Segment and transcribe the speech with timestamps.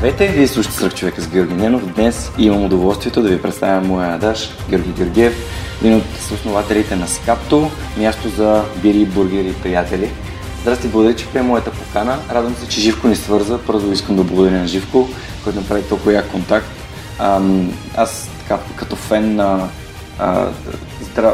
[0.00, 1.94] Здравейте, вие слушате Сръх човека с Георги Ненов.
[1.94, 5.34] Днес имам удоволствието да ви представя моя адаш, Георги Георгиев,
[5.80, 6.04] един от
[6.34, 10.10] основателите на Скапто, място за бири, бургери и приятели.
[10.62, 12.18] Здрасти, благодаря, че прие моята покана.
[12.30, 13.58] Радвам се, че Живко ни свърза.
[13.66, 15.08] Първо искам да благодаря на Живко,
[15.44, 16.70] който направи толкова як контакт.
[17.96, 19.68] аз така, като фен на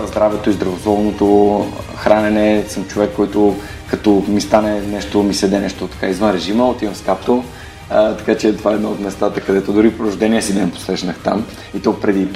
[0.06, 6.06] здравето и здравословното хранене съм човек, който като ми стане нещо, ми седе нещо така
[6.06, 7.44] извън режима, отивам в Скапто
[7.90, 11.18] а, така че това е едно от местата, където дори по рождения си ден посрещнах
[11.24, 11.46] там.
[11.74, 12.28] И то преди,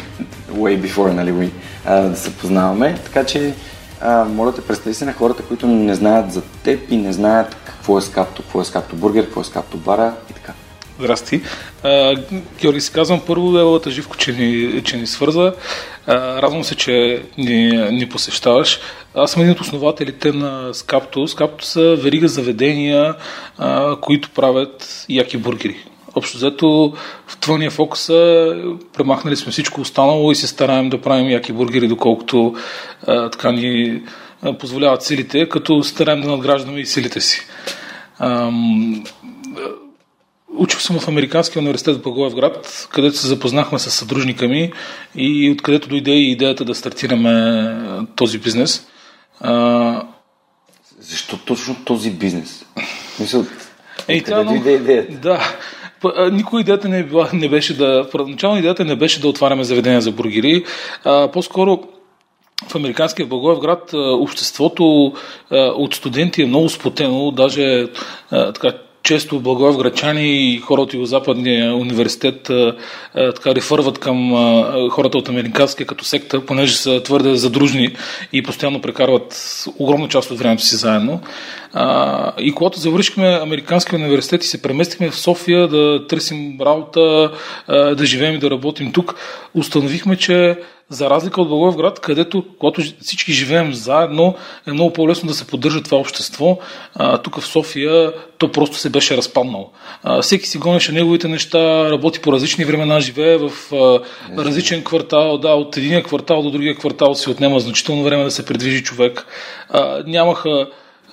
[0.52, 1.50] way before, нали, we,
[1.86, 2.98] а, да се познаваме.
[3.04, 3.54] Така че,
[4.00, 7.56] а, моля те, представи се на хората, които не знаят за теб и не знаят
[7.64, 10.52] какво е скапто, какво е скапто бургер, какво е скапто бара и така.
[11.00, 11.40] Здрасти.
[11.82, 12.16] А,
[12.60, 15.52] Георги си казвам първо Елата Живко, че ни, че ни свърза.
[16.06, 18.80] А, радвам се, че ни, ни посещаваш.
[19.14, 21.28] Аз съм един от основателите на Скапто.
[21.28, 23.14] Скапто са верига заведения,
[23.58, 25.76] а, които правят яки бургери.
[26.14, 26.92] Общо взето
[27.26, 28.54] в това ни е фокуса,
[28.96, 32.54] премахнали сме всичко останало и се стараем да правим яки бургери, доколкото
[33.06, 34.02] а, така ни
[34.58, 37.40] позволяват силите, като стараем да надграждаме и силите си.
[38.18, 39.04] Ам,
[40.56, 44.72] Учил съм в Американския университет в Благоевград, където се запознахме с съдружника ми
[45.14, 47.76] и откъдето дойде и идеята да стартираме
[48.16, 48.86] този бизнес.
[49.40, 50.02] А...
[51.00, 52.64] Защо точно този бизнес?
[53.20, 53.44] Мисъл,
[54.08, 54.50] Ей, тя, но...
[54.50, 55.12] дойде идеята?
[55.12, 55.40] Да.
[56.32, 58.08] Никога идеята не, е била, не беше да...
[58.12, 60.64] Първоначално идеята не беше да отваряме заведения за бургери.
[61.04, 61.80] А, по-скоро
[62.68, 65.12] в Американския Благоевград обществото
[65.52, 67.86] от студенти е много спотено, даже
[68.30, 68.72] така,
[69.02, 72.50] често благоевградчани и хора от Югозападния университет
[73.14, 74.32] така рефърват към
[74.90, 77.96] хората от Американския като секта, понеже са твърде задружни
[78.32, 81.20] и постоянно прекарват огромна част от времето си заедно.
[82.38, 87.30] И когато завършихме Американския университет и се преместихме в София да търсим работа,
[87.68, 89.14] да живеем и да работим тук,
[89.54, 90.58] установихме, че
[90.90, 94.34] за разлика от Благоевград, където, когато всички живеем заедно,
[94.66, 96.58] е много по-лесно да се поддържа това общество.
[96.94, 99.70] А, тук в София то просто се беше разпаднало.
[100.02, 104.00] А, всеки си гонеше неговите неща, работи по различни времена, живее в а,
[104.42, 105.38] различен квартал.
[105.38, 109.26] Да, от единия квартал до другия квартал си отнема значително време да се придвижи човек.
[109.68, 110.66] А, нямаха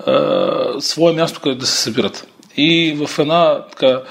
[0.06, 2.28] а, свое място, където да се събират.
[2.58, 4.02] И в една така,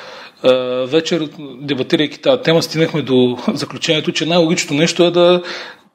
[0.87, 1.29] вечер,
[1.61, 5.43] дебатирайки тази тема, стигнахме до заключението, че най-логичното нещо е да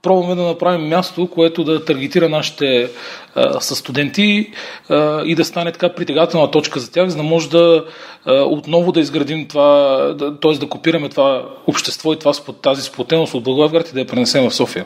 [0.02, 2.90] пробваме да направим място, което да таргетира нашите
[3.36, 4.52] а, студенти
[4.90, 7.86] а, и да стане така притегателна точка за тях, за да може да
[8.26, 10.52] а, отново да изградим това, да, т.е.
[10.52, 14.56] да копираме това общество и това, тази сплотеност от Благоевград и да я пренесем в
[14.56, 14.86] София.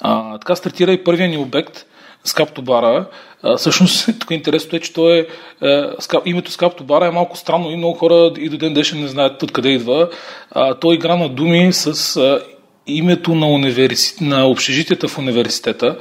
[0.00, 1.84] А, така стартира и първият ни обект–
[2.24, 3.06] Скапто бара.
[3.42, 5.26] А, всъщност, тук интересното е, че то е,
[6.24, 9.42] името Скапто бара е малко странно и много хора и до ден днешен не знаят
[9.42, 10.08] откъде идва.
[10.80, 12.20] Той игра на думи с
[12.86, 14.24] името на, универси...
[14.24, 15.96] на общежитията в университета.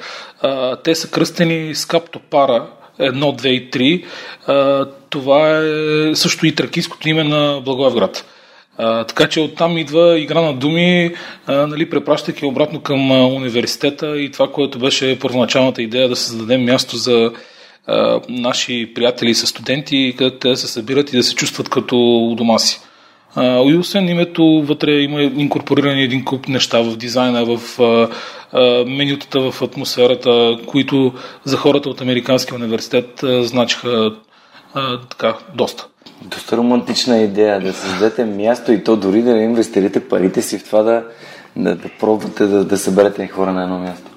[0.84, 2.66] Те са кръстени Скапто пара,
[3.00, 4.06] 1, 2 и 3.
[4.48, 8.26] А, това е също и тракийското име на Благоевград.
[9.08, 11.16] Така че оттам идва игра на думи,
[11.48, 16.64] а, нали, препращайки обратно към а, университета и това, което беше първоначалната идея да създадем
[16.64, 17.32] място за
[17.88, 22.36] а, наши приятели и студенти, където те се събират и да се чувстват като у
[22.36, 22.80] дома си.
[23.36, 28.10] А, и освен името, вътре има инкорпорирани един куп неща в дизайна, в а,
[28.52, 34.12] а, менютата, в атмосферата, които за хората от Американския университет а, значиха
[34.74, 35.88] а, така доста.
[36.22, 40.84] Доста романтична идея да създадете място и то дори да инвестирате парите си в това
[40.84, 41.04] да,
[41.56, 44.12] да, да пробвате да, да съберете хора на едно място.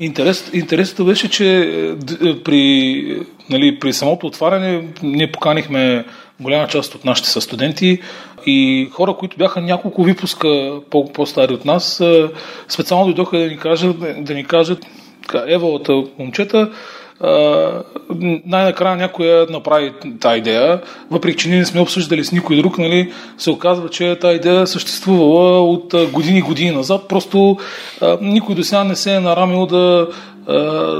[0.00, 6.04] Интерес, интересното беше, че е, е, при, нали, при самото отваряне ние поканихме
[6.40, 7.98] голяма част от нашите студенти
[8.46, 12.28] и хора, които бяха няколко випуска по, по-стари от нас, е,
[12.68, 14.86] специално дойдоха да ни кажат, да ни кажат
[15.46, 16.70] Евалата момчета,
[18.46, 20.80] най-накрая някой направи тази идея,
[21.10, 24.66] въпреки че ние не сме обсъждали с никой друг, нали, се оказва, че тази идея
[24.66, 27.56] съществувала от години и години назад, просто
[28.00, 30.08] а, никой до сега не се е нарамил да,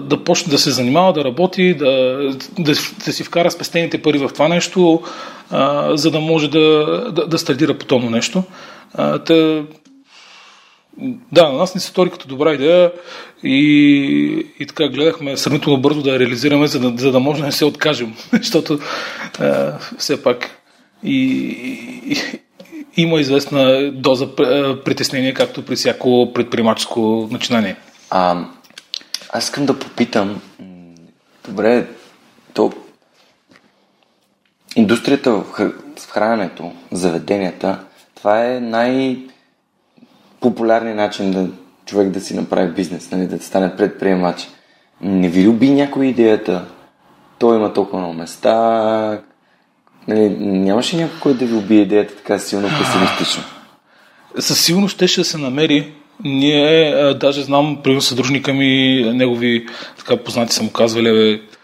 [0.03, 2.19] да почне да се занимава, да работи, да,
[2.59, 2.73] да,
[3.05, 5.03] да си вкара спестените пари в това нещо.
[5.51, 8.43] а, за да може да, да, да стартира подобно нещо.
[8.95, 9.63] А, те,
[11.33, 12.93] да, на нас ни се стори като добра идея
[13.45, 17.47] и, и така гледахме сравнително бързо да я реализираме, за да, за да може да
[17.47, 18.79] не се откажем, защото
[19.39, 20.51] а, все пак
[21.05, 21.17] и,
[22.07, 22.17] и,
[22.97, 24.37] има известна доза
[24.85, 27.77] притеснение, както при всяко предприемаческо начинание.
[28.11, 28.45] А,
[29.33, 30.41] аз искам да попитам,
[31.49, 31.87] добре,
[32.55, 32.73] то
[34.77, 35.45] индустрията в
[36.11, 37.79] храненето, заведенията,
[38.15, 39.19] това е най-
[40.41, 41.49] популярният начин да
[41.89, 44.49] човек да си направи бизнес, нали, да стане предприемач.
[45.01, 46.65] Не ви люби някой идеята?
[47.39, 49.21] Той има толкова много места.
[50.09, 53.43] Нали, нямаше някой, който да ви убие идеята така силно песимистично?
[54.39, 55.93] Със сигурност ще, се намери.
[56.25, 59.67] Ние, даже знам, примерно съдружника ми, негови
[59.99, 61.58] така познати са му казвали, с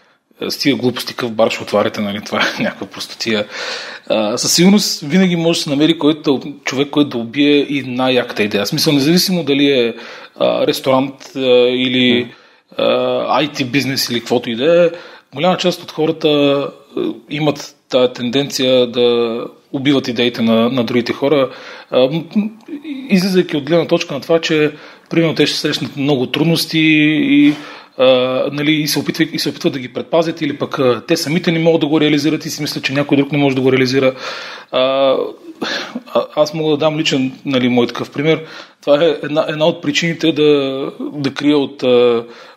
[0.59, 2.21] тия глупости къв бар ще отваряте, нали?
[2.25, 3.45] Това е някаква простотия.
[4.35, 8.65] Със сигурност винаги може да се намери който, човек, който да убие и най-яката идея.
[8.65, 9.93] Смисъл, независимо дали е
[10.39, 11.39] а, ресторант а,
[11.69, 12.33] или
[12.77, 12.83] а,
[13.43, 14.89] IT бизнес или каквото и да е,
[15.35, 19.39] голяма част от хората а, имат тази тенденция да
[19.71, 21.49] убиват идеите на, на другите хора,
[21.91, 22.09] а,
[23.09, 24.71] излизайки от гледна точка на това, че
[25.09, 27.53] примерно те ще срещнат много трудности и
[27.99, 31.17] Uh, нали, и, се опитват, и се опитват да ги предпазят, или пък uh, те
[31.17, 33.61] самите не могат да го реализират и си мислят, че някой друг не може да
[33.61, 34.13] го реализира.
[34.73, 35.27] Uh,
[36.35, 38.43] аз мога да дам личен нали, мой такъв пример.
[38.81, 41.83] Това е една, една от причините да, да крия от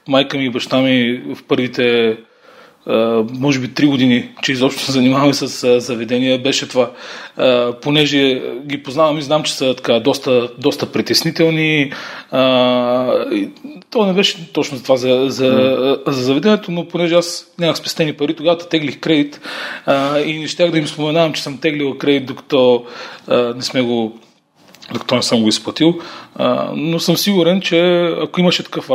[0.08, 2.17] майка ми и баща ми в първите
[3.32, 6.90] може би три години, че изобщо се занимаваме с заведения, беше това.
[7.82, 11.93] Понеже ги познавам и знам, че са така доста, доста притеснителни.
[13.90, 18.12] То не беше точно за това за, за, за заведението, но понеже аз нямах спестени
[18.12, 19.40] пари, тогава теглих кредит
[20.26, 22.85] и не щях да им споменавам, че съм теглил кредит, докато
[23.29, 24.19] не сме го
[24.93, 25.99] докато не съм го изплатил.
[26.37, 28.90] А, но съм сигурен, че ако имаше такъв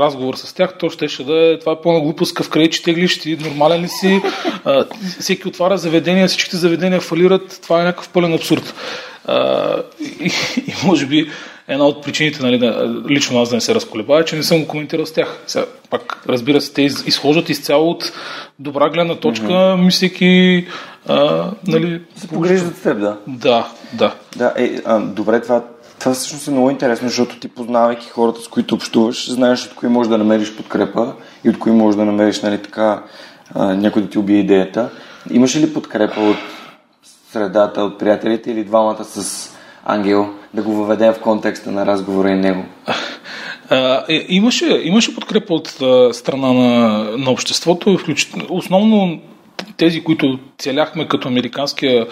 [0.00, 2.82] разговор с тях, то ще, ще да е това е пълна глупост, къв кредит че
[2.82, 4.22] теглиш, ти нормален ли си,
[4.64, 4.84] а,
[5.20, 8.74] всеки отваря заведения, всичките заведения фалират, това е някакъв пълен абсурд.
[9.26, 9.76] А,
[10.20, 10.32] и,
[10.66, 11.30] и може би
[11.68, 14.68] една от причините, нали, да, лично аз да не се разколебая, че не съм го
[14.68, 15.38] коментирал с тях.
[15.46, 18.12] Сега, пак, разбира се, те изхождат изцяло от
[18.58, 19.84] добра гледна точка, mm-hmm.
[19.84, 20.66] мислейки,
[21.08, 22.00] а, нали...
[22.16, 23.16] Се погриждат с теб, да.
[23.26, 24.14] Да, да.
[24.36, 25.62] Да, е, а, добре, това,
[25.98, 29.88] това всъщност е много интересно, защото ти познавайки хората, с които общуваш, знаеш от кои
[29.88, 31.12] можеш да намериш подкрепа
[31.44, 33.02] и от кои можеш да намериш, нали, така,
[33.54, 34.90] а, някой да ти убие идеята.
[35.30, 36.36] Имаш ли подкрепа от
[37.32, 39.50] средата, от приятелите или двамата с
[39.84, 42.64] Ангел, да го въведем в контекста на разговора и него?
[43.70, 49.20] А, е, имаше, имаше подкрепа от а, страна на, на обществото, включително, основно
[49.78, 52.06] тези, които целяхме като американския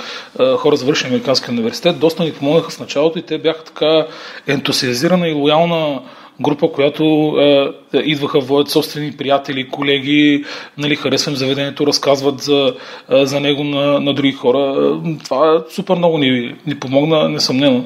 [0.57, 4.07] хора, завършени американския университет, доста ни помогнаха в началото и те бяха така
[4.47, 6.01] ентусиазирана и лоялна
[6.41, 7.05] група, която
[7.41, 10.45] е, идваха, водят собствени приятели, колеги,
[10.79, 12.75] нали, харесвам заведението, разказват за,
[13.11, 14.93] е, за него на, на други хора.
[15.25, 17.85] Това супер много ни, ни помогна, несъмнено.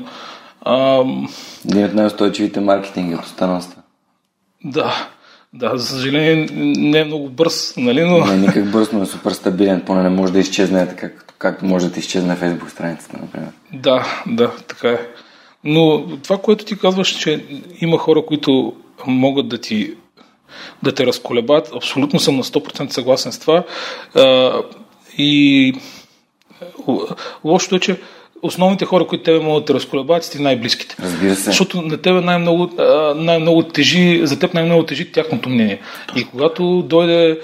[1.71, 3.77] Един от най-устойчивите маркетинги от останалостта.
[4.65, 5.09] Да,
[5.53, 8.05] да, за съжаление не е много бърз, нали?
[8.05, 8.27] Но...
[8.27, 11.89] Не, никак бърз, но е супер стабилен, поне не може да изчезне така, както може
[11.89, 13.49] да изчезне Фейсбук страницата, например.
[13.73, 14.99] Да, да, така е.
[15.65, 17.45] Но това, което ти казваш, че
[17.81, 18.73] има хора, които
[19.07, 19.95] могат да ти
[20.83, 23.65] да те разколебат, абсолютно съм на 100% съгласен с това.
[25.19, 25.73] И
[27.45, 28.01] лошото е, че
[28.43, 30.97] основните хора, които тебе могат да разколебават, са ти най-близките.
[31.03, 31.43] Разбира се.
[31.43, 32.71] Защото на тебе най-много,
[33.17, 35.81] най-много тежи, за теб най-много тежи тяхното мнение.
[36.17, 37.41] И когато дойде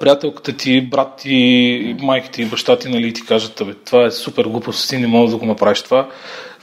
[0.00, 4.88] приятелката ти, брат ти, майка ти, баща ти, нали, ти кажат, това е супер глупост,
[4.88, 6.08] ти не можеш да го направиш това,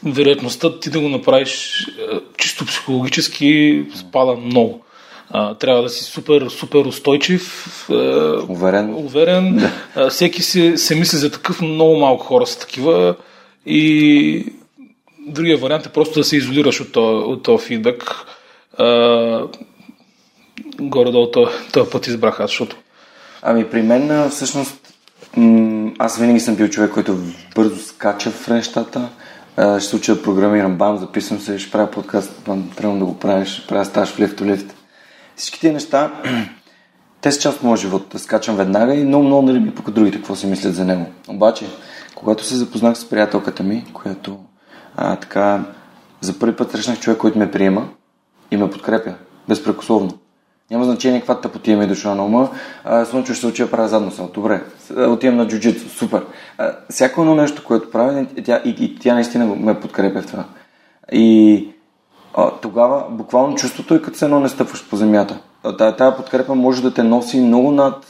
[0.05, 1.85] вероятността ти да го направиш
[2.37, 4.81] чисто психологически спада много.
[5.59, 7.65] трябва да си супер, супер устойчив,
[8.47, 8.93] уверен.
[8.95, 9.69] уверен.
[9.95, 10.09] Да.
[10.09, 13.15] всеки се, се мисли за такъв, много малко хора са такива.
[13.65, 14.53] И
[15.27, 17.81] другия вариант е просто да се изолираш от този, от този
[20.79, 21.31] горе-долу
[21.73, 22.75] този път избрах аз, защото...
[23.41, 24.93] Ами при мен всъщност
[25.99, 27.17] аз винаги съм бил човек, който
[27.55, 29.09] бързо скача в нещата.
[29.79, 33.19] Ще се уча да програмирам, бам, записвам се, ще правя подкаст, бам, трябва да го
[33.19, 34.75] правиш, ще правя стаж в лифт лифт.
[35.35, 36.11] Всички тези неща,
[37.21, 38.15] те са част от моят живот.
[38.17, 41.05] Скачам веднага и много, много нали ми пък другите какво си мислят за него.
[41.27, 41.65] Обаче,
[42.23, 44.39] когато се запознах с приятелката ми, която
[44.95, 45.63] а, така
[46.21, 47.87] за първи път срещнах човек, който ме приема
[48.51, 49.13] и ме подкрепя
[49.49, 50.11] безпрекословно.
[50.71, 52.49] Няма значение каква тъпотия ми е дошла на ума.
[53.05, 54.29] Слънчо ще се учи правя задно сал.
[54.33, 54.63] Добре.
[54.97, 55.89] Отивам на джуджицу.
[55.89, 56.25] Супер.
[56.57, 60.43] А, всяко едно нещо, което правя, тя, и, и тя наистина ме подкрепя в това.
[61.11, 61.67] И
[62.33, 65.39] а, тогава буквално чувството е като се едно не стъпваш по земята.
[65.77, 68.05] Тая подкрепа може да те носи много над,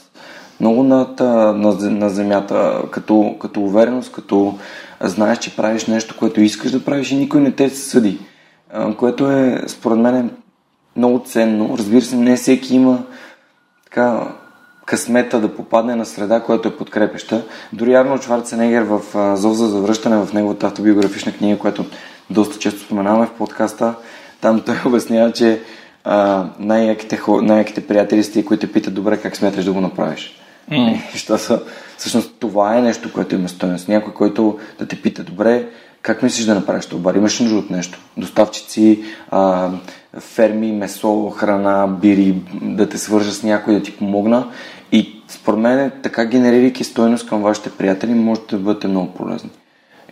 [0.60, 4.58] много над на, на земята, като, като увереност, като
[5.00, 8.18] знаеш, че правиш нещо, което искаш да правиш и никой не те съди.
[8.98, 10.30] Което е, според мен,
[10.96, 11.78] много ценно.
[11.78, 13.02] Разбира се, не всеки има
[13.84, 14.20] така
[14.86, 17.42] късмета да попадне на среда, която е подкрепеща.
[17.72, 19.00] Дори Арнолд Шварценегер в
[19.36, 21.84] Зов за завръщане в неговата автобиографична книга, която
[22.30, 23.94] доста често споменаваме в подкаста,
[24.40, 25.60] там той обяснява, че
[26.04, 30.43] а, най-яките, най-яките приятели сте, които питат добре как смяташ да го направиш.
[30.70, 31.36] Mm.
[31.36, 31.62] Са,
[31.98, 33.88] всъщност това е нещо, което има стоеност.
[33.88, 35.66] Някой, който да те пита добре,
[36.02, 37.12] как мислиш да направиш това?
[37.16, 37.98] Имаш нужда от нещо.
[38.16, 39.70] Доставчици, а,
[40.20, 44.50] ферми, месо, храна, бири, да те свържа с някой да ти помогна.
[44.92, 49.50] И според мен, така генерирайки стойност към вашите приятели, можете да бъдете много полезни.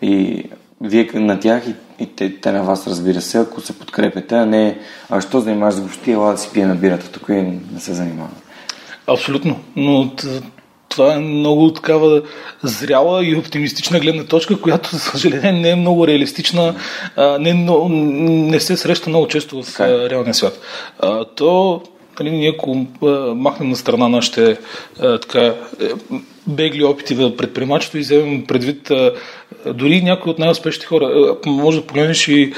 [0.03, 0.45] И
[0.81, 4.47] вие на тях и, и те, те на вас, разбира се, ако се подкрепяте, а
[4.47, 4.79] не
[5.11, 7.33] а що занимаваш с гости, ела да си пием бирата тук и
[7.73, 8.35] не се занимаваме.
[9.07, 9.61] Абсолютно.
[9.77, 10.13] Но
[10.89, 12.23] това е много такава
[12.63, 16.75] зряла и оптимистична гледна точка, която, за съжаление, не е много реалистична,
[17.39, 17.55] не, е
[18.29, 20.11] не се среща много често в е.
[20.11, 20.61] реалния свят.
[21.35, 21.83] То,
[22.21, 22.87] нали, ние ако
[23.35, 24.57] махнем на страна нашите
[24.99, 25.55] така, е,
[26.47, 28.91] бегли опити да предприемачество и вземем предвид
[29.67, 31.37] дори някои от най-успешните хора.
[31.47, 32.53] Може да погледнеш и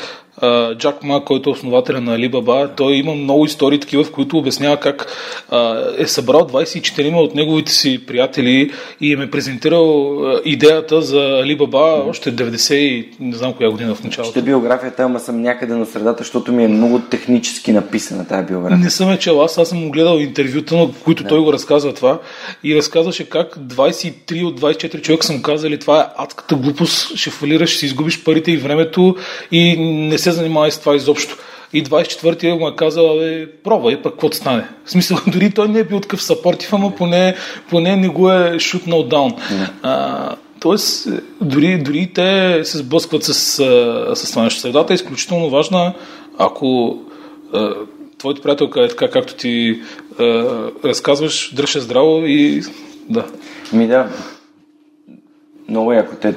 [0.75, 4.77] Джак Ма, който е основателя на Alibaba, той има много истории такива, в които обяснява
[4.77, 5.07] как
[5.51, 12.09] а, е събрал 24 от неговите си приятели и им е презентирал идеята за Alibaba
[12.09, 14.31] още 90 и не знам коя година в началото.
[14.31, 18.79] Ще биографията, ама съм някъде на средата, защото ми е много технически написана тази биография.
[18.79, 21.29] Не съм е чел, аз, аз съм му гледал интервюта, на които да.
[21.29, 22.19] той го разказва това
[22.65, 27.71] и разказваше как 23 от 24 човека съм казали това е адската глупост, ще фалираш,
[27.71, 29.17] ще си изгубиш парите и времето
[29.53, 31.37] и не се занимава с това изобщо.
[31.73, 34.69] И 24-тия му е казал, бе, пробвай, пък какво стане.
[34.85, 37.35] В смисъл, дори той не е бил такъв съпортив, ама поне,
[37.71, 39.33] поне не го е шутнал даун.
[40.61, 41.09] Тоест,
[41.41, 43.35] дори, дори те се сблъскват с,
[44.15, 44.61] с това нещо.
[44.61, 45.93] Средата е изключително важна,
[46.39, 46.99] ако
[47.53, 47.75] а,
[48.19, 49.81] твоята приятелка е така, както ти
[50.19, 50.25] а,
[50.85, 52.63] разказваш, дръжа здраво и
[53.09, 53.25] да.
[53.73, 54.09] Ми да,
[55.69, 56.35] много е, ако те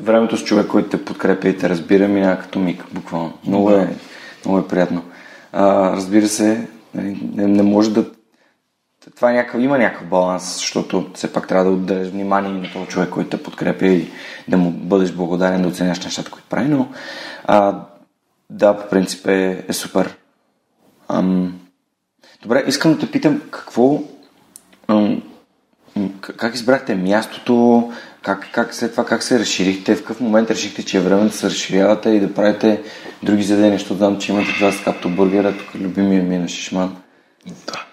[0.00, 3.32] времето с човек, който те подкрепя и те разбира, минава като миг, буквално.
[3.46, 3.96] Много е,
[4.44, 5.02] много е приятно.
[5.52, 8.04] А, разбира се, нали, не, не може да
[9.16, 12.86] това е някакъв, има някакъв баланс, защото все пак трябва да отделяш внимание на този
[12.86, 14.10] човек, който те подкрепя и
[14.48, 16.88] да му бъдеш благодарен да оценяш нещата, които прави, но
[17.44, 17.80] а,
[18.50, 20.16] да, по принцип е, е супер.
[21.08, 21.60] Ам,
[22.42, 24.02] добре, искам да те питам какво
[24.88, 25.22] ам,
[26.38, 27.88] как избрахте мястото,
[28.22, 29.94] как, как след това как се разширихте?
[29.94, 32.80] В какъв момент решихте, че е време да се разширявате и да правите
[33.22, 33.78] други заведения?
[33.78, 36.96] Защото знам, че имате това с капто бургера, тук любимия ми е на Шишман.
[37.66, 37.84] Да.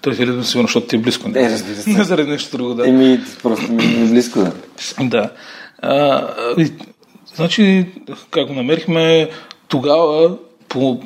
[0.00, 1.28] Той е да сигурно, защото ти е близко.
[1.28, 1.90] Не, разбира се.
[1.90, 2.88] Не заради нещо друго, да.
[2.88, 4.52] Еми, просто ми е близко, да.
[5.00, 5.30] Да.
[5.78, 6.72] А, и,
[7.34, 7.86] значи,
[8.30, 9.30] как го намерихме,
[9.68, 10.36] тогава,
[10.68, 11.00] по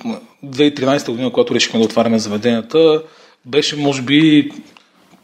[0.44, 3.02] 2013 година, когато решихме да отваряме заведенията,
[3.46, 4.50] беше, може би,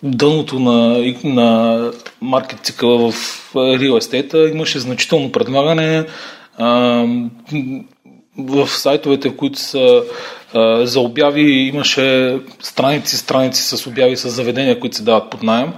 [0.02, 1.90] дъното на, на
[2.20, 6.04] маркет цикъла в реал естейта имаше значително предлагане
[8.38, 10.02] в сайтовете, които са
[10.54, 15.72] а, за обяви, имаше страници, страници с обяви с заведения, които се дават под найем.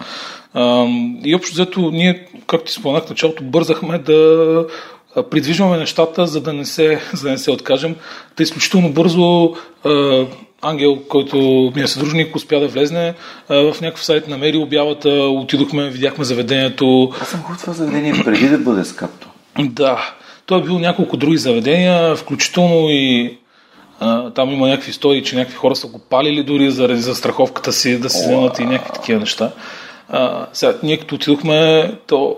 [1.25, 4.67] И общо взето ние, както ти споменах в началото, бързахме да
[5.31, 7.97] придвижваме нещата, за да не се, за да не се откажем.
[8.37, 9.55] Та изключително бързо
[10.65, 11.37] Ангел, който
[11.77, 13.15] ми е съдружник, успя да влезне
[13.49, 17.13] в някакъв сайт, намери обявата, отидохме, видяхме заведението.
[17.21, 19.29] Аз съм ходил това заведение преди да бъде скапто.
[19.59, 20.15] Да.
[20.47, 23.37] Той е бил няколко други заведения, включително и
[24.01, 28.01] а, там има някакви истории, че някакви хора са го палили дори заради застраховката си
[28.01, 29.51] да си вземат и някакви такива неща.
[30.09, 32.37] А, сега, ние като отидохме, то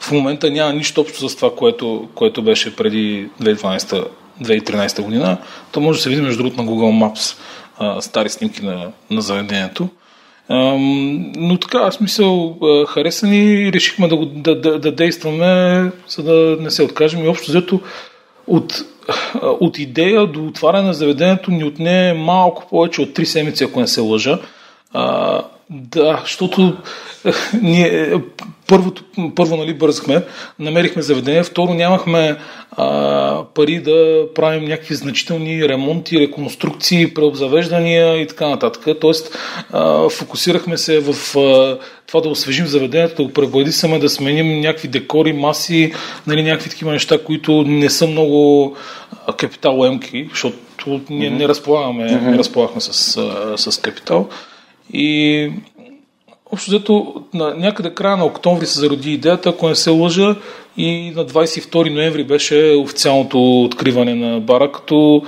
[0.00, 4.06] в момента няма нищо общо с това, което, което беше преди 2012
[4.40, 5.38] 2013 година.
[5.72, 7.38] То може да се види между другото на Google Maps
[7.82, 9.88] а, стари снимки на, на заведението.
[10.48, 10.76] А,
[11.36, 12.58] но така, аз смисъл,
[12.88, 17.24] хареса ни и решихме да, го, да, да, да действаме, за да не се откажем.
[17.24, 17.80] И общо взето
[18.46, 18.84] от,
[19.42, 23.86] от идея до отваряне на заведението ни отне малко повече от 3 седмици, ако не
[23.86, 24.38] се лъжа.
[24.92, 26.76] А, да, защото
[27.62, 28.12] ние
[28.66, 30.22] първото, първо нали, бързахме,
[30.58, 32.36] намерихме заведение, второ нямахме
[32.70, 38.96] а, пари да правим някакви значителни ремонти, реконструкции, преобзавеждания и така нататък.
[39.00, 39.38] Тоест,
[39.72, 44.88] а, фокусирахме се в а, това да освежим заведението, да го пребладисаме, да сменим някакви
[44.88, 45.92] декори, маси,
[46.26, 48.76] нали, някакви такива неща, които не са много
[49.36, 52.30] капиталоемки, защото ние не разполагаме, mm-hmm.
[52.30, 52.92] не разполагахме с,
[53.56, 54.28] с капитал.
[54.92, 55.50] И
[56.52, 60.36] Общо взето, на някъде края на октомври се зароди идеята, ако не се лъжа,
[60.76, 65.22] и на 22 ноември беше официалното откриване на бара, като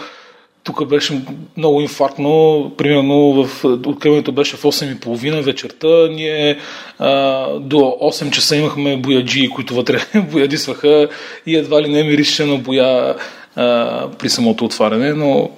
[0.65, 1.21] тук беше
[1.57, 2.73] много инфарктно.
[2.77, 6.09] Примерно в откриването беше в 8.30 вечерта.
[6.11, 6.59] Ние
[6.99, 9.99] а, до 8 часа имахме бояджи, които вътре
[10.33, 11.09] боядисваха
[11.47, 13.17] и едва ли не мирише на боя
[13.57, 15.51] а, при самото отваряне, но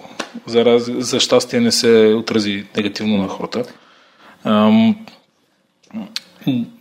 [0.47, 0.91] за, раз...
[0.99, 3.63] за щастие не се отрази негативно на хората.
[4.45, 4.97] Ам,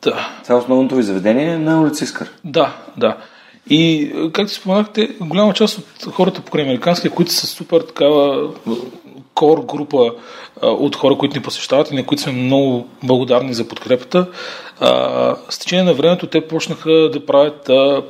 [0.01, 0.29] да.
[0.43, 2.31] Това е основното ви заведение на улица Искър.
[2.43, 3.17] Да, да.
[3.69, 8.49] И, както споменахте, голяма част от хората покрай американския, които са супер такава
[9.33, 10.11] кор група
[10.61, 14.27] а, от хора, които ни посещават и на които сме много благодарни за подкрепата,
[14.79, 18.01] а, с течение на времето те почнаха да правят а,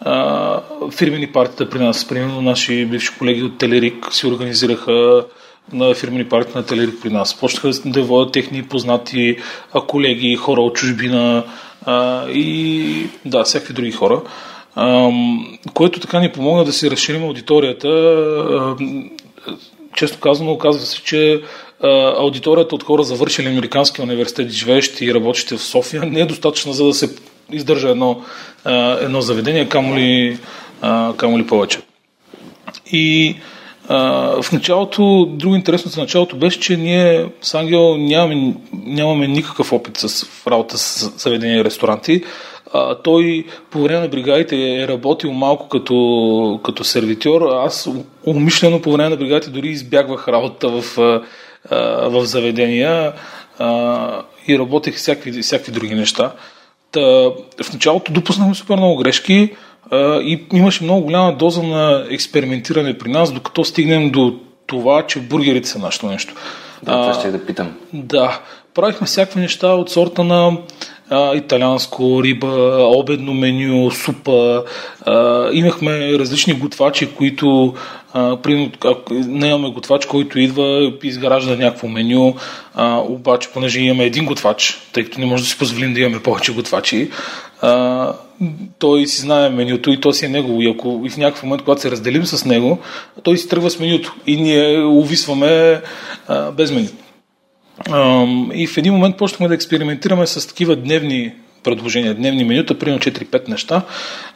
[0.00, 2.08] а, фирмени партията при нас.
[2.08, 5.24] Примерно наши бивши колеги от Телерик си организираха
[5.72, 7.38] на фирмени партии на Телерик при нас.
[7.38, 9.36] Почнаха да водят техни познати
[9.86, 11.44] колеги, хора от чужбина
[11.86, 14.22] а, и да, всякакви други хора.
[14.74, 15.10] А,
[15.74, 17.88] което така ни помогна да си разширим аудиторията.
[17.88, 18.76] А,
[19.94, 21.42] често казано, оказва се, че
[22.18, 26.84] аудиторията от хора завършили Американския университет, живеещи и работещи в София, не е достатъчна за
[26.84, 27.14] да се
[27.52, 28.22] издържа едно,
[29.00, 30.38] едно заведение, камо ли,
[31.16, 31.80] камо ли повече.
[32.92, 33.36] И
[33.88, 39.96] в началото, друго интересно за началото беше, че ние с Ангел нямаме, нямаме никакъв опит
[39.96, 42.22] с работа с заведения и ресторанти.
[42.72, 47.42] А, той по време на бригадите е работил малко като, като сервитьор.
[47.52, 47.88] Аз
[48.26, 50.82] умишлено по време на бригадите дори избягвах работа в,
[52.02, 53.12] в заведения
[53.58, 56.32] а, и работех всякакви, всякакви други неща.
[56.90, 57.00] Та,
[57.62, 59.50] в началото допуснахме супер много грешки
[60.00, 65.68] и имаше много голяма доза на експериментиране при нас, докато стигнем до това, че бургерите
[65.68, 66.34] са нашето нещо.
[66.82, 67.72] Да, това ще да питам.
[67.92, 68.40] Да,
[68.74, 70.56] правихме всякакви неща от сорта на
[71.10, 74.64] а, италианско, риба, обедно меню, супа.
[75.06, 77.74] А, имахме различни готвачи, които
[78.12, 78.70] примерно,
[79.10, 82.34] не имаме готвач, който идва и изгражда някакво меню,
[82.74, 86.22] а, обаче, понеже имаме един готвач, тъй като не може да си позволим да имаме
[86.22, 87.10] повече готвачи,
[87.60, 88.12] а,
[88.78, 90.62] той си знае менюто и то си е негово.
[90.62, 92.78] И ако и в някакъв момент, когато се разделим с него,
[93.22, 95.80] той си тръгва с менюто и ние увисваме
[96.28, 96.88] а, без меню.
[97.90, 103.00] А, и в един момент почнахме да експериментираме с такива дневни предложения, дневни менюта, примерно
[103.00, 103.82] 4-5 неща.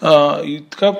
[0.00, 0.92] А, и така,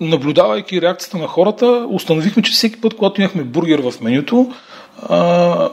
[0.00, 4.52] наблюдавайки реакцията на хората, установихме, че всеки път, когато имахме бургер в менюто,
[5.08, 5.68] а,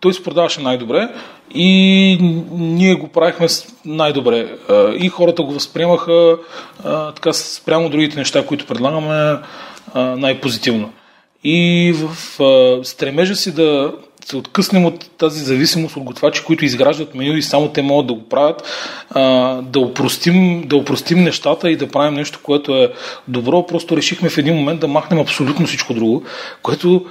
[0.00, 1.08] той се продаваше най-добре
[1.54, 2.18] и
[2.52, 3.46] ние го правихме
[3.84, 4.48] най-добре.
[4.98, 6.36] И хората го възприемаха
[7.14, 9.38] така спрямо другите неща, които предлагаме
[9.94, 10.92] най-позитивно.
[11.44, 12.16] И в
[12.84, 13.92] стремежа си да
[14.24, 18.14] се откъснем от тази зависимост от готвачи, които изграждат меню и само те могат да
[18.14, 18.62] го правят,
[19.62, 22.92] да упростим, да упростим нещата и да правим нещо, което е
[23.28, 23.66] добро.
[23.66, 26.22] Просто решихме в един момент да махнем абсолютно всичко друго,
[26.62, 27.06] което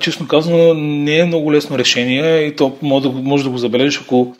[0.00, 4.00] честно казано не е много лесно решение и то може да, може да го забележиш,
[4.00, 4.34] ако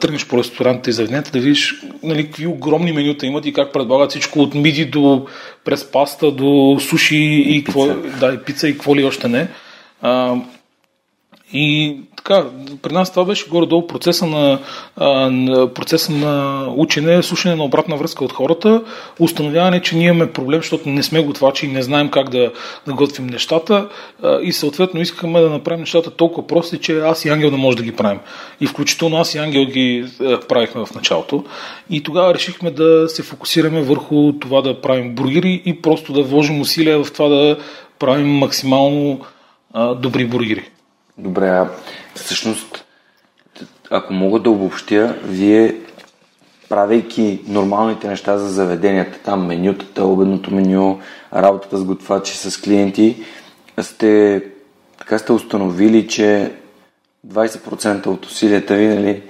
[0.00, 4.10] тръгнеш по ресторантите и заведенията, да видиш нали, какви огромни менюта имат и как предлагат
[4.10, 5.26] всичко от миди до
[5.64, 7.86] през паста до суши и, и, какво,
[8.20, 9.48] да, и пица и какво ли още не.
[10.02, 10.34] А,
[11.52, 12.44] и така,
[12.82, 14.58] при нас това беше горе-долу процеса на,
[15.74, 18.82] процеса на учене, слушане на обратна връзка от хората,
[19.18, 22.52] установяване, че ние имаме проблем, защото не сме готвачи и не знаем как да,
[22.86, 23.88] да готвим нещата
[24.42, 27.82] и съответно искахме да направим нещата толкова прости, че аз и Ангел да може да
[27.82, 28.20] ги правим.
[28.60, 31.44] И включително аз и Ангел ги а, правихме в началото.
[31.90, 36.60] И тогава решихме да се фокусираме върху това да правим бургери и просто да вложим
[36.60, 37.56] усилия в това да
[37.98, 39.20] правим максимално
[40.00, 40.70] добри бургери.
[41.18, 41.68] Добре, а
[42.14, 42.84] всъщност,
[43.90, 45.76] ако мога да обобщя, вие
[46.68, 51.00] правейки нормалните неща за заведенията, там менютата, обедното меню,
[51.34, 53.24] работата с готвачи, с клиенти,
[53.80, 54.42] сте,
[54.98, 56.52] така сте установили, че
[57.28, 59.22] 20% от усилията ви нали,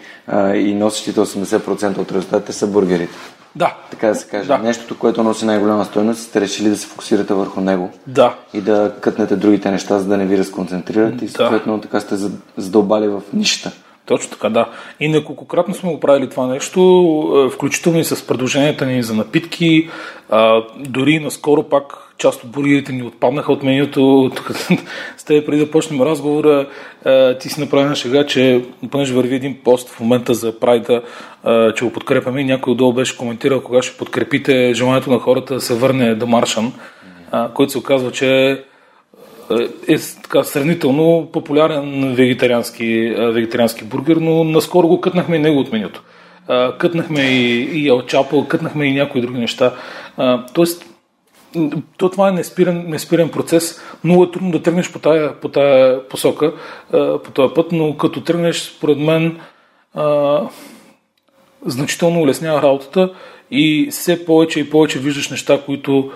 [0.68, 3.16] и носещите 80% от резултатите са бургерите.
[3.56, 3.76] Да.
[3.90, 4.48] Така да се каже.
[4.48, 4.58] Да.
[4.58, 7.90] Нещото, което носи най-голяма стойност, сте решили да се фокусирате върху него.
[8.06, 8.34] Да.
[8.54, 11.24] И да кътнете другите неща, за да не ви разконцентрирате.
[11.24, 12.16] И съответно така сте
[12.56, 13.76] задълбали в нищата.
[14.06, 14.68] Точно така, да.
[15.00, 19.90] И неколкократно сме го правили това нещо, включително и с предложенията ни за напитки.
[20.30, 24.30] А, дори наскоро пак част от бургерите ни отпаднаха от менюто.
[25.16, 26.66] С теб преди да почнем разговора,
[27.40, 31.02] ти си направи на шега, че понеже върви един пост в момента за прайда,
[31.76, 35.74] че го подкрепяме някой отдолу беше коментирал кога ще подкрепите желанието на хората да се
[35.74, 36.72] върне до Маршан,
[37.54, 38.62] който се оказва, че
[39.88, 46.02] е така сравнително популярен вегетариански, вегетариански бургер, но наскоро го кътнахме и него от менюто.
[46.78, 49.74] Кътнахме и, и Елчапо, кътнахме и някои други неща.
[50.54, 50.85] Тоест,
[51.96, 53.80] то това е неспирен, неспирен процес.
[54.04, 56.52] Много е трудно да тръгнеш по тая, по тая посока,
[57.24, 59.40] по този път, но като тръгнеш, според мен,
[61.66, 63.12] значително улеснява работата
[63.50, 66.12] и все повече и повече виждаш неща, които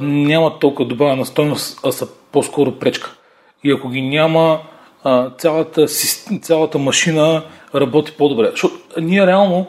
[0.00, 3.14] нямат толкова добавена стойност, а са по-скоро пречка.
[3.64, 4.58] И ако ги няма,
[5.38, 5.86] цялата,
[6.42, 7.42] цялата машина
[7.74, 8.48] работи по-добре.
[8.50, 9.66] Защото ние реално,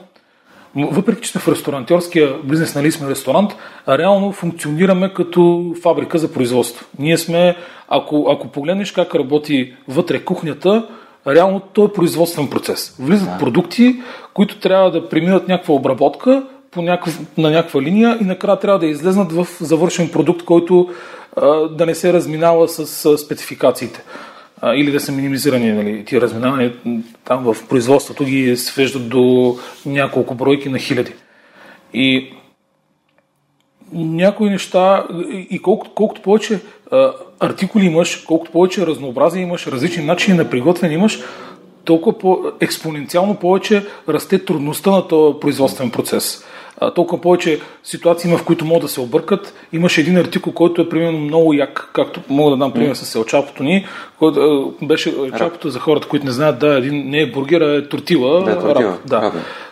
[0.76, 3.52] въпреки че сме в ресторантьорския бизнес, нали сме ресторант,
[3.86, 6.86] а реално функционираме като фабрика за производство.
[7.00, 7.56] Ние сме,
[7.88, 10.88] ако, ако погледнеш как работи вътре кухнята,
[11.28, 12.96] реално то е производствен процес.
[13.00, 13.38] Влизат да.
[13.38, 13.96] продукти,
[14.34, 16.44] които трябва да преминат някаква обработка
[16.76, 20.90] по някакъв, на някаква линия и накрая трябва да излезнат в завършен продукт, който
[21.36, 24.04] а, да не се разминава с а, спецификациите
[24.62, 26.74] а, или да са минимизирани нали, тия разминавания.
[27.26, 31.14] Там в производството ги свеждат до няколко бройки на хиляди.
[31.94, 32.34] И
[33.94, 35.08] някои неща,
[35.50, 36.60] и колкото, колкото повече
[36.92, 41.20] а, артикули имаш, колкото повече разнообразие имаш, различни начини на приготвяне имаш,
[41.86, 46.46] толкова по, експоненциално повече расте трудността на този производствен процес
[46.96, 49.54] толкова повече ситуации има, в които могат да се объркат.
[49.74, 53.64] Имаше един артикул, който е примерно много як, както мога да дам пример с елчапото
[53.64, 53.86] ни,
[54.20, 57.90] който беше елчапото за хората, които не знаят, да, един не е бургер, а е
[57.90, 58.44] тортила.
[58.44, 58.92] Да, тортила.
[58.92, 59.32] Раб, да.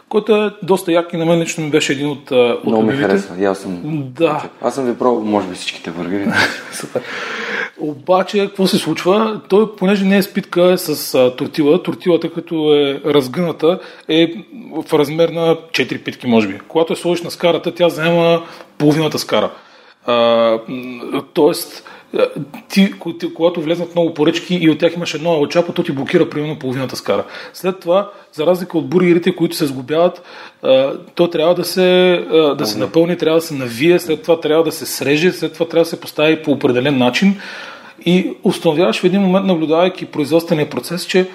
[0.10, 2.94] който е доста як и на мен лично ми беше един от от Много ми
[2.94, 3.82] харесва, аз съм.
[3.86, 4.44] Да.
[4.62, 6.28] Аз съм ви пробвал, може би, всичките бургери.
[7.80, 9.42] Обаче, какво се случва?
[9.50, 14.34] Той, понеже не е спитка е с а, тортила, тортилата като е разгъната е
[14.86, 16.60] в размер на 4 питки, може би.
[16.68, 18.44] Когато я сложиш на скарата, тя заема
[18.78, 19.52] половината скара.
[20.06, 20.60] А,
[21.34, 21.90] тоест,
[22.69, 22.93] ти,
[23.36, 26.95] когато влезнат много поръчки и от тях имаш едно елчапо, то ти блокира примерно половината
[26.95, 27.23] скара.
[27.54, 30.23] След това, за разлика от бургерите, които се сгубяват,
[31.15, 32.19] то трябва да се,
[32.58, 35.67] да се напълни, трябва да се навие, след това трябва да се среже, след това
[35.67, 37.36] трябва да се постави по определен начин.
[38.06, 41.28] И установяваш в един момент, наблюдавайки производствения процес, че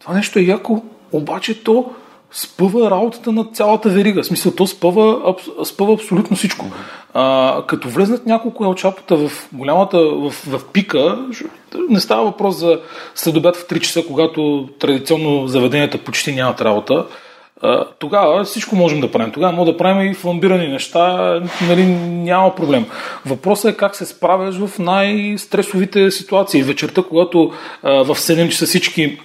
[0.00, 1.90] това нещо е яко, обаче то
[2.34, 4.22] спъва работата на цялата верига.
[4.22, 6.66] В смисъл, то спъва, спъва абсолютно всичко.
[7.14, 11.18] А, като влезнат няколко елчапата в голямата, в, в пика,
[11.88, 12.80] не става въпрос за
[13.14, 17.06] следобед в 3 часа, когато традиционно заведенията почти нямат работа.
[17.62, 19.32] А, тогава всичко можем да правим.
[19.32, 22.86] Тогава може да правим и фламбирани неща, нали, няма проблем.
[23.26, 26.62] Въпросът е как се справяш в най-стресовите ситуации.
[26.62, 29.18] Вечерта, когато а, в 7 часа всички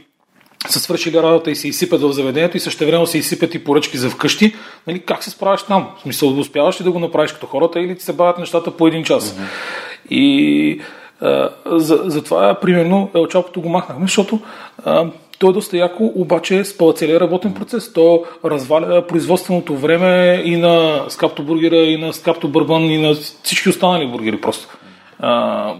[0.68, 3.98] са свършили работа и се изсипят в заведението и също време се изсипят и поръчки
[3.98, 4.56] за вкъщи,
[4.88, 5.88] нали, как се справяш там?
[5.98, 8.88] В смисъл, успяваш ли да го направиш като хората или ти се бавят нещата по
[8.88, 9.32] един час?
[9.32, 10.10] Mm-hmm.
[10.10, 10.82] И
[11.22, 14.40] а, за, затова, примерно, елчапото го махнахме, защото
[14.86, 15.06] а,
[15.40, 17.94] то е доста яко, обаче спъва целият работен процес.
[17.94, 23.70] То разваля производственото време и на скапто бургера, и на скапто бърбан, и на всички
[23.70, 24.78] останали бургери просто.
[25.20, 25.74] А,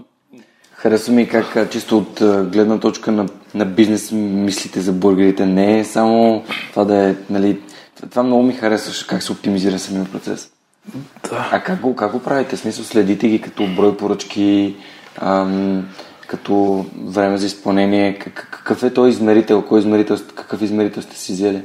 [0.82, 2.20] Харесва ми как чисто от
[2.52, 5.46] гледна точка на, на бизнес мислите за бургерите.
[5.46, 7.60] Не е само това да е, нали,
[8.10, 10.52] това много ми харесва, как се оптимизира самия процес.
[11.30, 11.50] Да.
[11.52, 12.58] А как го, как го правите?
[12.58, 14.76] Смисъл, следите ги като брой поръчки,
[15.18, 15.88] ам,
[16.28, 18.20] като време за изпълнение.
[18.20, 19.62] Какъв е този измерител?
[19.62, 21.62] Кой измерител, какъв измерител сте си взели?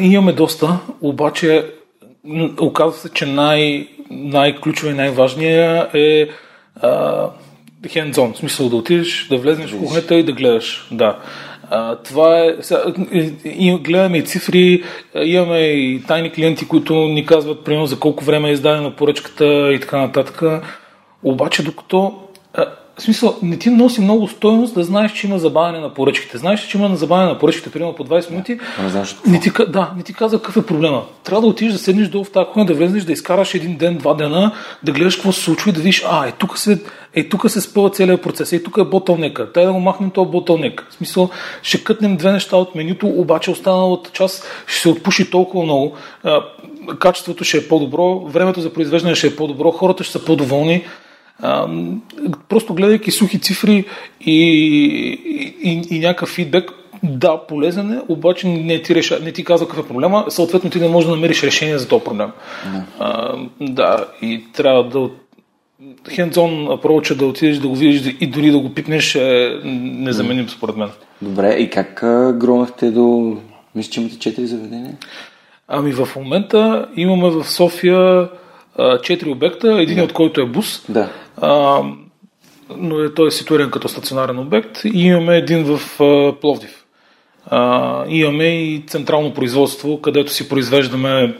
[0.00, 1.72] Имаме доста, обаче
[2.60, 6.28] оказва се, че най- най-ключово и най-важният е
[6.82, 7.28] а,
[7.88, 10.88] hands-on, в смисъл да отидеш, да влезеш в кухнята и да гледаш.
[10.90, 11.18] Да.
[11.70, 12.54] А, това е.
[12.60, 12.82] Сега,
[13.44, 14.82] и, гледаме и цифри,
[15.22, 19.80] имаме и тайни клиенти, които ни казват, примерно, за колко време е издадена поръчката и
[19.80, 20.42] така нататък.
[21.22, 22.23] Обаче, докато
[22.98, 26.38] в смисъл, не ти носи много стоеност да знаеш, че има забавяне на поръчките.
[26.38, 28.58] Знаеш, че има забавяне на поръчките, примерно по 20 минути.
[28.82, 31.02] Не, знаеш не ти, да, не ти казва какъв е проблема.
[31.24, 33.98] Трябва да отидеш да седнеш долу в тази кухня, да влезеш, да изкараш един ден,
[33.98, 34.52] два дена,
[34.82, 36.82] да гледаш какво се случва и да видиш, а, е тук се,
[37.14, 40.30] е, тук се спъва целият процес, е, тук е ботълнека, тай да го махнем този
[40.30, 40.86] ботълнек.
[40.90, 41.30] В смисъл,
[41.62, 45.96] ще кътнем две неща от менюто, обаче останалата част ще се отпуши толкова много,
[46.98, 50.84] качеството ще е по-добро, времето за произвеждане ще е по-добро, хората ще са по-доволни.
[52.48, 53.84] Просто гледайки сухи цифри
[54.20, 56.70] и, и, и, и някакъв фидбек,
[57.02, 60.80] Да, полезен е, обаче не ти, реша, не ти казва какъв е проблема, съответно ти
[60.80, 62.30] не можеш да намериш решение за този проблем.
[62.72, 65.10] Да, а, да и трябва да
[66.10, 70.76] хендзон approach да отидеш да го видиш и дори да го пипнеш е незаменим според
[70.76, 70.90] мен.
[71.22, 72.00] Добре, и как
[72.38, 73.36] громахте до...
[73.74, 74.96] Мисля, че имате четири заведения?
[75.68, 78.28] Ами в момента имаме в София
[79.02, 80.02] четири обекта, един да.
[80.02, 80.84] от който е бус.
[80.88, 81.08] Да.
[82.76, 84.84] Но е, той е ситуиран като стационарен обект.
[84.84, 86.84] И имаме един в а, Пловдив.
[87.46, 91.38] А, имаме и централно производство, където си произвеждаме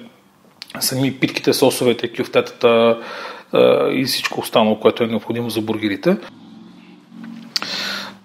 [0.80, 2.98] сами питките, сосовете, кюфтетата
[3.52, 6.16] а, и всичко останало, което е необходимо за бургерите.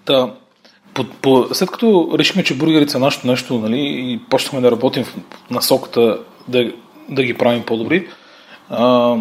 [0.04, 0.30] Та,
[0.94, 5.04] по, по, след като решихме, че бургерите са нашето нещо нали, и почнахме да работим
[5.04, 5.16] в
[5.50, 6.72] насоката да,
[7.08, 8.08] да ги правим по-добри,
[8.70, 9.16] а,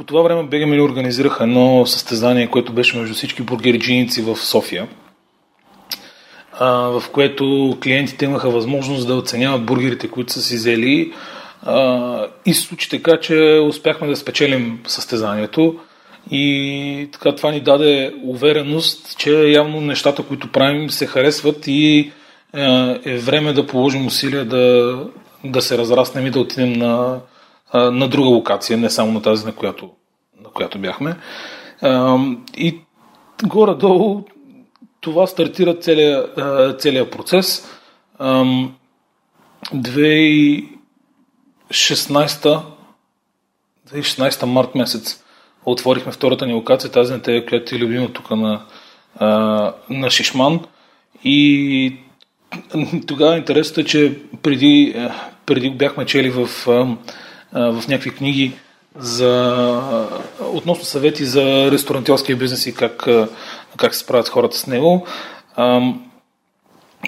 [0.00, 4.88] по това време Бегамили организираха едно състезание, което беше между всички бургериджиници в София,
[6.60, 11.12] в което клиентите имаха възможност да оценяват бургерите, които са си взели.
[12.46, 15.76] И случи така, че успяхме да спечелим състезанието.
[16.30, 22.12] И така това ни даде увереност, че явно нещата, които правим, се харесват и
[23.04, 24.96] е време да положим усилия да,
[25.44, 27.20] да се разраснем и да отидем на,
[27.74, 29.90] на друга локация, не само на тази, на която,
[30.44, 31.16] на която бяхме.
[32.56, 32.78] И
[33.44, 34.24] горе-долу
[35.00, 36.40] това стартира целият,
[36.80, 37.68] целият процес.
[39.74, 42.60] 2016
[43.92, 45.24] 2016 март месец
[45.64, 48.62] отворихме втората ни локация, тази на тебе, която е любима тук на,
[49.90, 50.60] на Шишман.
[51.24, 51.96] И
[53.06, 55.08] тогава интересът е, че преди,
[55.46, 56.48] преди бяхме чели в
[57.52, 58.52] в някакви книги
[58.98, 59.80] за,
[60.40, 63.08] относно съвети за ресторантьорския бизнес и как,
[63.76, 65.06] как се справят хората с него.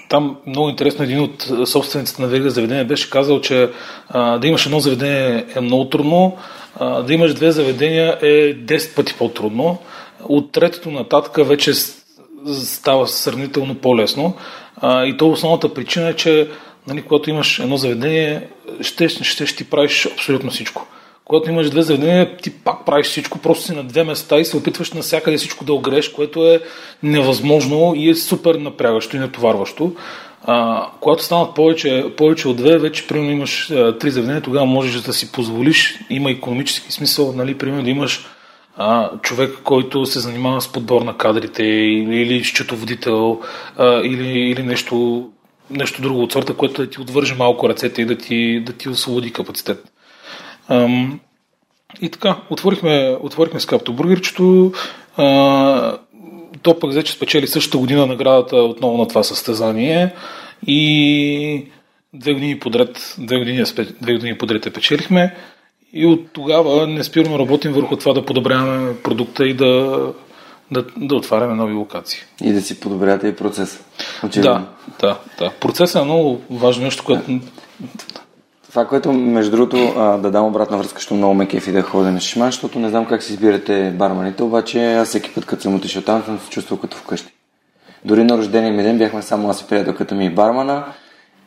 [0.09, 3.71] Там много интересно един от собствениците на верига заведение беше казал, че
[4.13, 6.37] да имаш едно заведение е много трудно,
[6.81, 9.79] да имаш две заведения е 10 пъти по-трудно.
[10.25, 11.73] От третото нататък вече
[12.63, 14.35] става сравнително по-лесно.
[14.85, 16.49] И то основната причина е, че
[16.87, 18.49] нали, когато имаш едно заведение,
[18.81, 20.87] ще, ще, ще ти правиш абсолютно всичко.
[21.25, 24.57] Когато имаш две заведения, ти пак правиш всичко, просто си на две места и се
[24.57, 26.61] опитваш навсякъде всичко да огреш, което е
[27.03, 29.93] невъзможно и е супер напрягащо и натоварващо.
[30.45, 35.01] А, когато станат повече, повече от две, вече примерно имаш а, три заведения, тогава можеш
[35.01, 38.27] да си позволиш, има економически смисъл, нали, примерно да имаш
[38.77, 43.41] а, човек, който се занимава с подбор на кадрите или, или счетоводител
[43.79, 45.29] а, или, или нещо
[45.73, 48.89] нещо друго от сорта, което да ти отвърже малко ръцете и да ти, да ти
[48.89, 49.93] освободи капацитет.
[50.69, 51.21] Ам,
[52.03, 54.73] и така, отворихме, отворихме скапто бургерчето.
[56.63, 60.15] То пък взе, че спечели същата година наградата отново на това състезание
[60.67, 61.67] и
[62.15, 63.65] две години подред, две години,
[64.01, 65.35] две години подред я печелихме
[65.93, 70.13] и от тогава не спирно работим върху това да подобряваме продукта и да
[70.73, 72.21] да, да отваряме нови локации.
[72.43, 73.79] И да си подобряте и процеса.
[74.37, 74.67] Да,
[75.01, 75.51] да, да.
[75.61, 77.41] Процесът е много важно нещо, което...
[78.69, 79.77] Това, което, между другото,
[80.23, 83.07] да дам обратна връзка, защото много ме кефи да ходя на шишман, защото не знам
[83.07, 86.79] как си избирате барманите, обаче аз всеки път, като съм отишъл там, съм се чувствал
[86.81, 87.33] като вкъщи.
[88.05, 90.85] Дори на рождения ми ден бяхме само аз и приятелката ми и бармана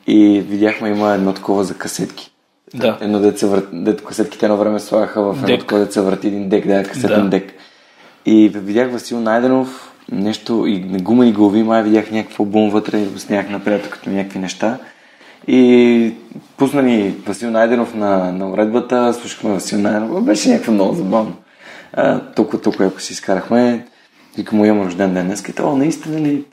[0.07, 2.31] и видяхме има едно такова за касетки.
[2.73, 2.97] Да.
[3.01, 3.67] Едно деца върт...
[3.73, 7.29] дето касетките едно време слагаха в едно такова деца върти един дек, да, касетен да.
[7.29, 7.53] дек.
[8.25, 13.05] И видях Васил Найденов, нещо и на гумени глави, май видях някакъв албум вътре и
[13.05, 14.77] го снях напред като някакви неща.
[15.47, 16.13] И
[16.57, 20.23] пусна ни Васил Найденов на, на уредбата, слушахме Васил Найденов.
[20.23, 21.33] Беше някакво много забавно.
[22.35, 23.85] толкова, толкова ако си изкарахме,
[24.37, 25.43] вика му имам рожден ден днес.
[25.59, 26.43] О, наистина ли?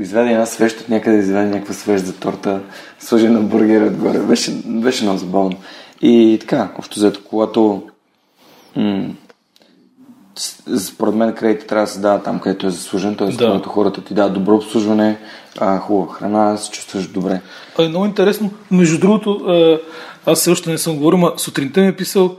[0.00, 2.60] Изведе една свещ от някъде, изведе някаква свещ за торта,
[3.00, 4.18] сложи на бургера отгоре.
[4.18, 5.56] Беше, беше много забавно.
[6.02, 7.82] И така, общо взето, когато
[8.76, 9.08] м-
[10.78, 13.28] според мен кредит трябва да се дава там, където е заслужен, т.е.
[13.28, 13.46] Да.
[13.46, 15.18] когато хората ти дадат добро обслужване,
[15.58, 17.40] а, хубава храна, се чувстваш добре.
[17.78, 18.50] А, е много интересно.
[18.70, 19.40] Между другото,
[20.26, 22.36] аз все още не съм говорил, но сутринта ми е писал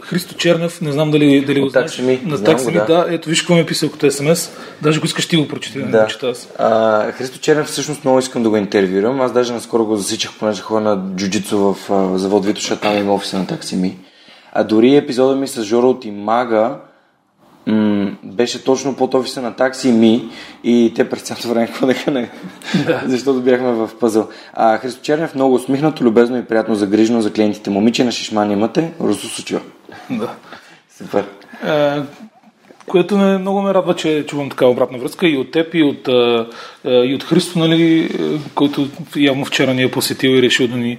[0.00, 1.98] Христо Чернев, не знам дали, дали го знаеш.
[1.98, 2.20] Ми.
[2.24, 2.86] На такси ми, да.
[2.86, 3.06] да.
[3.08, 4.50] Ето виж какво ми е писал като СМС.
[4.82, 6.06] Даже го искаш ти го прочети, да, да.
[6.06, 6.48] чета аз.
[6.58, 9.20] А, Христо Чернев всъщност много искам да го интервюирам.
[9.20, 11.76] Аз даже наскоро го засичах, понеже хора на джуджицу в
[12.18, 13.96] завод Витоша, там има офиса на такси ми.
[14.52, 16.80] А дори епизода ми с Жоро от Имага,
[17.66, 20.28] м- беше точно под офиса на такси ми
[20.64, 22.28] и те през цялото време ходеха на...
[23.06, 24.28] защото бяхме в пъзъл.
[24.52, 27.70] А, Христо Чернев много усмихнато, любезно и приятно загрижено за клиентите.
[27.70, 29.60] Момиче на Шишман имате, Русо Сучо.
[30.10, 30.28] Да.
[30.98, 31.24] Супер.
[32.86, 36.08] Което много ме радва, че чувам така обратна връзка и от теб, и от,
[36.84, 38.10] и от Христо, нали,
[38.54, 40.98] който явно вчера ни е посетил и решил да ни,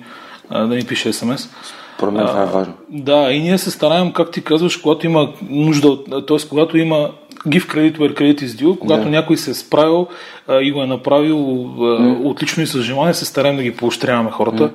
[0.52, 1.50] да ни пише смс.
[1.96, 2.74] Според мен това е важно.
[2.90, 6.48] Да, и ние се стараем, как ти казваш, когато има нужда, т.е.
[6.50, 7.10] когато има
[7.48, 9.10] give credit where credit is due, когато да.
[9.10, 10.08] някой се е справил
[10.48, 12.26] а, и го е направил а, mm.
[12.26, 14.64] отлично и с желание, се стараем да ги поощряваме хората.
[14.64, 14.72] Mm.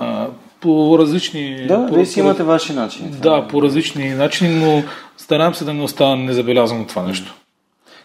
[0.00, 0.26] А,
[0.60, 1.66] по различни...
[1.68, 3.10] Да, по, вие си имате ваши начини.
[3.10, 4.82] Да, по различни начини, но
[5.16, 7.34] стараем се да не остава незабелязано това нещо.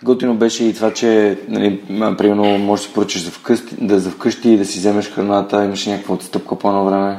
[0.04, 1.80] Готино беше и това, че, нали,
[2.18, 5.66] примерно, можеш да си поръчаш за вкъщи, да за вкъщи и да си вземеш храната,
[5.66, 7.18] имаш някаква отстъпка по едно време.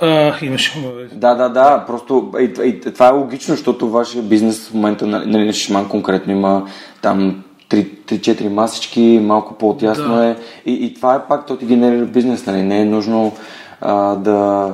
[0.00, 0.72] А, имаше.
[1.12, 1.84] Да, да, да.
[1.86, 6.32] Просто и, и, това е логично, защото вашия бизнес в момента, нали, нали Шиман конкретно
[6.32, 6.66] има
[7.02, 10.26] там 3-4 масички, малко по-отясно да.
[10.26, 10.36] е.
[10.66, 12.62] И, и това е пак, то ти генерира бизнес, нали?
[12.62, 13.32] Не е нужно
[13.80, 14.72] а, да,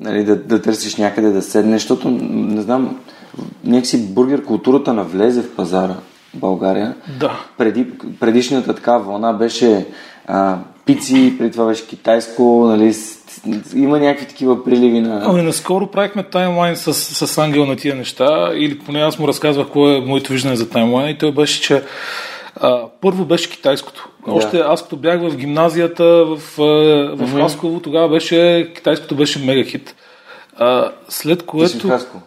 [0.00, 3.00] нали, да, да търсиш някъде да седнеш, защото, не знам,
[3.64, 5.94] някакси бургер културата навлезе в пазара
[6.34, 6.94] в България.
[7.20, 7.40] Да.
[7.58, 7.86] Преди,
[8.20, 9.86] предишната така вълна беше
[10.26, 12.94] а, пици, преди това беше китайско, нали,
[13.74, 15.22] има някакви такива приливи на...
[15.24, 19.68] Ами наскоро правихме таймлайн с, с Ангел на тия неща, или поне аз му разказвах
[19.68, 21.82] кое е моето виждане за таймлайн и той беше, че
[22.56, 24.08] а, първо беше китайското.
[24.26, 24.32] Да.
[24.32, 27.42] Още аз като бях в гимназията в, в mm-hmm.
[27.42, 29.94] Хасково, тогава беше, китайското беше мега хит.
[30.56, 31.72] А, след което...
[31.72, 32.22] Ти си в Хасково?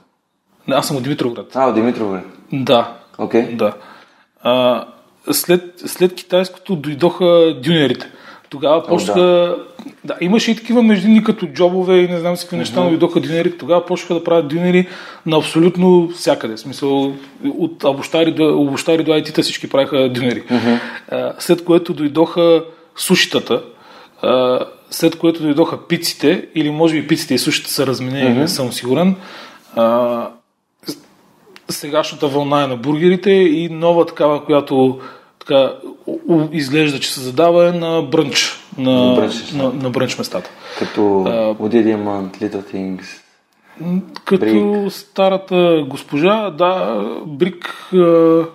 [0.67, 1.51] Не, аз съм от Димитровград.
[1.55, 2.23] А, от Димитровград.
[2.53, 2.93] Да.
[3.17, 3.41] Окей.
[3.41, 3.55] Okay.
[3.55, 3.73] Да.
[4.41, 4.85] А,
[5.31, 8.11] след, след китайското дойдоха дюнерите.
[8.55, 9.19] Тогава почнаха...
[9.19, 9.55] да.
[10.03, 10.15] да.
[10.21, 13.57] имаше и такива междинни като джобове и не знам си какви неща, но дойдоха дюнери.
[13.57, 14.87] Тогава почнаха да правят дюнери
[15.25, 16.55] на абсолютно всякъде.
[16.55, 17.13] В смисъл,
[17.57, 20.43] от обощари до, обощари до IT-та всички правиха дюнери.
[21.39, 22.63] След което дойдоха
[22.95, 23.61] сушитата,
[24.89, 29.15] след което дойдоха пиците, или може би пиците и сушите са разменени, не съм сигурен.
[31.69, 34.99] Сегашната вълна е на бургерите и нова такава, която
[35.45, 35.73] така,
[36.51, 40.49] изглежда, че се задава е на брънч, на, на, брънч, на, на брънч местата.
[40.79, 43.05] Като uh, Diamond, Little Things.
[44.25, 44.89] Като Brick.
[44.89, 48.47] старата госпожа, да, Брик uh,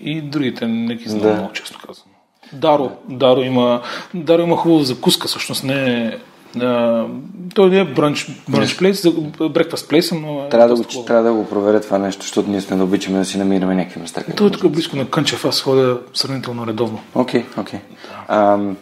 [0.00, 1.34] и другите, не ги знам да.
[1.34, 2.08] много често казвам.
[2.52, 3.80] Даро, Даро има,
[4.14, 6.18] Даро има хубава закуска, всъщност не е
[6.56, 7.08] Uh,
[7.54, 9.06] той не е бранч, бранч плейс,
[9.50, 10.44] брекфаст плейс, но...
[10.46, 13.18] Е трябва, да го, трябва да го проверя това нещо, защото ние сме да обичаме
[13.18, 14.22] да си намираме някакви места.
[14.36, 17.00] Той е тук близко на Кънчев, аз ходя сравнително редовно.
[17.14, 17.80] Окей, okay, окей.
[17.80, 17.82] Okay.
[18.28, 18.74] Да.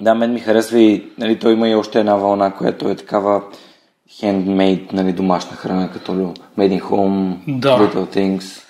[0.00, 3.42] да, мен ми харесва и нали, той има и още една вълна, която е такава
[4.22, 7.78] handmade, нали, домашна храна, като Made in Home, да.
[7.78, 8.60] Little Things.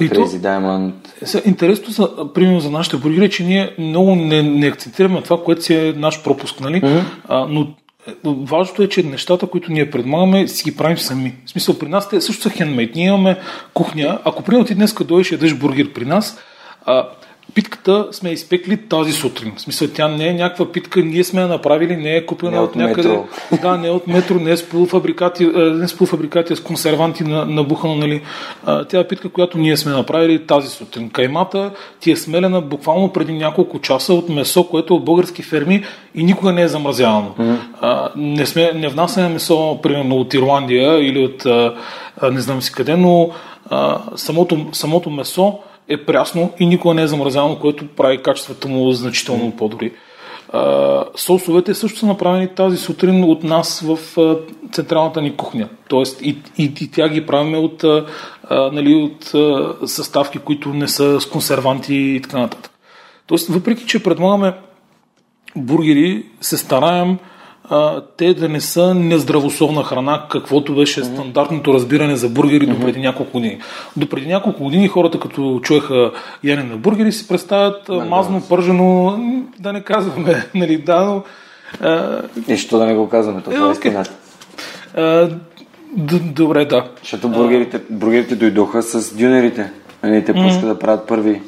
[0.00, 1.46] И Crazy то, Diamond.
[1.46, 5.62] Интересно, за, примерно за нашите бургери, е, че ние много не, не акцентираме това, което
[5.62, 6.80] си е наш пропуск, нали?
[6.80, 7.02] Mm-hmm.
[7.28, 7.60] А, но
[8.08, 11.34] е, важното е, че нещата, които ние предлагаме, си ги правим сами.
[11.46, 12.94] В смисъл, при нас те също са хендмейт.
[12.94, 13.38] Ние имаме
[13.74, 14.18] кухня.
[14.24, 16.38] Ако примерно ти днес дойдеш и ядеш бургер при нас,
[16.84, 17.08] а,
[17.54, 19.52] питката сме изпекли тази сутрин.
[19.56, 22.58] В смисъл, тя не е някаква питка, ние сме я направили, не е купена не
[22.58, 23.08] от, от някъде.
[23.08, 23.26] Метро.
[23.62, 26.60] Да, не е от метро, не е с полуфабрикати, не е с полуфабрикати, а с
[26.60, 28.22] консерванти на, набухана, нали.
[28.88, 31.10] Тя е питка, която ние сме направили тази сутрин.
[31.10, 35.84] Каймата ти е смелена буквално преди няколко часа от месо, което е от български ферми
[36.14, 37.34] и никога не е замразявано.
[37.38, 37.58] Mm-hmm.
[37.80, 41.74] А, не, сме, не внасяме месо, примерно, от Ирландия или от а,
[42.32, 43.30] не знам си къде, но
[43.70, 48.92] а, самото, самото месо е прясно и никога не е замразявано, което прави качеството му
[48.92, 49.92] значително по-добри.
[50.52, 54.36] А, сосовете също са направени тази сутрин от нас в а,
[54.72, 55.68] централната ни кухня.
[55.88, 58.04] Тоест и, и, и тя ги правим от, а,
[58.50, 62.70] нали, от а, съставки, които не са с консерванти и така нататък.
[63.26, 64.54] Тоест, въпреки, че предлагаме
[65.56, 67.18] бургери, се стараем
[67.70, 71.14] а, те да не са нездравословна храна, каквото беше mm-hmm.
[71.14, 72.74] стандартното разбиране за бургери mm-hmm.
[72.74, 73.58] до преди няколко години.
[73.96, 76.12] До преди няколко години хората, като чуеха
[76.44, 78.08] яне на бургери, си представят mm-hmm.
[78.08, 79.18] мазно, пържено,
[79.58, 81.22] да не казваме, нали, да, но...
[81.80, 82.22] А...
[82.48, 84.12] И що да не го казваме, това е истината.
[86.20, 86.88] Добре, да.
[87.02, 89.70] Защото бургерите, бургерите дойдоха с дюнерите.
[90.02, 90.66] Нали, те mm-hmm.
[90.66, 91.42] да правят първи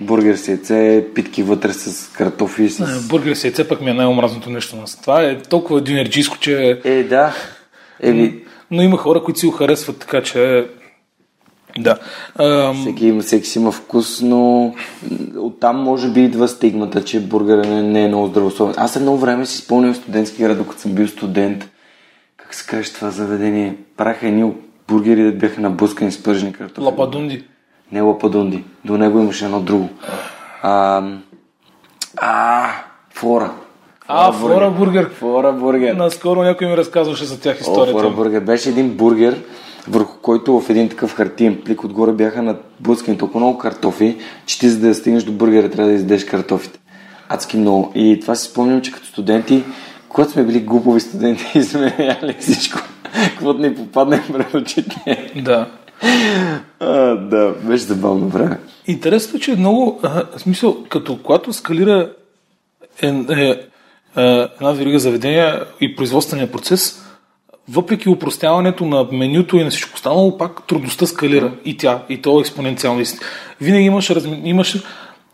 [0.00, 2.68] бургер с яйце, питки вътре с картофи.
[2.68, 2.78] С...
[2.78, 4.76] Не, бургер с яйце пък ми е най-омразното нещо.
[5.02, 6.80] Това е толкова дюнерджийско, че...
[6.84, 7.34] Е, да.
[8.00, 8.34] Еми...
[8.70, 10.66] Но има хора, които си го харесват, така че...
[11.78, 11.98] Да.
[12.38, 12.80] Ам...
[12.80, 14.74] Всеки, всеки си има вкус, но
[15.38, 18.74] оттам може би идва стигмата, че бургера не, не е много здравословен.
[18.78, 21.70] Аз едно време си спомням студентски град, докато съм бил студент.
[22.36, 23.76] Как се каже това заведение?
[23.96, 24.52] Праха едни
[24.88, 26.84] бургери да бяха наблъскани с пържени картофи.
[26.84, 27.44] Лападунди
[27.92, 28.64] не Лападунди.
[28.84, 29.88] До него имаше едно друго.
[30.62, 31.02] А,
[32.16, 32.66] а
[33.10, 33.50] Флора.
[34.08, 35.10] А, Флора бургер.
[35.10, 35.94] Флора бургер.
[35.94, 37.98] Наскоро някой ми разказваше за тях историята.
[37.98, 38.40] О, Флора бургер.
[38.40, 39.42] Беше един бургер,
[39.88, 44.16] върху който в един такъв хартиен плик отгоре бяха наблъскани толкова много картофи,
[44.46, 46.78] че ти за да стигнеш до бургера трябва да издеш картофите.
[47.28, 47.92] Адски много.
[47.94, 49.64] И това си спомням, че като студенти,
[50.08, 52.78] когато сме били глупови студенти и сме яли всичко,
[53.12, 55.30] каквото ни попадне пред очите.
[55.36, 55.66] Да.
[57.16, 58.58] Да, беше забавно време.
[58.86, 62.12] Интересно, че е много, а, смисъл, като когато скалира
[63.02, 67.04] е, е, е, една верига заведения и производствения процес,
[67.68, 72.40] въпреки упростяването на менюто и на всичко останало, пак трудността скалира и тя, и то
[72.40, 73.04] експоненциално.
[73.60, 74.12] Винаги имаш,
[74.44, 74.82] имаш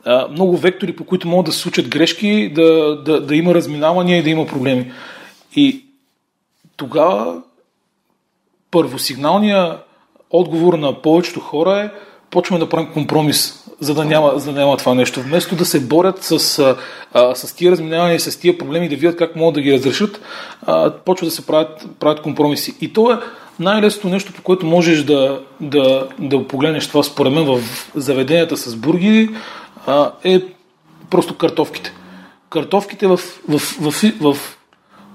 [0.04, 4.18] а, много вектори, по които могат да се случат грешки, да, да, да има разминавания
[4.18, 4.92] и да има проблеми.
[5.56, 5.84] И
[6.76, 7.42] тогава
[8.70, 9.89] първосигналният
[10.30, 11.90] отговор на повечето хора е
[12.30, 15.22] почваме да правим компромис, за да няма, за да няма това нещо.
[15.22, 16.58] Вместо да се борят с,
[17.14, 20.20] а, с тия разминавания с тия проблеми, да видят как могат да ги разрешат,
[20.66, 22.74] а, почва да се правят, правят компромиси.
[22.80, 23.18] И то е
[23.58, 27.60] най-лесното нещо, по което можеш да, да, да погледнеш това, според мен, в
[27.94, 29.30] заведенията с бургери,
[29.86, 30.40] а, е
[31.10, 31.92] просто картофките.
[32.50, 34.56] Картофките в, в, в, в, в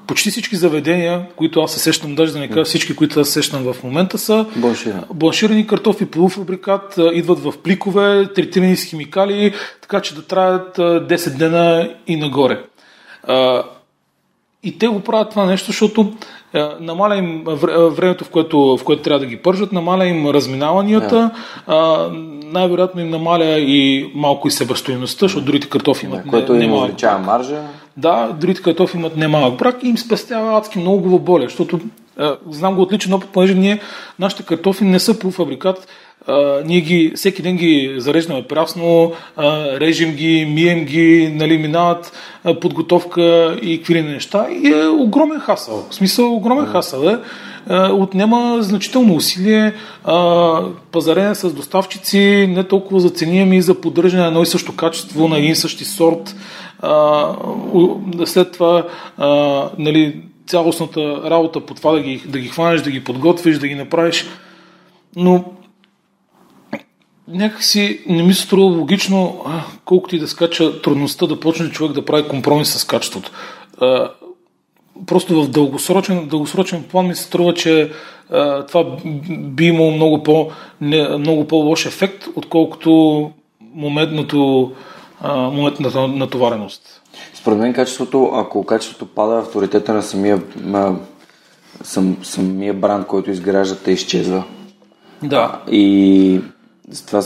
[0.08, 3.34] почти всички заведения, които аз се сещам, даже да не кажа всички, които аз се
[3.34, 5.02] сещам в момента, са Бланширани.
[5.14, 11.90] бланширани картофи, полуфабрикат, идват в пликове, третирани с химикали, така че да траят 10 дена
[12.08, 12.60] и нагоре.
[14.64, 16.14] И те го правят това нещо, защото
[16.80, 17.44] намаля им
[17.92, 21.32] времето, в което, в което трябва да ги пържат, намаля им разминаванията,
[21.68, 22.10] yeah.
[22.52, 26.74] най-вероятно им намаля и малко и себестоеността, защото другите картофи имат yeah, което не, им
[26.74, 27.62] увеличава маржа.
[27.98, 31.80] Да, другите картофи имат немалък брак и им спестява адски много главоболие, защото
[32.50, 33.80] знам го отличен опит, понеже ние,
[34.20, 35.88] нашите картофи не са полуфабрикат,
[36.28, 42.14] а, ние ги, всеки ден ги зареждаме прясно, а, режем ги, мием ги, нали, минават
[42.44, 44.48] а, подготовка и какви неща.
[44.50, 45.86] И е огромен хасъл.
[45.90, 47.18] В смисъл огромен хасъл е.
[47.70, 49.74] А, отнема значително усилие,
[50.04, 54.76] а, пазарене с доставчици, не толкова за цени, ами за поддържане на едно и също
[54.76, 56.36] качество, на един същи сорт.
[56.86, 59.30] А, след това, а,
[59.78, 63.76] нали, цялостната работа по това да ги, да ги хванеш, да ги подготвиш, да ги
[63.76, 64.26] направиш.
[65.16, 65.44] Но
[67.28, 69.46] някакси не ми се струва логично,
[69.86, 73.32] колкото и да скача трудността да почне човек да прави компромис с качеството.
[75.06, 77.92] Просто в дългосрочен, дългосрочен план ми се струва, че
[78.30, 78.86] а, това
[79.30, 83.32] би имало много, по, не, много по-лош ефект, отколкото
[83.74, 84.72] моментното,
[85.22, 87.02] а, моментната натовареност.
[87.34, 90.42] Според мен качеството, ако качеството пада, авторитета на самия,
[91.84, 94.44] сам, самия бранд, който изграждате, изчезва.
[95.24, 95.62] Да.
[95.72, 96.42] И
[97.08, 97.22] това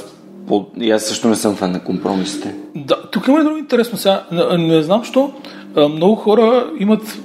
[0.48, 0.66] по...
[0.80, 2.56] И аз също не съм фан на компромисите.
[2.76, 3.98] Да, тук има едно интересно.
[3.98, 5.34] Сега, не, не знам, що
[5.76, 7.20] много хора имат,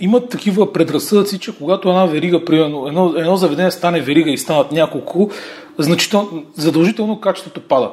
[0.00, 4.72] имат такива предразсъдъци, че когато една верига, примерно, едно, едно заведение стане верига и станат
[4.72, 5.30] няколко,
[5.78, 7.90] значително, задължително качеството пада.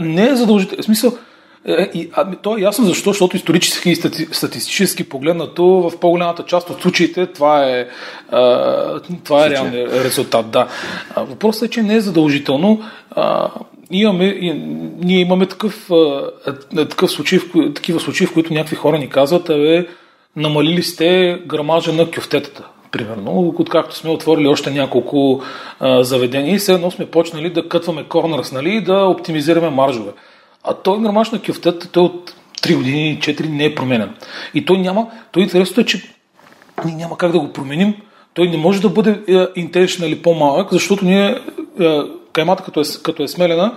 [0.00, 0.82] Не е задължително.
[0.82, 1.12] В смисъл,
[1.66, 6.44] е, и, а, то е ясно защо, защото исторически и стати, статистически погледнато в по-голямата
[6.44, 7.86] част от случаите това е,
[8.30, 10.50] а, това е реалният резултат.
[10.50, 10.68] Да.
[11.16, 12.82] Въпросът е, че не е задължително.
[13.10, 13.50] А,
[13.90, 14.52] имаме, и,
[14.98, 16.30] ние имаме такъв, а,
[16.88, 19.86] такъв случай, в, такива случаи, в които някакви хора ни казват, абе,
[20.36, 25.42] намалили сте грамажа на кюфтетата примерно, откакто сме отворили още няколко
[25.80, 30.10] а, заведения и все едно сме почнали да кътваме корнърс, нали, и да оптимизираме маржове.
[30.64, 34.14] А той грамаш на кюфтет, той от 3 години, 4 не е променен.
[34.54, 36.02] И той няма, той интересното е, че
[36.84, 37.94] ние няма как да го променим.
[38.34, 39.20] Той не може да бъде
[39.56, 41.38] intentional или по-малък, защото ние
[41.80, 42.00] е,
[42.32, 43.74] каймата, като е, като е смелена,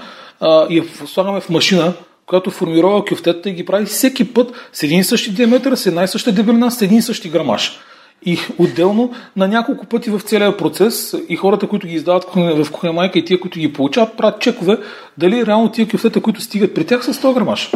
[0.69, 1.93] я слагаме в машина,
[2.25, 6.03] която формирова кюфтетата и ги прави всеки път с един и същи диаметър, с една
[6.03, 7.79] и съща дебелина, с един и същи грамаж.
[8.25, 12.93] И отделно на няколко пъти в целия процес и хората, които ги издават в кухня
[12.93, 14.77] майка и тия, които ги получават, правят чекове
[15.17, 17.71] дали реално тия кюфтета, които стигат при тях са 100 грамаш.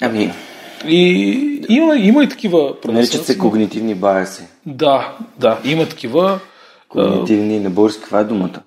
[0.00, 0.32] Ами,
[0.86, 4.42] и има, има и такива Наричат се когнитивни баяси.
[4.66, 6.40] Да, да, има такива.
[6.88, 8.62] Когнитивни, на български, каква е думата?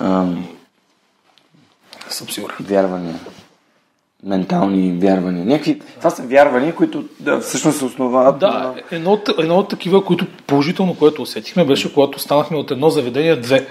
[0.00, 0.46] Ам...
[2.08, 2.56] Съм сигурен.
[2.60, 3.14] Вярвания
[4.26, 5.44] ментални вярвания.
[5.44, 8.74] Някакви, това са вярвания, които да, всъщност се основават да, на...
[8.90, 13.36] едно, от, едно от такива, които положително, което усетихме, беше когато станахме от едно заведение
[13.36, 13.66] две.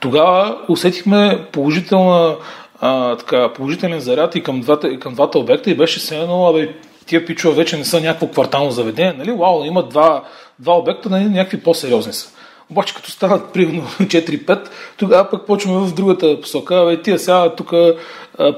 [0.00, 2.36] Тогава усетихме положителна,
[2.80, 6.46] а, така, положителен заряд и към двата, и към двата обекта и беше все едно,
[6.46, 6.74] абе,
[7.06, 9.32] тия пичове вече не са някакво квартално заведение, нали?
[9.32, 10.22] Вау, има два,
[10.58, 11.24] два обекта, нали?
[11.24, 12.37] някакви по-сериозни са.
[12.70, 16.74] Обаче като станат примерно 4-5, тогава пък почваме в другата посока.
[16.74, 17.72] Абе, тия сега тук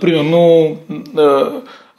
[0.01, 0.77] примерно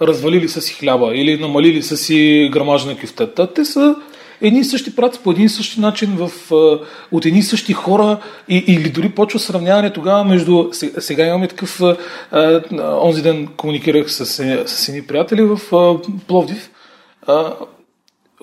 [0.01, 3.53] развалили са си хляба или намалили са си грамажа на кюфтета.
[3.53, 3.95] Те са
[4.41, 6.31] едни и същи праци по един и същи начин в,
[7.11, 10.69] от едни и същи хора и, или дори почва сравняване тогава между...
[10.99, 11.81] Сега имаме такъв...
[12.81, 14.25] Онзи ден комуникирах с,
[14.65, 15.59] с едни приятели в
[16.27, 16.71] Пловдив.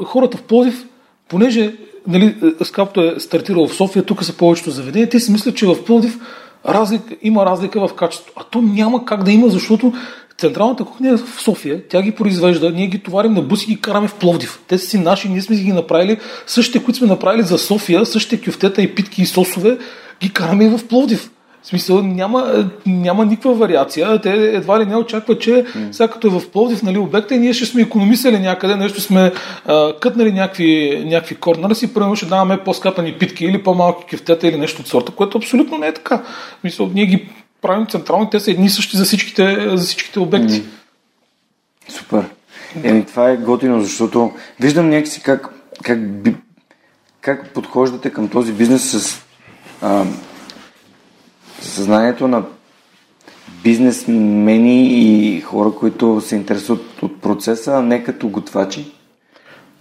[0.05, 0.85] Хората в Пловдив,
[1.29, 1.73] понеже
[2.09, 5.85] нали, скапто е стартирал в София, тук са повечето заведения, те си мислят, че в
[5.85, 6.19] Пловдив
[6.69, 8.33] разлика, има разлика в качеството.
[8.37, 9.93] А то няма как да има, защото
[10.39, 13.81] Централната кухня е в София, тя ги произвежда, ние ги товарим на буси и ги
[13.81, 14.61] караме в Пловдив.
[14.69, 18.45] Те са си наши, ние сме ги направили, същите, които сме направили за София, същите
[18.45, 19.79] кюфтета и питки и сосове,
[20.21, 21.31] ги караме и в Пловдив.
[21.69, 24.21] В смисъл, няма, няма никаква вариация.
[24.21, 25.93] Те едва ли не очакват, че mm.
[25.93, 29.33] сега като е в Пловдив нали, обекта и ние ще сме економисали някъде, нещо сме
[29.67, 34.59] а, кътнали някакви, някакви корнера си, първо ще даваме по-скапани питки или по-малки кефтета или
[34.59, 36.17] нещо от сорта, което абсолютно не е така.
[36.19, 37.29] В смисъл, ние ги
[37.63, 40.63] правим централни, те са едни и същи за всичките, за всичките обекти.
[40.63, 40.67] Mm.
[41.89, 42.25] Супер.
[42.85, 45.49] Еми, това е готино, защото виждам някакси как,
[45.83, 45.99] как,
[47.21, 49.23] как подхождате към този бизнес с
[49.83, 50.05] а,
[51.61, 52.43] съзнанието на
[53.63, 58.85] бизнесмени и хора, които се интересуват от процеса, а не като готвачи.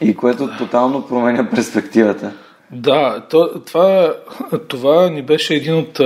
[0.02, 2.34] И което тотално променя перспективата.
[2.72, 4.16] Да, то, това,
[4.68, 6.00] това ни беше един от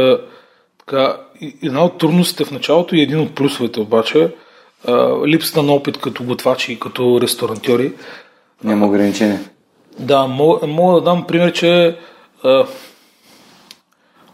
[0.79, 1.17] така,
[1.63, 4.35] една от трудностите в началото и един от плюсовете обаче.
[5.25, 7.93] липсата на опит като готвачи и като ресторантьори.
[8.63, 9.39] Няма ограничение.
[9.99, 11.97] Да, мога, мога да дам пример, че
[12.43, 12.65] а,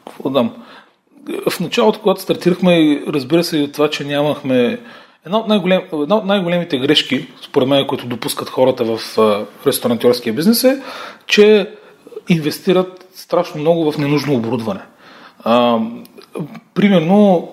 [0.06, 0.54] какво да дам?
[1.50, 4.80] В началото, когато стартирахме, разбира се и от това, че нямахме
[5.26, 9.18] Една от, най-голем, една от най-големите грешки, според мен, които допускат хората в
[9.66, 10.82] ресторантьорския бизнес е,
[11.26, 11.70] че
[12.30, 14.80] инвестират страшно много в ненужно оборудване.
[15.44, 15.80] А,
[16.74, 17.50] примерно,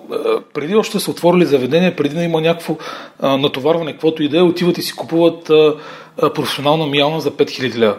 [0.53, 2.77] преди още са отворили заведение, преди да има някакво
[3.19, 5.75] а, натоварване, каквото и да е, отиват и си купуват а,
[6.21, 7.97] а, професионална миялна за 5000 лева.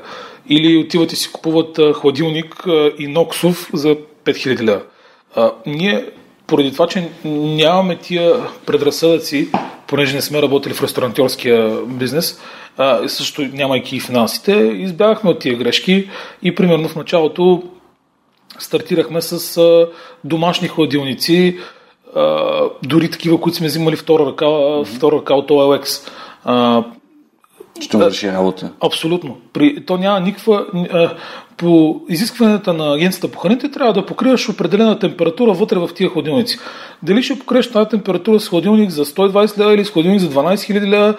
[0.48, 4.82] Или отиват и си купуват а, хладилник а, и ноксов за 5000 лева.
[5.36, 6.06] А, ние,
[6.46, 8.34] поради това, че нямаме тия
[8.66, 9.48] предразсъдъци,
[9.86, 12.40] понеже не сме работили в ресторантьорския бизнес,
[12.76, 16.10] а, също нямайки и финансите, избягахме от тия грешки
[16.42, 17.62] и примерно в началото
[18.58, 19.88] стартирахме с а,
[20.24, 21.58] домашни хладилници,
[22.14, 24.46] а, дори такива, които сме взимали втора ръка,
[24.84, 26.10] втора ръка от OLX.
[26.44, 26.84] А,
[27.80, 28.70] Що върши работа?
[28.80, 29.36] Абсолютно.
[29.52, 30.66] При, то няма никаква
[31.56, 36.58] по изискванията на агенцията по храните трябва да покриваш определена температура вътре в тия хладилници.
[37.02, 40.54] Дали ще покриеш тази температура с хладилник за 120 лева или с хладилник за 12
[40.54, 41.14] 000 лева,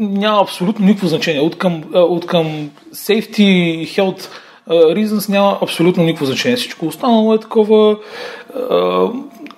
[0.00, 1.40] няма абсолютно никакво значение.
[1.40, 4.28] От към, от към safety health
[4.68, 6.56] reasons няма абсолютно никакво значение.
[6.56, 7.96] Всичко останало е такова
[8.70, 9.08] а,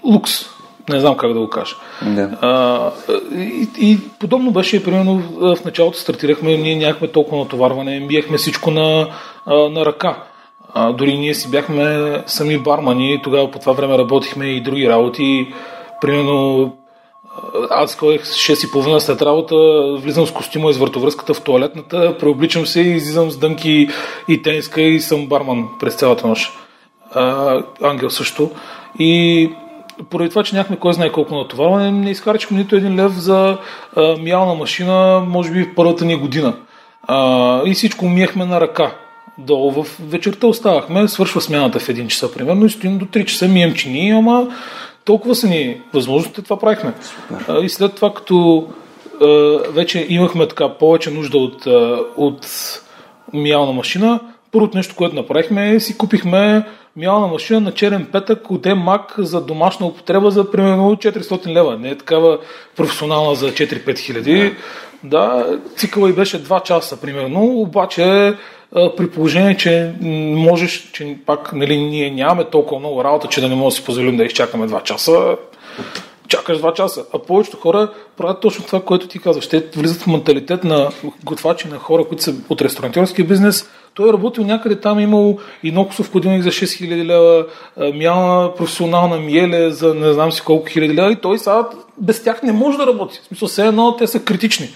[0.05, 0.56] лукс.
[0.89, 1.77] Не знам как да го кажа.
[2.03, 2.31] Да.
[2.41, 2.91] А,
[3.35, 9.09] и, и подобно беше, примерно, в началото стартирахме, ние нямахме толкова натоварване, биехме всичко на,
[9.47, 10.17] на ръка.
[10.75, 15.55] А, дори ние си бяхме сами бармани, тогава по това време работихме и други работи.
[16.01, 16.73] Примерно,
[17.71, 19.57] аз ходех 6.30 след работа,
[19.97, 23.89] влизам с костюма из въртовръзката в туалетната, преобличам се и излизам с дънки
[24.29, 26.53] и тениска и съм барман през цялата нощ.
[27.15, 28.51] А, ангел също.
[28.99, 29.51] И
[30.11, 33.59] поради това, че нямахме кой знае колко натоварване, не изхарчихме нито един лев за
[33.97, 36.57] а, миялна машина, може би в първата ни година.
[37.03, 38.95] А, и всичко миехме на ръка.
[39.39, 43.49] Долу в вечерта оставахме, свършва смяната в един часа примерно и стоим до 3 часа,
[43.49, 44.49] мием чини, ама
[45.05, 46.93] толкова са ни възможности, това правихме.
[47.49, 48.67] А, и след това, като
[49.23, 49.27] а,
[49.71, 52.47] вече имахме така повече нужда от, а, от
[53.33, 54.21] миялна машина,
[54.53, 56.67] първото нещо, което направихме е си купихме
[56.97, 61.79] миялна машина на черен петък от Мак за домашна употреба за примерно 400 лева.
[61.79, 62.39] Не е такава
[62.77, 64.55] професионална за 4-5 хиляди.
[65.05, 68.35] Да, цикъла и беше 2 часа примерно, обаче
[68.97, 69.93] при положение, че
[70.37, 73.85] можеш, че пак нали, ние нямаме толкова много работа, че да не можем да си
[73.85, 75.37] позволим да изчакаме 2 часа,
[76.29, 77.05] чакаш 2 часа.
[77.15, 79.49] А повечето хора правят точно това, което ти казваш.
[79.49, 80.91] Те влизат в менталитет на
[81.25, 83.69] готвачи, на хора, които са от ресторантьорския бизнес.
[83.97, 87.47] Той е работил някъде там, е имал и нокосов ходилник за 6000 лева,
[87.95, 91.69] мялна професионална миеле за не знам си колко хиляди лева и той сега
[91.99, 93.21] без тях не може да работи.
[93.23, 94.69] В смисъл, все едно те са критични.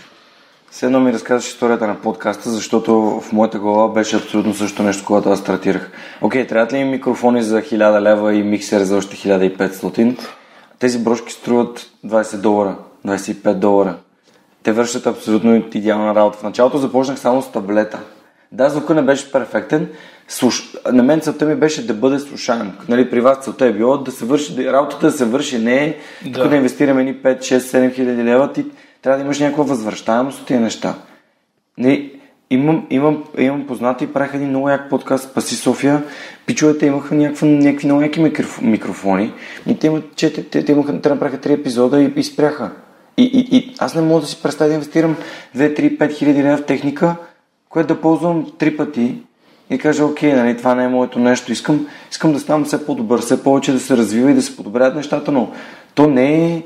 [0.71, 5.05] Все едно ми разказваш историята на подкаста, защото в моята глава беше абсолютно също нещо,
[5.07, 5.91] когато аз стартирах.
[6.21, 10.19] Окей, трябва ли ми микрофони за 1000 лева и миксер за още 1500?
[10.79, 13.97] Тези брошки струват 20 долара, 25 долара.
[14.63, 16.39] Те вършат абсолютно идеална работа.
[16.39, 17.99] В началото започнах само с таблета.
[18.53, 19.89] Да, звука не беше перфектен.
[20.29, 20.73] Слуш...
[20.93, 22.73] На мен целта ми беше да бъде слушаем.
[22.89, 25.97] Нали, при вас целта е било да се върши, работата да се върши, не е
[26.27, 28.53] да, да инвестираме ни 5, 6, 7 хиляди лева.
[28.53, 28.67] Ти
[29.03, 30.95] трябва да имаш някаква възвръщаемост от тези неща.
[31.79, 32.11] Не,
[32.53, 36.03] Имам, имам, имам познати, правиха един много як подкаст Паси София.
[36.47, 38.21] Пичовете имаха някакви, някакви много яки
[38.63, 39.33] микрофони.
[39.67, 42.71] И те, имат, че, те, те, те, имаха, те направиха три епизода и, и спряха.
[43.17, 45.17] И, и, и аз не мога да си представя да инвестирам
[45.57, 47.17] 2-3-5 хиляди лева в техника,
[47.71, 49.15] което да ползвам три пъти
[49.71, 51.53] и кажа, окей, нали, това не е моето нещо.
[51.53, 54.95] Искам, искам да ставам все по-добър, все повече да се развива и да се подобряват
[54.95, 55.51] нещата, но
[55.95, 56.63] то не е...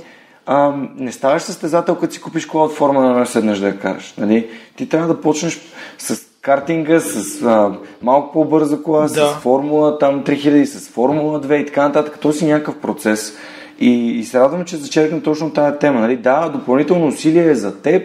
[0.47, 4.15] А, не ставаш състезател, като си купиш кола от форма на седнеш да я караш.
[4.19, 4.49] Нали?
[4.77, 5.61] Ти трябва да почнеш
[5.99, 9.09] с картинга, с а, малко по-бърза кола, да.
[9.09, 12.19] с формула там 3000, с формула 2 и така нататък.
[12.21, 13.37] То си някакъв процес.
[13.81, 16.01] И, и се радвам, че зачеркна точно тази тема.
[16.01, 16.17] Нали?
[16.17, 18.03] Да, допълнително усилие е за теб,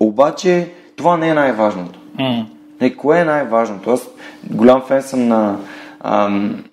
[0.00, 1.98] обаче това не е най-важното.
[2.20, 2.44] Mm.
[2.80, 3.90] Не, кое е най-важното?
[3.90, 4.08] Аз
[4.50, 5.58] голям фен съм на
[6.04, 6.64] ам,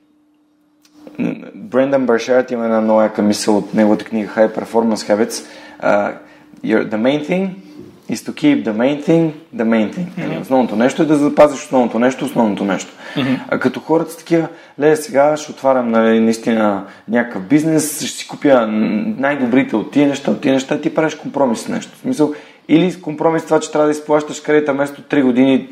[1.55, 5.45] Брендан Баршарт има една много яка мисъл от неговата книга High Performance Habits.
[5.83, 6.13] Uh,
[6.63, 7.49] the main thing
[8.09, 10.07] is to keep the main thing the main thing.
[10.17, 10.41] Mm-hmm.
[10.41, 12.93] Основното нещо е да запазиш основното нещо, основното нещо.
[13.15, 13.39] Mm-hmm.
[13.49, 14.47] А като хората са такива,
[14.79, 18.67] ле, сега ще отварям нали, наистина някакъв бизнес, ще си купя
[19.17, 21.95] най-добрите от тия неща, от тия неща, ти правиш компромис с нещо.
[21.95, 22.33] В смисъл,
[22.67, 25.69] или компромис това, че трябва да изплащаш кредита вместо 3 години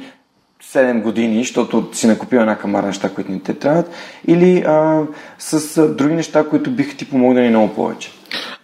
[0.63, 3.91] 7 години, защото си накупил една камара неща, които не те трябват,
[4.27, 5.01] или а,
[5.39, 8.11] с а, други неща, които биха ти помогнали много повече.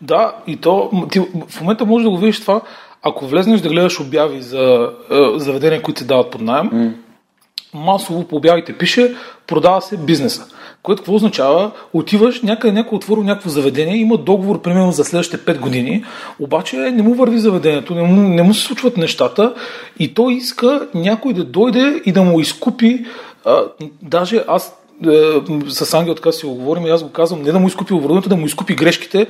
[0.02, 1.20] Да, и то ти
[1.50, 2.62] в момента можеш да го видиш това,
[3.04, 6.94] ако влезнеш да гледаш обяви за а, заведения, които се дават под найем, mm
[7.74, 9.16] масово по обявите пише
[9.48, 10.46] продава се бизнеса.
[10.88, 11.72] Което какво означава?
[11.94, 16.04] Отиваш някъде, някой отворил някакво заведение, има договор примерно за следващите 5 години,
[16.40, 19.54] обаче не му върви заведението, не му, не му се случват нещата
[20.00, 23.06] и той иска някой да дойде и да му изкупи.
[23.46, 23.64] А,
[24.02, 27.60] даже аз е, с Ангел така си го говорим и аз го казвам, не да
[27.60, 29.28] му изкупи оборудването, да му изкупи грешките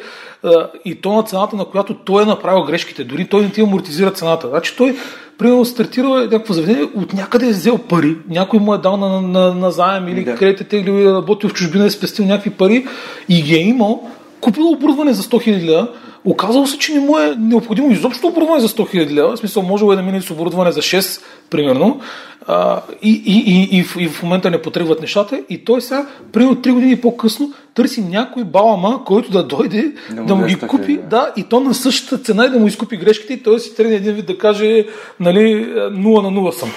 [0.85, 3.03] и то на цената, на която той е направил грешките.
[3.03, 4.47] Дори той не ти амортизира цената.
[4.47, 4.95] Значи той
[5.37, 9.21] примерно стартирал е някакво заведение, от някъде е взел пари, някой му е дал на,
[9.21, 10.35] на, на заем или да.
[10.35, 12.85] кредит е теглил или работил в чужбина, е спестил някакви пари
[13.29, 14.09] и ги е имал,
[14.41, 15.87] купил оборудване за 100 000 лева,
[16.25, 19.63] оказало се, че не му е необходимо изобщо оборудване за 100 000 лева, в смисъл
[19.63, 21.99] може е да мине с оборудване за 6, примерно,
[22.47, 25.41] а, и, и, и, и, в, и в момента не потребват нещата.
[25.49, 30.35] И той сега, примерно 3 години по-късно, търси някой балама, който да дойде, да, да
[30.35, 33.43] му ги купи, да, и то на същата цена и да му изкупи грешките и
[33.43, 34.85] той си тръгне един вид да каже,
[35.19, 36.71] нали, 0 на 0 съм.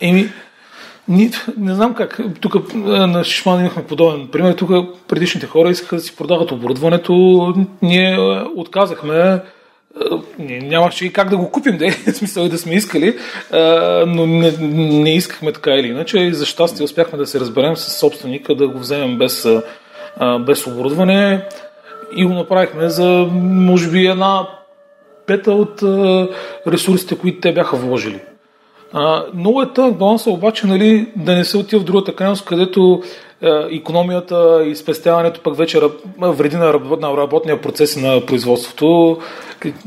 [0.00, 0.28] Еми,
[1.08, 2.20] не, не знам как.
[2.40, 4.52] Тук на Шишман имахме подобен пример.
[4.52, 4.70] Тук
[5.08, 7.54] предишните хора искаха да си продават оборудването.
[7.82, 8.18] Ние
[8.56, 9.40] отказахме.
[10.38, 13.18] Нямаше и как да го купим, да е, смисъл и да сме искали,
[14.06, 16.18] но не, не искахме така или иначе.
[16.18, 19.48] И за щастие успяхме да се разберем с собственика, да го вземем без,
[20.40, 21.44] без оборудване
[22.16, 24.48] и го направихме за, може би, една
[25.26, 25.82] пета от
[26.66, 28.20] ресурсите, които те бяха вложили.
[28.96, 33.02] А, много е тънък баланса, обаче нали, да не се отива в другата крайност, където
[33.42, 35.80] е, економията и спестяването пък вече
[36.18, 39.18] вреди на, работ, на работния процес на производството.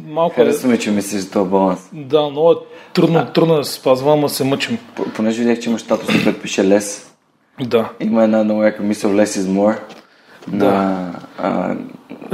[0.07, 0.77] Малко Харесваме, е...
[0.77, 1.89] че мислиш за този баланс.
[1.93, 2.55] Да, много е
[2.93, 4.77] трудно, а, трудно да се спазва, ама се мъчим.
[5.15, 7.15] Понеже видях, че има статус, който пише лес.
[7.61, 7.89] Да.
[7.99, 9.77] Има една много яка мисъл less is more.
[10.47, 10.65] Да.
[10.65, 11.75] На, а,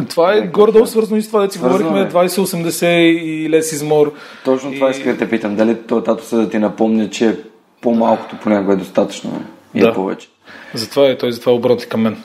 [0.09, 4.11] това е горе-долу свързано и с това, да си говорихме 2080 и Less is more.
[4.45, 4.91] Точно това и...
[4.91, 5.55] исках да те питам.
[5.55, 7.39] Дали този тато се да ти напомня, че
[7.81, 9.41] по-малкото понякога е достатъчно
[9.73, 9.89] и е да.
[9.89, 10.27] е повече.
[10.73, 12.17] Затова е той, затова обрати към мен.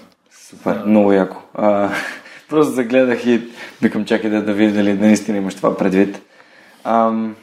[0.50, 0.84] Супер, да.
[0.86, 1.36] много яко.
[1.54, 1.90] А,
[2.48, 3.42] просто загледах и
[3.82, 6.22] викам чакай да, да видя дали наистина имаш това предвид.
[6.84, 7.36] Ам,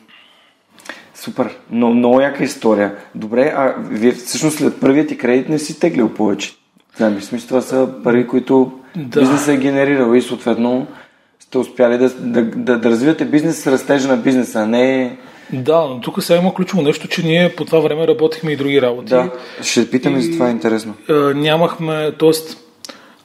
[1.16, 2.96] супер, но много яка история.
[3.16, 6.56] Добре, а вие всъщност след първият ти кредит не си теглил повече.
[7.00, 9.20] В смисъл това са пари, които да.
[9.20, 10.88] бизнесът е генерирал и съответно
[11.40, 15.18] сте успяли да, да, да, да развивате бизнес с растежа на бизнеса, а не...
[15.54, 18.82] Да, но тук сега има ключово нещо, че ние по това време работихме и други
[18.82, 19.10] работи.
[19.10, 19.32] Да,
[19.62, 20.94] ще питаме и, за това, е интересно.
[21.10, 22.32] А, нямахме, т.е.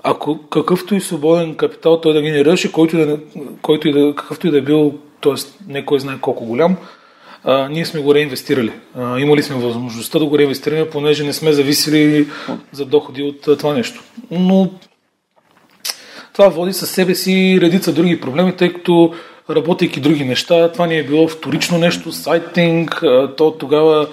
[0.02, 3.18] ако какъвто и свободен капитал той да генерираше, който, да,
[3.62, 5.34] който и да, какъвто и да е бил, т.е.
[5.68, 6.76] не кой знае колко голям,
[7.44, 8.72] а, ние сме го реинвестирали.
[8.98, 12.26] А, имали сме възможността да го реинвестираме, понеже не сме зависели
[12.72, 14.02] за доходи от а, това нещо.
[14.30, 14.70] Но
[16.40, 19.14] това води със себе си редица други проблеми, тъй като
[19.50, 23.02] работейки други неща, това ни е било вторично нещо, сайтинг,
[23.36, 24.08] то тогава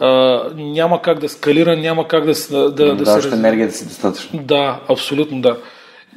[0.00, 3.28] а, няма как да скалира, няма как да, да, да, да се...
[3.28, 4.38] енергия да си достатъчно.
[4.42, 5.56] Да, абсолютно да.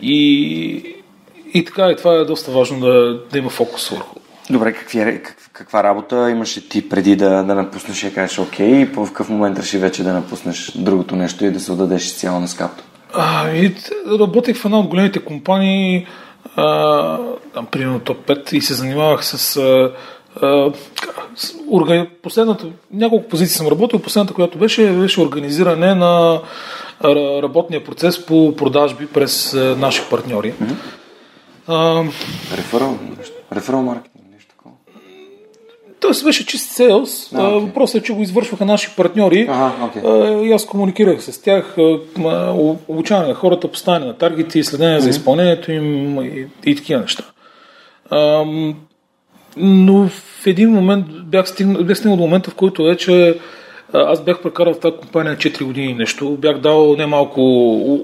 [0.01, 0.95] И,
[1.53, 4.19] и така, и това е доста важно да, да има фокус върху.
[4.49, 8.91] Добре, какви, как, каква работа имаше ти преди да, да напуснеш и кажеш окей, и
[8.91, 12.47] по какъв момент реши вече да напуснеш другото нещо и да се отдадеш цяло на
[12.47, 12.83] скапто?
[13.13, 13.75] А, и
[14.19, 16.07] работех в една от големите компании,
[16.55, 17.17] а,
[17.53, 19.57] там, примерно топ 5, и се занимавах с
[20.41, 20.71] а,
[22.23, 26.41] последната, няколко позиции съм работил, последната, която беше, беше организиране на
[27.43, 30.53] работния процес по продажби през наши партньори.
[32.57, 32.97] Реферал,
[33.55, 34.14] реферал такова.
[36.05, 37.33] Тоест беше чист селс.
[37.33, 37.59] А, okay.
[37.59, 39.47] Въпросът е, че го извършваха наши партньори.
[39.49, 40.41] Ага, okay.
[40.41, 41.75] И аз комуникирах с тях,
[42.87, 45.03] обучаване на хората, поставяне на таргети, следение mm-hmm.
[45.03, 47.23] за изпълнението им и, и такива неща.
[49.57, 53.39] Но в един момент бях стигнал, бях стигнал до момента, в който вече
[53.93, 56.37] аз бях прекарал в тази компания 4 години нещо.
[56.39, 57.41] Бях дал немалко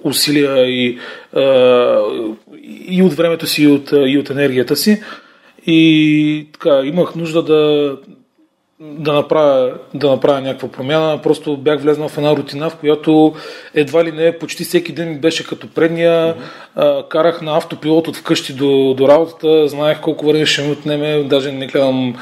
[0.03, 0.97] усилия и,
[2.87, 5.01] и от времето си, и от, и от енергията си.
[5.65, 7.95] И така, имах нужда да,
[8.79, 11.21] да направя, да направя някаква промяна.
[11.21, 13.33] Просто бях влезнал в една рутина, в която
[13.73, 16.35] едва ли не почти всеки ден беше като предния.
[16.35, 17.07] Mm-hmm.
[17.07, 21.51] карах на автопилот от вкъщи до, до работата, знаех колко време ще ми отнеме, даже
[21.51, 22.15] не гледам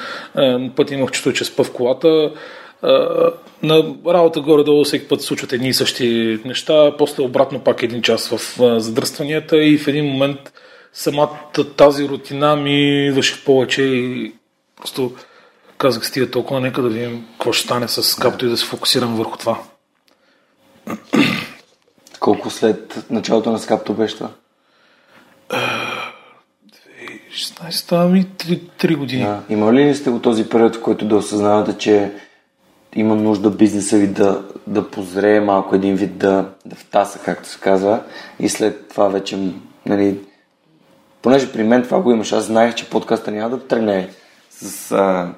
[0.75, 2.31] пъти имах чувство, че спа в колата.
[3.63, 8.29] на работа горе-долу всеки път случват едни и същи неща, после обратно пак един час
[8.29, 8.39] в
[8.79, 10.39] задръстванията и в един момент
[10.93, 14.33] самата тази рутина ми идваше повече и
[14.75, 15.15] просто
[15.77, 19.15] казах стига толкова, нека да видим какво ще стане с капто и да се фокусирам
[19.15, 19.59] върху това.
[22.19, 24.29] Колко след началото на скапто беше това?
[27.31, 29.23] 2016 ами 3, 3 години.
[29.23, 29.43] Да.
[29.49, 32.11] Има ли сте го този период, в който да осъзнавате, че
[32.95, 37.59] има нужда бизнеса ви да, да позрее малко един вид да, да втаса, както се
[37.59, 38.03] казва,
[38.39, 39.51] и след това вече,
[39.85, 40.19] нали,
[41.21, 44.09] понеже при мен това го имаш, аз знаех, че подкаста няма да тръгне
[44.51, 45.33] с а,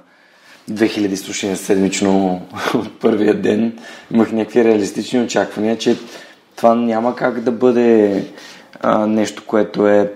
[0.72, 2.42] 2000 слушания седмично
[2.74, 3.80] от първия ден.
[4.12, 5.98] Имах някакви реалистични очаквания, че
[6.56, 8.24] това няма как да бъде
[8.80, 10.12] а, нещо, което е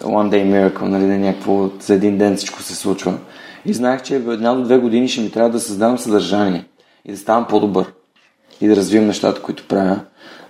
[0.00, 3.18] one day miracle, нали, да някакво за един ден всичко се случва.
[3.64, 6.64] И знаех, че една до две години ще ми трябва да създавам съдържание
[7.04, 7.92] и да ставам по-добър
[8.60, 10.00] и да развивам нещата, които правя.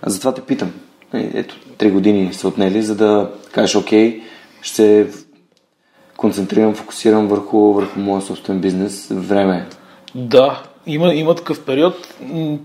[0.01, 0.71] А затова те питам.
[1.13, 4.21] Нали, ето, три години са отнели, за да кажеш, окей,
[4.61, 5.07] ще
[6.17, 9.07] концентрирам, фокусирам върху, върху моя собствен бизнес.
[9.11, 9.75] Време е.
[10.15, 12.15] Да, има, има такъв период.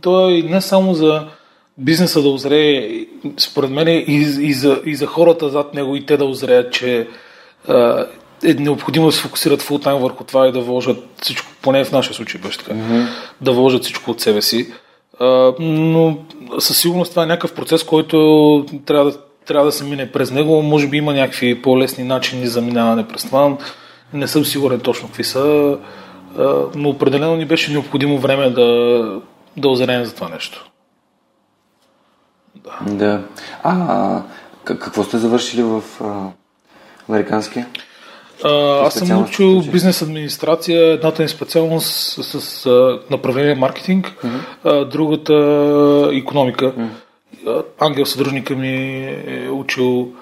[0.00, 1.26] То е не само за
[1.78, 3.06] бизнеса да озрее,
[3.38, 4.04] според мен и,
[4.40, 7.08] и, за, и за хората зад него и те да озреят, че
[8.44, 12.14] е необходимо да се фокусират фултайм върху това и да вложат всичко, поне в нашия
[12.14, 13.06] случай беше така, mm-hmm.
[13.40, 14.72] да вложат всичко от себе си.
[15.60, 16.18] но
[16.58, 20.62] със сигурност това е някакъв процес, който трябва да трябва да се мине през него.
[20.62, 23.56] Може би има някакви по-лесни начини за минаване през това.
[24.12, 25.76] Не съм сигурен точно какви са,
[26.74, 29.20] но определено ни беше необходимо време да,
[29.56, 30.70] да озрем за това нещо.
[32.54, 32.92] Да.
[32.92, 33.22] да.
[33.62, 34.22] А,
[34.64, 36.28] какво сте завършили в а,
[37.08, 37.66] американския?
[38.44, 41.88] А, аз съм учил бизнес администрация, едната е специалност
[42.24, 42.70] с, с,
[43.10, 44.40] направление маркетинг, mm-hmm.
[44.64, 45.34] а, другата
[46.12, 46.64] економика.
[46.64, 46.88] Mm-hmm.
[47.78, 48.68] Ангел съдружника ми
[49.26, 50.12] е учил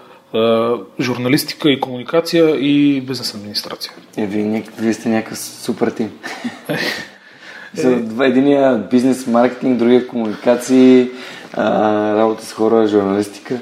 [1.01, 3.93] журналистика и комуникация и бизнес администрация.
[4.17, 6.11] Е, вие, вие сте някакъв супер тим.
[7.75, 11.11] За единия бизнес маркетинг, другия комуникации,
[11.53, 13.61] а, работа с хора, журналистика.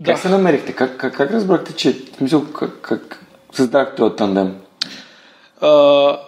[0.00, 0.12] Да.
[0.12, 0.72] Как се намерихте?
[0.72, 4.59] Как, как, как разбрахте, че смисъл, как, как създахте този тандем?
[5.60, 6.18] А,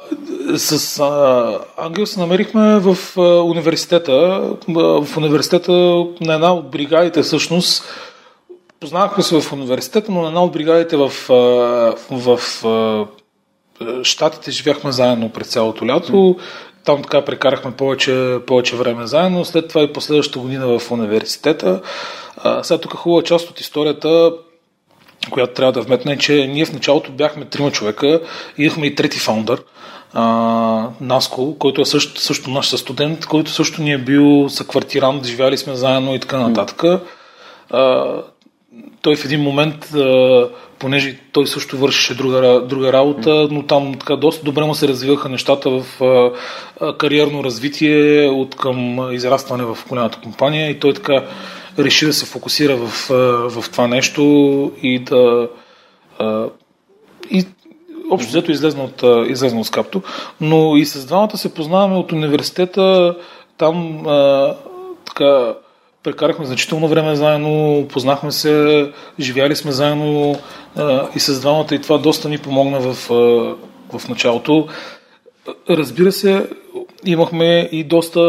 [0.57, 4.43] с а, Ангел се намерихме в а, университета.
[4.69, 5.73] В университета
[6.21, 7.85] на една от бригадите всъщност
[8.81, 11.13] познавахме се в университета, но на една от бригадите в,
[12.11, 13.07] в, в
[14.03, 16.37] Штатите живяхме заедно през цялото лято.
[16.85, 19.45] Там така прекарахме повече, повече време заедно.
[19.45, 21.81] След това и последващата година в университета.
[22.37, 24.33] А, сега тук хубава част от историята
[25.31, 28.21] която трябва да вметне, че ние в началото бяхме трима човека,
[28.59, 29.63] имахме и трети фаундър,
[30.15, 35.59] а, Наско, който е също, също наш студент, който също ни е бил съквартирант, живяли
[35.59, 37.03] сме заедно и така нататък.
[37.71, 38.05] А,
[39.03, 40.49] той в един момент, а,
[40.79, 45.29] понеже той също вършеше друга, друга работа, но там така доста добре му се развиваха
[45.29, 46.03] нещата в
[46.81, 51.25] а, кариерно развитие от към израстване в голямата компания и той така
[51.79, 53.09] реши да се фокусира в,
[53.51, 54.23] в това нещо
[54.83, 55.49] и да.
[57.31, 57.47] И
[58.11, 60.03] общо взето излезна от, излезна от скапто.
[60.41, 63.17] Но и с двамата се познаваме от университета.
[63.59, 64.03] Там
[65.05, 65.55] така
[66.03, 70.37] прекарахме значително време заедно, познахме се, живяли сме заедно
[71.15, 72.95] и с двамата и това доста ни помогна в,
[73.99, 74.69] в началото.
[75.71, 76.47] Разбира се,
[77.05, 78.21] имахме и доста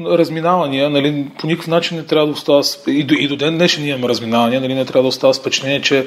[0.00, 0.90] разминавания.
[0.90, 4.08] Нали, по никакъв начин не трябва да остава, и до, и до ден днешен имаме
[4.08, 6.06] разминавания, нали, не трябва да остава впечатление, че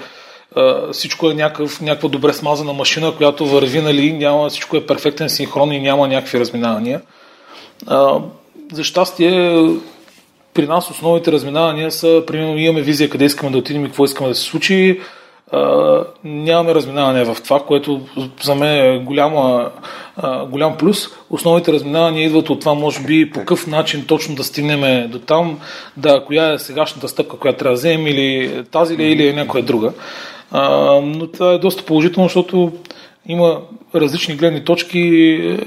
[0.91, 5.71] всичко е някакъв, някаква добре смазана машина, която върви, нали, няма, всичко е перфектен синхрон
[5.71, 7.01] и няма някакви разминавания.
[8.73, 9.69] За щастие,
[10.53, 14.29] при нас основните разминавания са, примерно, имаме визия къде искаме да отидем и какво искаме
[14.29, 14.99] да се случи.
[16.23, 18.01] Нямаме разминаване в това, което
[18.43, 19.69] за мен е голяма,
[20.21, 21.07] uh, голям плюс.
[21.29, 25.59] Основните разминавания идват от това, може би, по какъв начин точно да стигнем до там,
[25.97, 29.63] да, коя е сегашната стъпка, която трябва да вземем, или тази ли, или е някоя
[29.63, 29.93] друга.
[30.53, 32.71] Uh, но това е доста положително, защото
[33.25, 33.61] има
[33.95, 35.57] различни гледни точки,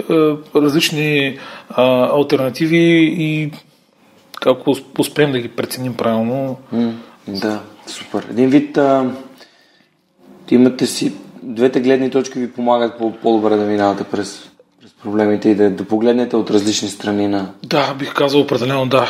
[0.56, 1.38] различни
[1.76, 3.50] альтернативи и
[4.46, 6.56] ако успеем да ги преценим правилно.
[7.28, 8.26] Да, супер.
[8.30, 9.10] Един вид, а,
[10.50, 15.54] имате си, двете гледни точки ви помагат по- по-добре да минавате през, през проблемите и
[15.54, 17.50] да, да погледнете от различни страни на...
[17.62, 19.08] Да, бих казал определено да.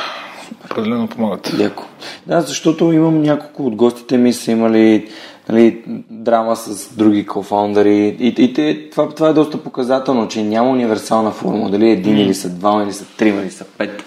[0.64, 1.54] Определено помагат.
[1.58, 1.84] Яко.
[2.26, 5.08] Да, защото имам няколко от гостите ми са имали
[5.48, 10.70] нали, драма с други кофаундъри и, и те, това, това е доста показателно, че няма
[10.70, 12.20] универсална формула, дали един mm.
[12.20, 14.04] или са двама, или са трима, или са пет.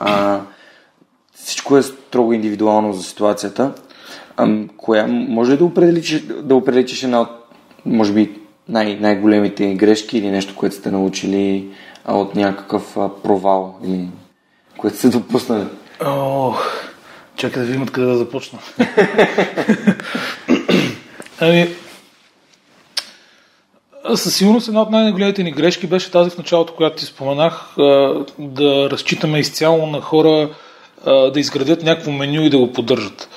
[0.00, 0.40] А,
[1.34, 3.72] всичко е строго индивидуално за ситуацията.
[4.36, 7.28] А, коя, може ли да определиш, да определиш една от,
[7.86, 8.30] може би,
[8.68, 11.68] най- най-големите грешки или нещо, което сте научили
[12.04, 14.08] а, от някакъв а, провал или
[14.78, 15.64] което сте допуснали?
[16.04, 16.54] О,
[17.36, 18.58] чакай да видим откъде да започна.
[21.40, 21.68] ами,
[24.14, 27.74] със сигурност една от най-големите ни грешки беше тази в началото, която ти споменах,
[28.38, 30.50] да разчитаме изцяло на хора,
[31.06, 33.28] да изградят някакво меню и да го поддържат.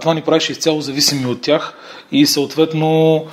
[0.00, 1.74] Това ни правеше изцяло зависими от тях
[2.12, 3.24] и съответно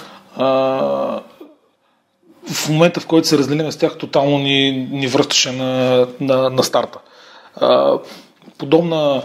[2.47, 6.63] в момента, в който се разделиме с тях, тотално ни, ни връщаше на, на, на
[6.63, 6.99] старта.
[8.57, 9.23] Подобна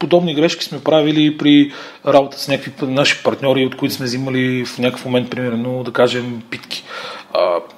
[0.00, 1.72] подобни грешки сме правили при
[2.06, 6.42] работа с някакви наши партньори, от които сме взимали в някакъв момент, примерно, да кажем,
[6.50, 6.84] питки.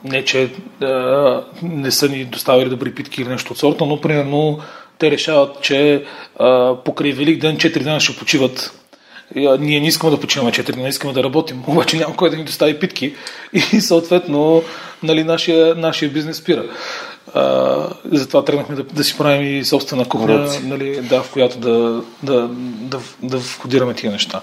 [0.04, 0.50] Не, че
[1.62, 4.58] не са ни доставили добри питки или нещо от сорта, но, примерно,
[4.99, 6.05] те решават, че
[6.38, 8.72] а, покрай Велик ден 4 дена ще почиват
[9.34, 12.45] ние не искаме да почиваме 4 дни, искаме да работим, обаче няма кой да ни
[12.45, 13.14] достави питки
[13.53, 14.62] и съответно
[15.03, 16.64] нали, нашия, нашия бизнес спира.
[17.34, 22.03] А, затова тръгнахме да, да си правим и собствена кухня, нали, да, в която да,
[22.22, 22.49] да,
[22.80, 24.40] да, да входираме тия неща.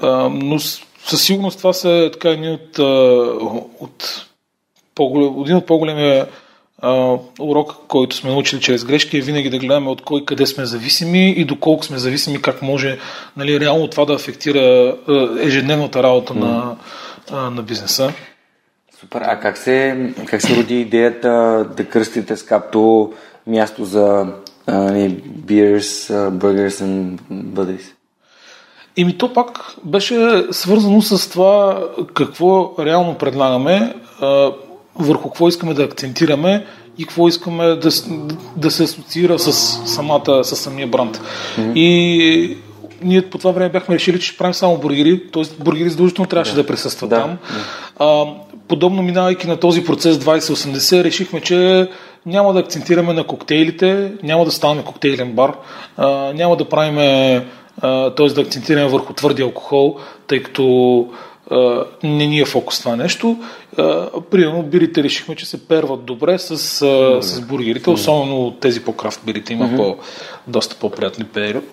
[0.00, 0.58] А, но
[1.06, 2.78] със сигурност това са така едни от,
[3.80, 4.26] от
[4.94, 6.26] по един от по-големия
[7.40, 11.30] урок, който сме научили чрез грешки е винаги да гледаме от кой къде сме зависими
[11.30, 12.98] и доколко сме зависими, как може
[13.36, 14.96] нали, реално това да афектира
[15.40, 16.74] ежедневната работа mm.
[17.30, 18.12] на, на бизнеса.
[19.00, 19.20] Супер.
[19.24, 23.12] А как се, как се роди идеята да кръстите скапто
[23.46, 24.26] място за
[24.68, 27.94] uh, beers, uh, burgers and buddies?
[28.96, 33.94] Ими то пак беше свързано с това какво реално предлагаме,
[34.98, 36.66] върху какво искаме да акцентираме
[36.98, 37.90] и какво искаме да,
[38.56, 39.52] да се асоциира с,
[39.86, 41.20] самата, с самия бранд.
[41.58, 41.74] Mm-hmm.
[41.74, 42.56] И
[43.02, 45.42] ние по това време бяхме решили, че ще правим само бургери, т.е.
[45.58, 47.16] бургери задължително трябваше да, да присъстват да.
[47.16, 47.38] там.
[47.98, 48.24] А,
[48.68, 51.88] подобно минавайки на този процес 2080, решихме, че
[52.26, 55.52] няма да акцентираме на коктейлите, няма да ставаме коктейлен бар,
[55.96, 56.96] а, няма да правим,
[58.16, 58.26] т.е.
[58.26, 61.08] да акцентираме върху твърди алкохол, тъй като
[62.02, 63.38] не ни е фокус това нещо.
[64.30, 69.52] Примерно бирите решихме, че се перват добре с, а, с бургерите, особено тези по-крафт бирите
[69.52, 69.76] има mm-hmm.
[69.76, 69.96] по,
[70.46, 71.24] доста по-приятни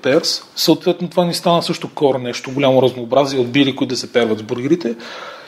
[0.01, 0.43] перс.
[0.55, 4.39] Съответно това ни стана също кор нещо, голямо разнообразие от бири, които да се перват
[4.39, 4.95] с бургерите.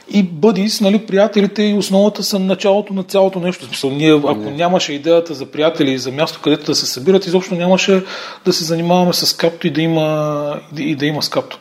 [0.09, 3.65] И бъдис, нали, приятелите и основата са началото на цялото нещо.
[3.65, 7.55] Смисъл, ние, ако нямаше идеята за приятели и за място, където да се събират, изобщо
[7.55, 8.03] нямаше
[8.45, 11.59] да се занимаваме с капто и да има, и да има скапто.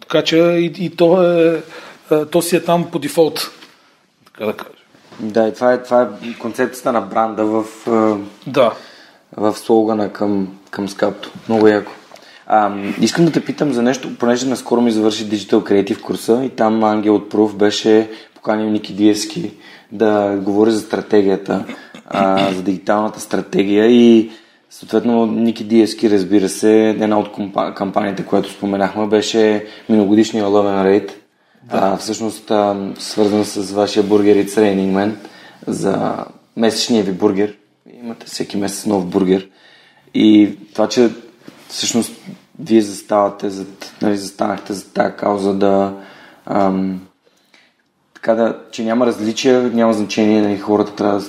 [0.00, 1.62] Така че и, и то, е,
[2.30, 3.50] то си е там по дефолт.
[4.24, 4.70] Така да кажа.
[5.20, 8.72] Да, и това е, това е концепцията на бранда в, е, да.
[9.36, 11.30] в слогана към, към скапто.
[11.48, 11.92] Много яко.
[12.46, 16.48] А, искам да те питам за нещо, понеже наскоро ми завърши Digital Creative курса и
[16.48, 19.52] там Ангел от Пруф беше поканил Ники Диески
[19.92, 21.64] да говори за стратегията,
[22.06, 24.30] а, за дигиталната стратегия и
[24.70, 27.28] съответно Ники Диески, разбира се, една от
[27.74, 31.12] кампаниите, която споменахме, беше миналогодишния Love Rate,
[31.62, 31.96] да.
[31.96, 32.52] всъщност
[32.98, 35.12] свързан с вашия бургер и Training Man
[35.66, 36.24] за
[36.56, 37.56] месечния ви бургер.
[38.02, 39.48] Имате всеки месец нов бургер.
[40.14, 41.10] И това, че
[41.68, 42.12] всъщност
[42.58, 43.66] вие заставате, за,
[44.02, 45.94] нали, застанахте за тази кауза да
[46.46, 47.00] ам,
[48.14, 51.22] така да, че няма различия, няма значение, нали, хората трябва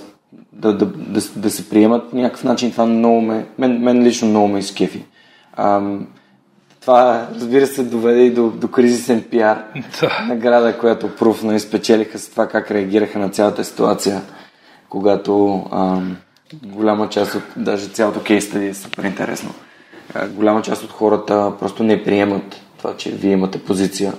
[0.54, 2.72] да, да, да, да се приемат по някакъв начин.
[2.72, 5.06] Това много ме, мен, мен лично много ме изкефи.
[5.58, 6.08] Ам,
[6.82, 9.64] Това, разбира се, доведе и до, до кризисен пиар.
[10.02, 10.26] Да.
[10.28, 14.22] Награда, която Пруф нали, спечелиха с това как реагираха на цялата ситуация,
[14.90, 16.18] когато ам,
[16.64, 19.54] голяма част от, даже цялото кейс стади е супер интересно.
[20.14, 24.14] А, голяма част от хората просто не приемат това, че вие имате позиция.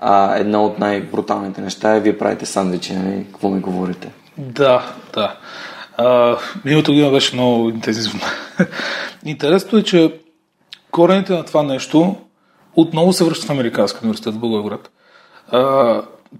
[0.00, 3.26] А една от най-бруталните неща е вие правите сандвичи, нали?
[3.32, 4.10] Какво ми говорите?
[4.38, 5.36] Да, да.
[5.96, 8.20] А, миналата година беше много интензивно.
[9.24, 10.12] Интересното е, че
[10.92, 12.16] корените на това нещо
[12.76, 14.90] отново се връщат в Американския университет в Благоевград.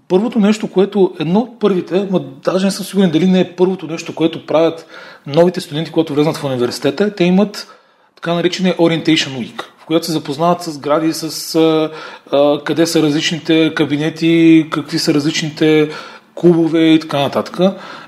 [0.07, 3.87] Първото нещо, което едно от първите, ма даже не съм сигурен дали не е първото
[3.87, 4.87] нещо, което правят
[5.27, 7.67] новите студенти, когато влезнат в университета, те имат
[8.15, 11.91] така наречения Orientation Week, в която се запознават с гради, с а,
[12.31, 15.89] а, къде са различните кабинети, какви са различните
[16.35, 17.59] клубове и така нататък.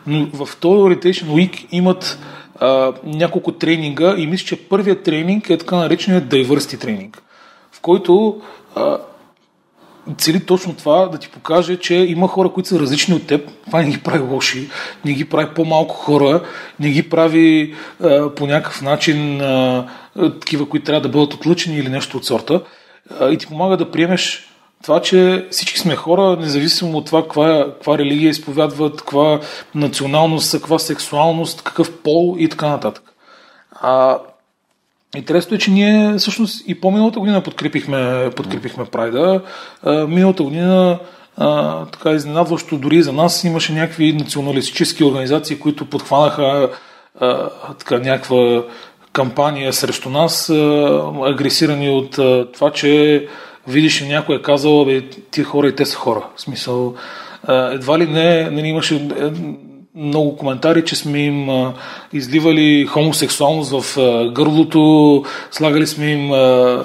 [0.07, 2.19] Но в този Orientation Week имат
[2.59, 7.23] а, няколко тренинга и мисля, че първият тренинг е така нареченият Diversity тренинг,
[7.71, 8.41] в който
[8.75, 8.97] а,
[10.17, 13.49] цели точно това да ти покаже, че има хора, които са различни от теб.
[13.65, 14.69] Това не ги прави лоши,
[15.05, 16.43] не ги прави по-малко хора,
[16.79, 21.89] не ги прави а, по някакъв начин а, такива, които трябва да бъдат отлъчени или
[21.89, 22.61] нещо от сорта.
[23.19, 27.65] А, и ти помага да приемеш това, че всички сме хора, независимо от това каква,
[27.73, 29.39] каква религия изповядват, каква
[29.75, 33.03] националност, каква сексуалност, какъв пол и така нататък.
[33.71, 34.19] А,
[35.15, 39.41] Интересното е, че ние всъщност и по-миналата година подкрепихме, подкрепихме Прайда.
[40.07, 40.99] Миналата година
[41.37, 46.69] а, така изненадващо дори за нас имаше някакви националистически организации, които подхванаха
[47.19, 48.63] а, така някаква
[49.13, 50.53] кампания срещу нас, а,
[51.23, 53.27] агресирани от а, това, че
[53.67, 55.01] видиш ли някой е казал, бе,
[55.31, 56.27] тия хора и те са хора.
[56.35, 56.95] В смисъл,
[57.49, 59.31] едва ли не, не имаше е,
[59.95, 61.73] много коментари, че сме им а,
[62.13, 66.83] изливали хомосексуалност в а, гърлото, слагали сме им а,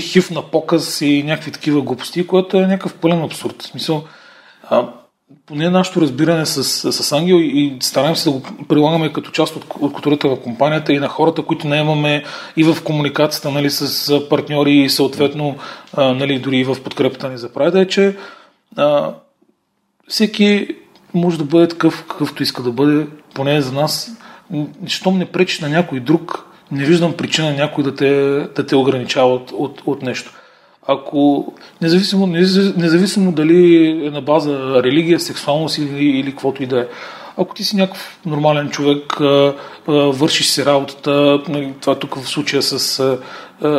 [0.00, 3.62] хив на показ и някакви такива глупости, което е някакъв пълен абсурд.
[3.62, 4.04] В смисъл,
[5.48, 9.64] поне нашето разбиране с, с Ангел и стараем се да го прилагаме като част от,
[9.80, 12.24] от културата в компанията и на хората, които не имаме
[12.56, 15.56] и в комуникацията нали, с партньори и съответно
[15.96, 18.16] нали, дори и в подкрепата ни за Прайда е, че
[18.76, 19.14] а,
[20.08, 20.68] всеки
[21.14, 24.10] може да бъде такъв, какъвто иска да бъде, поне за нас.
[24.86, 28.10] Щом не пречиш на някой друг, не виждам причина някой да те,
[28.56, 30.32] да те ограничава от, от, от нещо.
[30.90, 36.86] Ако, независимо, независимо дали е на база религия, сексуалност или, или каквото и да е,
[37.36, 39.16] ако ти си някакъв нормален човек,
[39.88, 42.78] вършиш си работата, нали, това тук в случая с,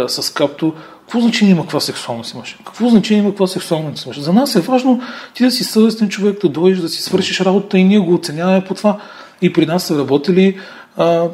[0.07, 2.57] с капто, какво значение има каква сексуалност имаш?
[2.66, 4.20] Какво значение има каква сексуалност имаш?
[4.20, 5.01] За нас е важно
[5.34, 8.66] ти да си съвестен човек, да дойдеш, да си свършиш работата и ние го оценяваме
[8.66, 8.97] по това.
[9.41, 10.57] И при нас са работили
[10.97, 11.28] а,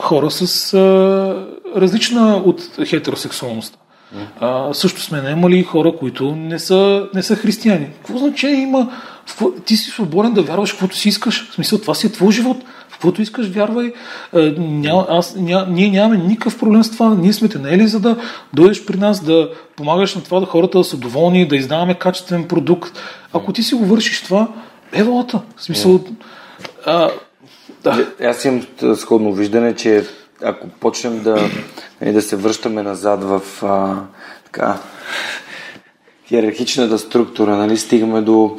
[0.00, 1.46] хора с а,
[1.76, 3.78] различна от хетеросексуалността.
[4.40, 7.86] А, също сме наемали хора, които не са, не са християни.
[7.86, 8.90] Какво значение има?
[9.64, 11.50] Ти си свободен да вярваш каквото си искаш.
[11.50, 12.56] В смисъл, това си е твой живот
[13.02, 13.92] каквото искаш, вярвай.
[14.58, 17.14] Ня, аз, ня, ние нямаме никакъв проблем с това.
[17.14, 18.16] Ние сме те наели, за да
[18.52, 22.48] дойдеш при нас, да помагаш на това да хората да са доволни, да издаваме качествен
[22.48, 22.98] продукт.
[23.32, 24.48] Ако ти си го вършиш това,
[24.92, 25.40] е волата.
[25.56, 26.00] В смисъл.
[26.86, 27.10] А,
[27.84, 28.06] да.
[28.24, 28.62] Аз имам
[28.96, 30.04] сходно виждане, че
[30.44, 31.50] ако почнем да,
[32.00, 34.02] нали, да се връщаме назад в а,
[34.44, 34.78] така,
[36.30, 38.58] иерархичната структура, нали, стигаме до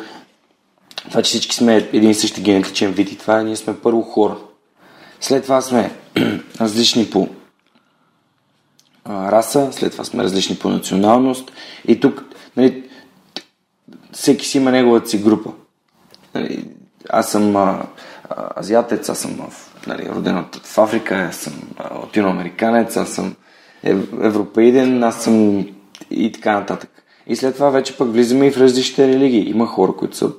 [1.09, 4.37] това, че всички сме един и същи генетичен вид и това ние сме първо хора.
[5.21, 5.91] След това сме
[6.61, 7.27] различни по
[9.05, 11.51] а, раса, след това сме различни по националност
[11.87, 12.23] и тук
[12.57, 12.89] нали,
[14.11, 15.51] всеки си има неговата си група.
[16.35, 16.67] Нали,
[17.09, 17.85] аз съм а,
[18.57, 19.39] азиатец, аз съм
[19.87, 21.53] нали, роден от, в Африка, аз съм
[22.01, 23.35] латиноамериканец, аз съм
[24.21, 25.65] европеиден, аз съм
[26.11, 26.89] и така нататък.
[27.27, 29.49] И след това вече пък влизаме и в различните религии.
[29.49, 30.29] Има хора, които са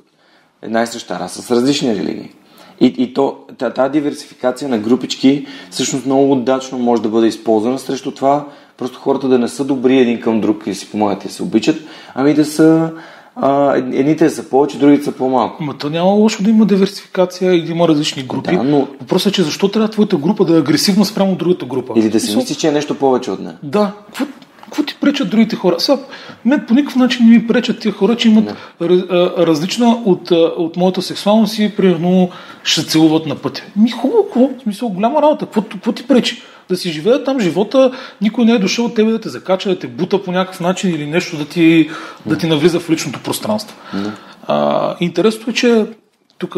[0.61, 2.33] една и съща раса с различни религии.
[2.81, 3.37] И, и то,
[3.75, 9.27] тази диверсификация на групички всъщност много удачно може да бъде използвана срещу това просто хората
[9.27, 11.81] да не са добри един към друг и си помагат и се обичат,
[12.15, 12.91] ами да са
[13.35, 15.63] а, едните са повече, другите са по-малко.
[15.63, 18.55] Ма то няма лошо да има диверсификация и да има различни групи.
[18.55, 18.87] Да, но...
[18.99, 21.93] Въпросът е, че защо трябва твоята група да е агресивна спрямо другата група?
[21.95, 23.57] Или да си мислиш, че е нещо повече от нея.
[23.63, 23.91] Да.
[24.05, 24.25] Какво,
[24.63, 25.79] какво ти пречат другите хора?
[25.79, 25.97] Сега,
[26.45, 29.01] мен по никакъв начин не ми пречат тия хора, че имат раз,
[29.37, 32.29] различна от, от моята сексуалност и примерно
[32.63, 33.63] ще се целуват на пътя.
[33.75, 34.47] Ми хубаво, какво?
[34.47, 35.45] В смисъл, голяма работа.
[35.45, 36.41] Какво, какво ти пречи?
[36.69, 37.91] Да си живеят там живота,
[38.21, 40.89] никой не е дошъл от тебе да те закача, да те бута по някакъв начин
[40.89, 41.89] или нещо да ти,
[42.25, 43.77] да ти навлиза в личното пространство.
[44.47, 45.85] А, интересното е, че
[46.37, 46.55] тук,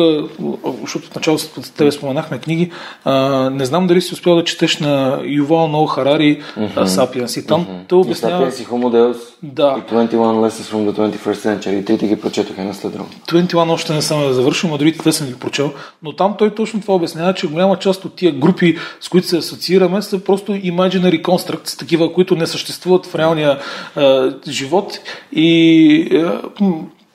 [0.82, 2.72] защото в началото с тебе споменахме книги,
[3.06, 6.86] а, не знам дали си успял да четеш на Ювал Ноу Харари mm-hmm.
[6.86, 7.88] Сапиенс и там mm-hmm.
[7.88, 8.36] той обяснява...
[8.36, 9.76] Сапиенс и Homo Deus да.
[9.78, 11.80] и 21 Lessons from the 21st Century.
[11.80, 13.10] И трите ги прочетох една след друга.
[13.28, 15.74] 21 още не съм да завършил, а другите съм ги прочел.
[16.04, 19.38] Но там той точно това обяснява, че голяма част от тия групи, с които се
[19.38, 23.60] асоциираме, са просто imaginary constructs, такива, които не съществуват в реалния
[23.96, 25.00] а, живот
[25.32, 26.42] и а,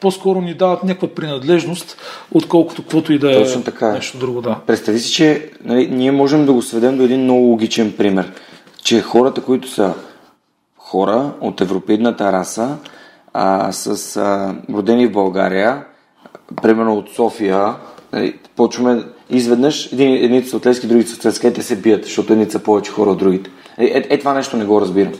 [0.03, 1.97] по-скоро ни дават някаква принадлежност,
[2.33, 3.93] отколкото каквото и да е Точно така.
[3.93, 4.41] нещо друго.
[4.41, 4.59] Да.
[4.67, 8.33] Представи си, че нали, ние можем да го сведем до един много логичен пример,
[8.83, 9.95] че хората, които са
[10.77, 12.77] хора от европейната раса,
[13.33, 15.85] а, с а, родени в България,
[16.63, 17.75] примерно от София,
[18.13, 22.33] нали, почваме изведнъж един, едните са от Лески, другите са от те се бият, защото
[22.33, 23.51] едните са повече хора от другите.
[23.79, 25.13] Е, е, е това нещо не го разбирам.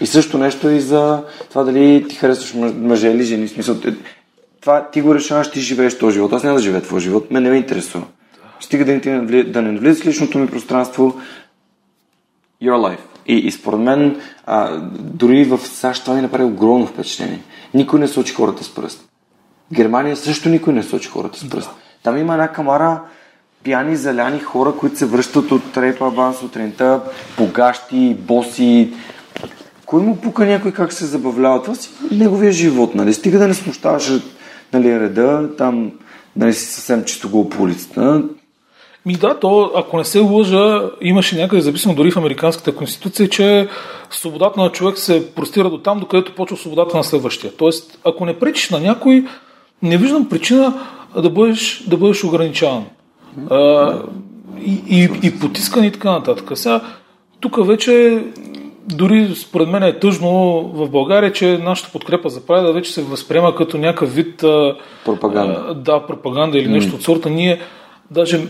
[0.00, 3.48] И също нещо и за това дали ти харесваш мъже или жени.
[3.48, 3.76] Смисъл,
[4.60, 6.32] това ти го решаваш, ти живееш този живот.
[6.32, 8.04] Аз няма да живея твой живот, мен не ме интересува.
[8.60, 11.20] Стига да не, да не навлизаш в личното ми пространство,
[12.62, 12.98] your life.
[13.26, 17.40] И, и според мен, а, дори в САЩ това ми направи огромно впечатление.
[17.74, 19.08] Никой не сочи хората с пръст.
[19.70, 21.68] В Германия също никой не сочи хората с пръст.
[21.68, 21.74] Да.
[22.02, 23.00] Там има една камара
[23.62, 27.00] пияни, заляни хора, които се връщат от репа бан сутринта,
[27.36, 28.92] погащи, боси.
[29.86, 31.62] Кой му пука някой как се забавлява?
[31.62, 33.14] Това си неговия живот, нали?
[33.14, 34.12] Стига да не смущаваш
[34.72, 35.92] нали, реда, там
[36.36, 38.22] нали, си съвсем чисто го по улицата.
[39.06, 43.68] Ми да, то, ако не се лъжа, имаше някъде записано дори в Американската конституция, че
[44.10, 47.52] свободата на човек се простира до там, докъдето почва свободата на следващия.
[47.56, 49.24] Тоест, ако не пречиш на някой,
[49.82, 50.80] не виждам причина
[51.22, 52.84] да бъдеш, да бъдеш ограничаван.
[53.50, 53.94] А,
[54.60, 56.58] и, и, и потискан и така нататък.
[56.58, 56.80] Сега,
[57.40, 58.24] тук вече
[58.94, 63.54] дори според мен е тъжно в България, че нашата подкрепа за Прайда вече се възприема
[63.54, 64.44] като някакъв вид
[65.04, 65.64] пропаганда.
[65.68, 66.94] А, да, пропаганда или нещо mm.
[66.94, 67.30] от сорта.
[67.30, 67.60] Ние,
[68.10, 68.46] даже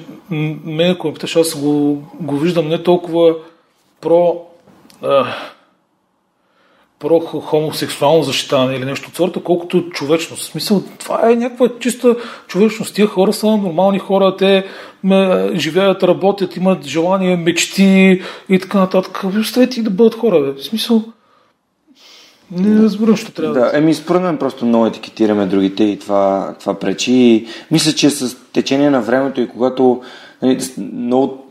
[0.64, 3.34] мен, ако ме питаш, аз го, го виждам не толкова
[4.00, 4.40] про
[5.02, 5.26] а,
[7.00, 10.42] про-хомосексуално защитаване или нещо от сорта, колкото човечност.
[10.42, 12.94] В смисъл, това е някаква чиста човечност.
[12.94, 14.66] Тия хора са нормални хора, те
[15.04, 19.24] ме, живеят, работят, имат желания, мечти и така нататък.
[19.40, 20.52] Оставете да бъдат хора, бе.
[20.52, 21.02] В смисъл,
[22.50, 23.70] не разбирам, що трябва да.
[23.74, 27.12] Еми, според мен просто много етикетираме другите и това, това пречи.
[27.12, 30.02] И мисля, че с течение на времето и когато
[30.42, 30.58] нали,
[30.92, 31.47] много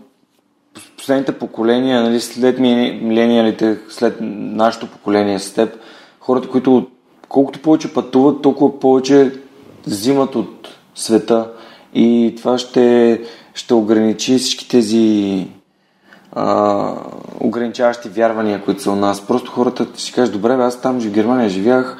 [1.08, 5.80] последните поколения, нали, след милениалите, след нашето поколение с теб,
[6.20, 6.88] хората, които
[7.30, 9.32] колкото повече пътуват, толкова повече
[9.86, 11.52] взимат от света
[11.94, 13.22] и това ще,
[13.54, 15.48] ще ограничи всички тези
[16.32, 16.94] а,
[17.40, 19.28] ограничаващи вярвания, които са у нас.
[19.28, 21.98] Просто хората си кажат, добре, аз там в Германия живях,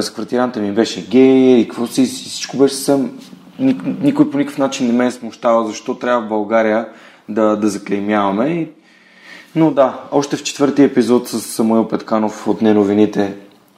[0.00, 3.18] с квартиранта ми беше гей и какво си, всичко беше съвсем...
[4.00, 6.88] Никой по никакъв начин не ме е смущавал, защо трябва в България
[7.34, 8.68] да, да заклеймяваме.
[9.54, 13.34] Но да, още в четвъртия епизод с Самуил Петканов от Неновините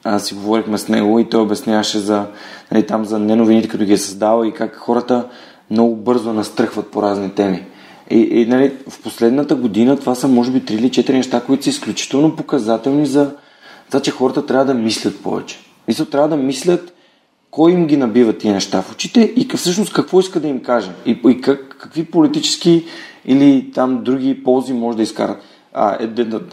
[0.07, 2.25] аз си говорихме с него и той обясняваше за,
[2.71, 5.27] нали, там за неновините, като ги е създавал и как хората
[5.71, 7.65] много бързо настръхват по разни теми.
[8.09, 11.63] И, и нали, в последната година това са може би 3 или 4 неща, които
[11.63, 13.31] са изключително показателни за
[13.87, 15.59] това, че хората трябва да мислят повече.
[15.87, 16.93] Мисля, трябва да мислят
[17.51, 20.91] кой им ги набива тия неща в очите и всъщност какво иска да им каже.
[21.05, 22.85] И, и как, какви политически
[23.25, 25.37] или там други ползи може да изкарат.
[25.73, 25.97] А,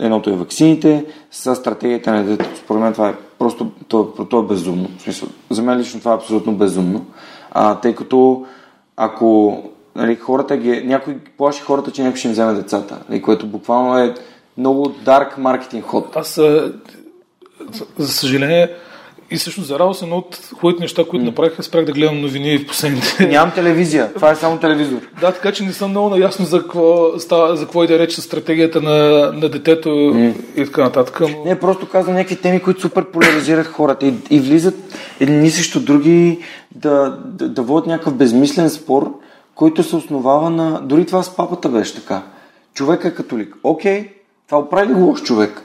[0.00, 2.58] едното е ваксините, с стратегията на детето.
[2.58, 4.88] Според мен това е просто, то, то е безумно.
[4.98, 7.06] В смисъл, за мен лично това е абсолютно безумно.
[7.50, 8.46] А, тъй като
[8.96, 9.58] ако
[9.96, 13.98] нали, хората ги, някой плаши хората, че някой ще им вземе децата, нали, което буквално
[13.98, 14.14] е
[14.58, 16.16] много дарк маркетинг ход.
[16.16, 16.34] Аз,
[17.98, 18.70] за, съжаление,
[19.32, 22.66] и всъщност за радост едно от хубавите неща, които направиха, спрях да гледам новини в
[22.66, 23.26] последните.
[23.26, 25.00] Нямам телевизия, това е само телевизор.
[25.20, 28.12] да, така че не съм много наясно за какво, става, за какво и да реч
[28.12, 30.34] с стратегията на, на детето mm.
[30.56, 31.20] и така нататък.
[31.20, 31.44] Но...
[31.44, 34.74] Не, просто казвам някакви теми, които супер поляризират хората и, и влизат
[35.20, 36.38] едни срещу други
[36.74, 39.14] да, да, да водят някакъв безмислен спор,
[39.54, 40.80] който се основава на...
[40.82, 42.22] Дори това с папата беше така.
[42.74, 43.56] Човек е католик.
[43.64, 44.08] Окей,
[44.46, 45.62] това оправи ли лош човек?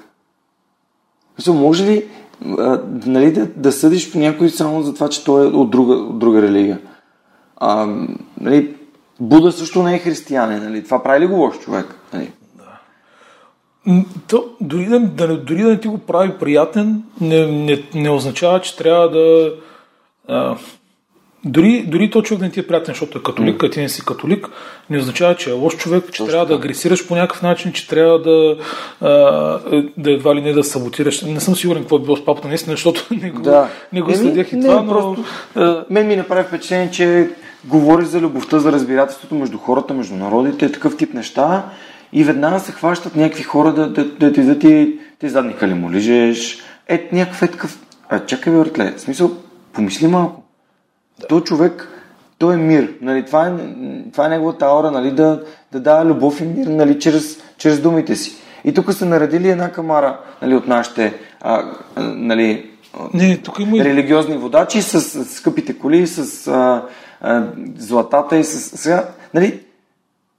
[1.48, 2.06] Може ли
[2.46, 5.94] а, нали, да, да съдиш по някой само за това, че той е от друга,
[5.94, 6.80] от друга религия.
[7.58, 7.88] А,
[8.42, 8.76] нали,
[9.20, 10.64] Буда също не е християнин.
[10.64, 10.84] Нали?
[10.84, 11.96] Това прави ли го лош човек?
[12.14, 12.32] Нали?
[14.28, 18.62] То, дори, да, да, дори да не ти го прави приятен, не, не, не означава,
[18.62, 19.54] че трябва да,
[21.48, 24.06] дори, дори то човек не ти е приятен, защото е католик, а ти не си
[24.06, 24.48] католик,
[24.90, 27.88] не означава, че е лош човек, че Точно трябва да агресираш по някакъв начин, че
[27.88, 28.58] трябва да,
[29.02, 29.10] а,
[29.98, 31.22] да едва ли не да саботираш.
[31.22, 33.70] Не съм сигурен какво е било с папата, наистина, защото не го, да.
[33.94, 34.92] не го следях и това, но...
[34.92, 35.24] Просто,
[35.56, 35.86] а...
[35.90, 37.30] Мен ми направи впечатление, че
[37.66, 41.70] говори за любовта, за разбирателството между хората, между народите, такъв тип неща
[42.14, 45.74] и веднага се хващат някакви хора да, да, да ти да ти, ти задника ли
[45.74, 46.58] му лижеш,
[46.88, 47.80] е някакъв е такъв,
[48.10, 49.32] а чакай бе, в смисъл,
[49.74, 50.47] помисли малко.
[51.20, 51.28] Да.
[51.28, 51.88] Той човек,
[52.38, 52.94] той е мир.
[53.02, 53.52] Нали, това, е,
[54.12, 58.16] това е неговата аура, нали, да, да дава любов и мир нали, чрез, чрез думите
[58.16, 58.36] си.
[58.64, 62.70] И тук са наредили една камара нали, от нашите а, нали,
[63.14, 63.78] не, тук има...
[63.78, 66.84] религиозни водачи с, с скъпите коли, с а,
[67.22, 67.44] а,
[67.78, 68.78] златата и с...
[68.78, 69.60] Сега, нали,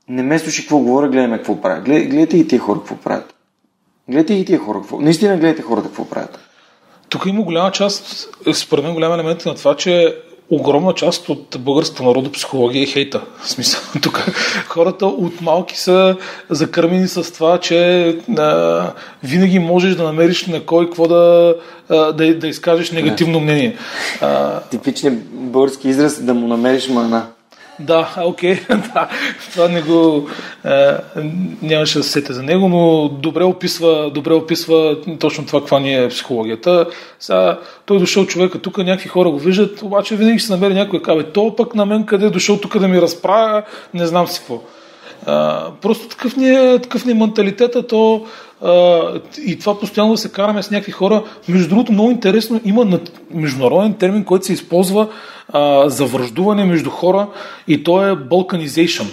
[0.08, 1.84] не ме слушай какво говоря, гледаме какво правят.
[1.84, 3.34] Гледайте и тия хора какво правят.
[4.08, 5.00] Гледайте и тия хора какво...
[5.00, 6.38] Наистина гледайте хората какво правят.
[7.08, 12.02] Тук има голяма част, според мен голям елемент на това, че огромна част от българската
[12.02, 13.20] народопсихология е хейта.
[13.42, 14.26] В смисъл, тук
[14.68, 16.16] хората от малки са
[16.50, 18.08] закърмени с това, че
[18.38, 18.92] а,
[19.22, 21.54] винаги можеш да намериш на кой какво да,
[21.88, 23.76] а, да, да изкажеш негативно мнение.
[24.20, 27.26] А, Типичният български израз да му намериш мана.
[27.80, 29.08] Да, окей, да,
[29.52, 30.28] това не го,
[30.64, 30.94] е,
[31.62, 36.04] нямаше да се сетя за него, но добре описва, добре описва точно това, каква ни
[36.04, 36.86] е психологията.
[37.20, 41.02] Сега, той е дошъл човека тук, някакви хора го виждат, обаче винаги се намери някой
[41.02, 43.62] кабе, то пък на мен къде е дошъл тук да ми разправя,
[43.94, 44.60] не знам си какво.
[45.26, 48.26] А, просто такъв ни е, такъв ни е менталитета, то
[48.62, 49.00] а,
[49.46, 51.24] и това постоянно да се караме с някакви хора.
[51.48, 53.00] Между другото, много интересно, има
[53.34, 55.08] международен термин, който се използва
[55.48, 57.26] а, за връждуване между хора
[57.68, 59.06] и то е balkanization.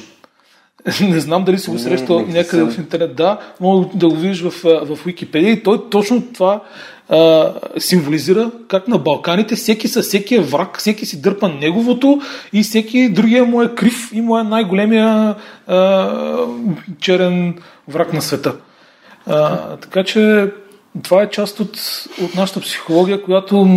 [1.02, 3.16] Не знам дали си го срещал някъде в интернет.
[3.16, 6.62] Да, мога да го видиш в, в Википедия и той точно това
[7.10, 12.22] а, символизира как на Балканите всеки със всеки е враг, всеки си дърпа неговото
[12.54, 15.36] и всеки другия му е крив и му е най-големия
[15.68, 16.10] а,
[17.00, 17.58] черен
[17.88, 18.56] враг на света.
[19.28, 20.52] А, така че
[21.04, 21.78] това е част от,
[22.24, 23.68] от нашата психология, която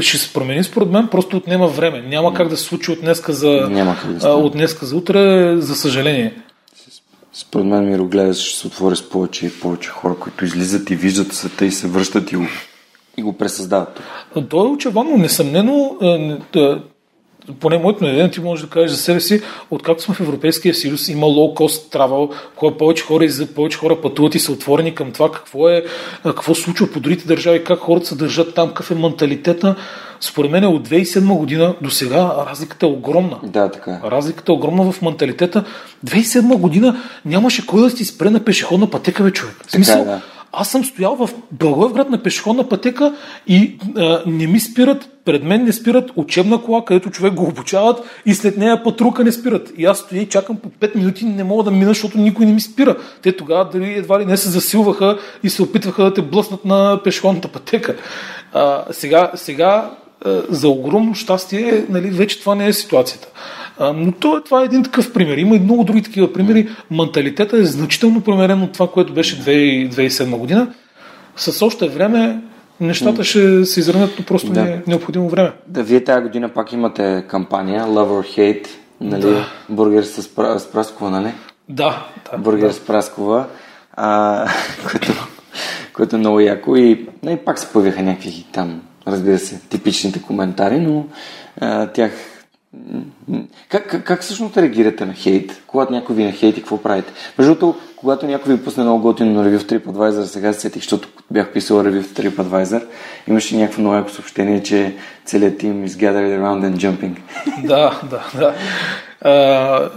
[0.00, 2.02] ще се промени според мен, просто отнема време.
[2.02, 5.56] Няма как да се случи от днеска за, Няма как да от днеска за утре,
[5.56, 6.34] за съжаление.
[7.32, 11.32] Според мен мирогледът ще се отвори с повече и повече хора, които излизат и виждат
[11.32, 12.46] света и се връщат и го,
[13.16, 14.00] и го пресъздават.
[14.48, 15.96] То е очевидно, несъмнено,
[17.60, 21.08] поне моето мнение, ти можеш да кажеш за себе си, откакто сме в Европейския съюз,
[21.08, 25.68] има low-cost travel, кое повече хора, повече хора пътуват и са отворени към това какво
[25.68, 25.84] е,
[26.22, 29.76] какво случва по другите държави, как хората се държат там, какъв е менталитета.
[30.20, 33.38] Според мен от 2007 година до сега разликата е огромна.
[33.42, 34.10] Да, така е.
[34.10, 35.64] Разликата е огромна в менталитета.
[36.06, 39.56] 2007 година нямаше кой да ти спре на пешеходна пътека, бе, човек.
[39.66, 40.20] В смисъл, така е, да.
[40.52, 43.14] Аз съм стоял в Благоевград на пешеходна пътека
[43.46, 48.22] и а, не ми спират, пред мен не спират учебна кола, където човек го обучават
[48.26, 49.72] и след нея патрука не спират.
[49.76, 52.52] И аз стоя и чакам по 5 минути, не мога да мина, защото никой не
[52.52, 52.96] ми спира.
[53.22, 57.00] Те тогава дали едва ли не се засилваха и се опитваха да те блъснат на
[57.04, 57.96] пешеходната пътека.
[58.52, 59.90] А, сега, сега
[60.48, 63.28] за огромно щастие, нали, вече това не е ситуацията.
[63.80, 65.36] Но това, това е един такъв пример.
[65.36, 66.68] Има и много други такива примери.
[66.90, 70.74] Менталитета е значително промерен от това, което беше 2007 година.
[71.36, 72.40] С още време
[72.80, 74.62] нещата ще се изравнят, но просто да.
[74.62, 75.52] не е необходимо време.
[75.66, 78.66] Да, вие тази година пак имате кампания Love or Hate,
[79.00, 79.22] нали?
[79.22, 79.46] Да.
[79.68, 81.32] Бургер с, с праскова, нали?
[81.68, 82.06] Да.
[82.32, 82.72] да Бургер да.
[82.72, 83.46] с праскова,
[83.92, 84.46] а,
[84.90, 85.12] което,
[85.92, 90.80] което е много яко и, и пак се появиха някакви там, разбира се, типичните коментари,
[90.80, 91.06] но
[91.60, 92.12] а, тях
[93.68, 95.62] как, как, как всъщност реагирате на хейт?
[95.66, 97.12] Когато някой ви на хейт и какво правите?
[97.38, 101.08] Между другото, когато някой ви пусне много готино ревю в TripAdvisor, сега се сетих, защото
[101.30, 102.84] бях писал ревю в TripAdvisor,
[103.28, 104.94] имаше някакво много съобщение, че
[105.24, 107.16] целият тим is gathered around and jumping.
[107.66, 108.54] Да, да, да.
[109.20, 109.90] А,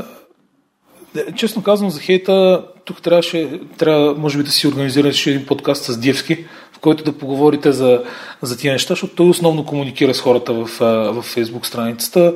[1.36, 5.98] честно казвам за хейта, тук трябваше, трябва, може би да си организираш един подкаст с
[5.98, 8.04] Диевски, в който да поговорите за,
[8.42, 10.66] за тия неща, защото той основно комуникира с хората в,
[11.14, 12.34] в Facebook страницата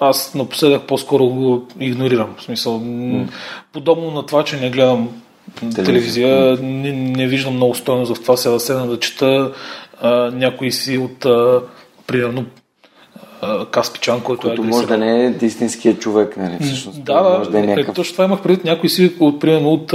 [0.00, 2.34] аз напоследък по-скоро го игнорирам.
[2.38, 3.28] В смисъл, mm.
[3.72, 5.08] подобно на това, че не гледам
[5.60, 9.52] телевизия, телевизия не, не виждам много стойност в това сега да седна да чета
[10.00, 11.60] а, някой си от, а,
[12.06, 12.44] примерно,
[13.70, 16.58] Каспичан, който, който е може да не е истинският човек, нали?
[16.60, 17.94] Всъщност, да, може да е, е някакъв...
[17.94, 19.92] точно това имах предвид някой си от, примерно, от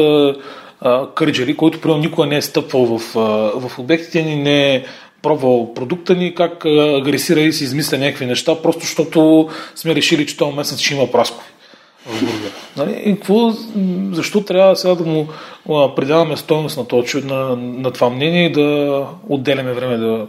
[0.81, 3.13] а, Кърджали, който примерно никога не е стъпвал в,
[3.59, 4.83] в обектите ни, не е
[5.21, 10.37] пробвал продукта ни, как агресира и си измисля някакви неща, просто защото сме решили, че
[10.37, 11.47] този месец ще има праскови
[12.05, 12.51] в бургера.
[12.77, 13.01] Нали?
[13.05, 13.51] И какво,
[14.11, 15.27] защо трябва сега да му
[15.95, 20.27] предаваме стоеност на, това, на, на това мнение и да отделяме време да,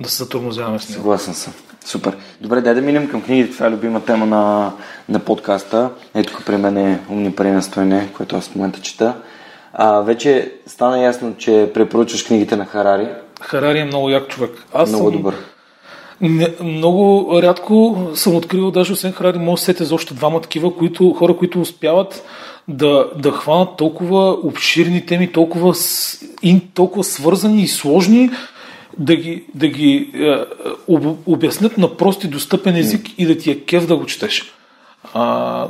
[0.00, 1.02] да се затормозяваме с него.
[1.02, 1.52] Съгласен съм.
[1.84, 2.16] Супер.
[2.40, 3.52] Добре, дай да минем към книгите.
[3.52, 4.72] Това е любима тема на,
[5.08, 5.90] на подкаста.
[6.14, 9.14] Ето тук при мен е Умни пари на стойне, което аз в момента чета.
[9.72, 13.08] А, вече стана ясно, че препоръчваш книгите на Харари.
[13.42, 14.50] Харари е много як човек.
[14.72, 15.16] Аз много съм...
[15.16, 15.34] добър.
[16.20, 20.76] Не, много рядко съм откривал, даже освен Харари, може да сете за още двама такива,
[20.76, 22.24] които, хора, които успяват
[22.68, 25.74] да, да хванат толкова обширни теми, толкова,
[26.74, 28.30] толкова свързани и сложни,
[28.98, 30.36] да ги, да ги е,
[30.88, 33.14] об, обяснят на прост и достъпен език mm.
[33.18, 34.52] и да ти е кев да го четеш.
[35.14, 35.66] А,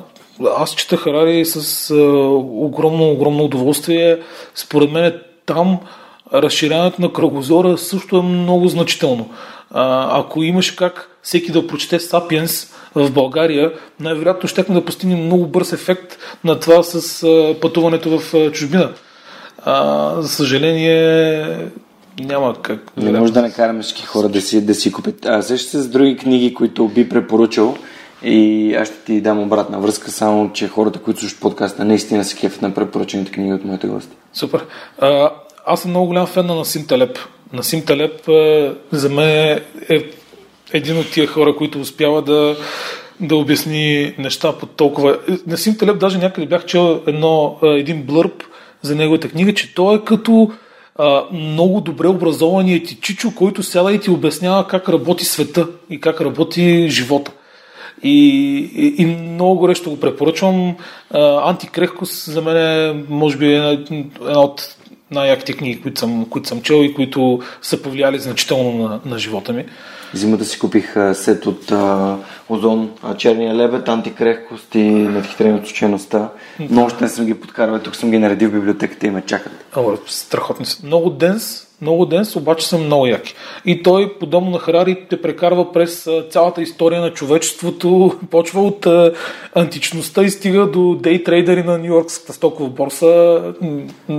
[0.56, 1.94] аз чета Харари с а,
[2.38, 4.18] огромно, огромно удоволствие.
[4.54, 5.12] Според мен
[5.46, 5.78] там
[6.34, 9.30] разширяването на кръгозора също е много значително.
[9.70, 15.46] А, ако имаш как всеки да прочете Сапиенс в България, най-вероятно ще да постигнем много
[15.46, 18.92] бърз ефект на това с а, пътуването в а, чужбина.
[19.64, 21.46] А, за съжаление,
[22.20, 22.96] няма как.
[22.96, 25.26] Не може да накараме всички хора да си, да си купят.
[25.26, 27.76] А също с други книги, които би препоръчал,
[28.24, 32.36] и аз ще ти дам обратна връзка, само че хората, които слушат подкаста, наистина се
[32.36, 34.16] кефят на препоръчените книги от моите гости.
[34.32, 34.66] Супер.
[34.98, 35.30] А,
[35.66, 37.18] аз съм много голям фен на Насим Талеп.
[37.52, 40.10] Насим Талеп е, за мен е
[40.72, 42.56] един от тия хора, които успява да,
[43.20, 45.18] да обясни неща по толкова...
[45.46, 48.42] Насим Талеп даже някъде бях чел едно, един блърб
[48.82, 50.50] за неговата книга, че той е като
[50.96, 56.00] а, много добре образованият ти чичо, който сяда и ти обяснява как работи света и
[56.00, 57.32] как работи живота.
[58.02, 58.18] И,
[58.76, 60.76] и, и много горещо го препоръчвам.
[61.44, 63.70] Антикрехкост за мен е, може би, една,
[64.20, 64.76] една от
[65.12, 69.52] най-яките книги, които съм, които съм чел и които са повлияли значително на, на живота
[69.52, 69.64] ми.
[70.14, 72.16] Зимата си купих сет от а,
[72.48, 76.28] Озон, а, Черния лебед, антикрехкост и надхитрение от учеността.
[76.70, 79.52] Много ще не съм ги подкарвал, тук съм ги наредил в библиотеката и ме чакат.
[79.76, 80.86] О, страхотни са.
[80.86, 83.34] Много денс, много денс, обаче са много яки.
[83.64, 88.86] И той, подобно на Харари, те прекарва през цялата история на човечеството, почва от
[89.54, 93.42] античността и стига до дейтрейдери на Нью-Йоркската стокова борса.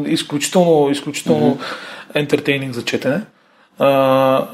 [0.06, 1.58] Изключително, изключително
[2.16, 2.72] mm-hmm.
[2.72, 3.22] за четене.
[3.80, 4.48] А,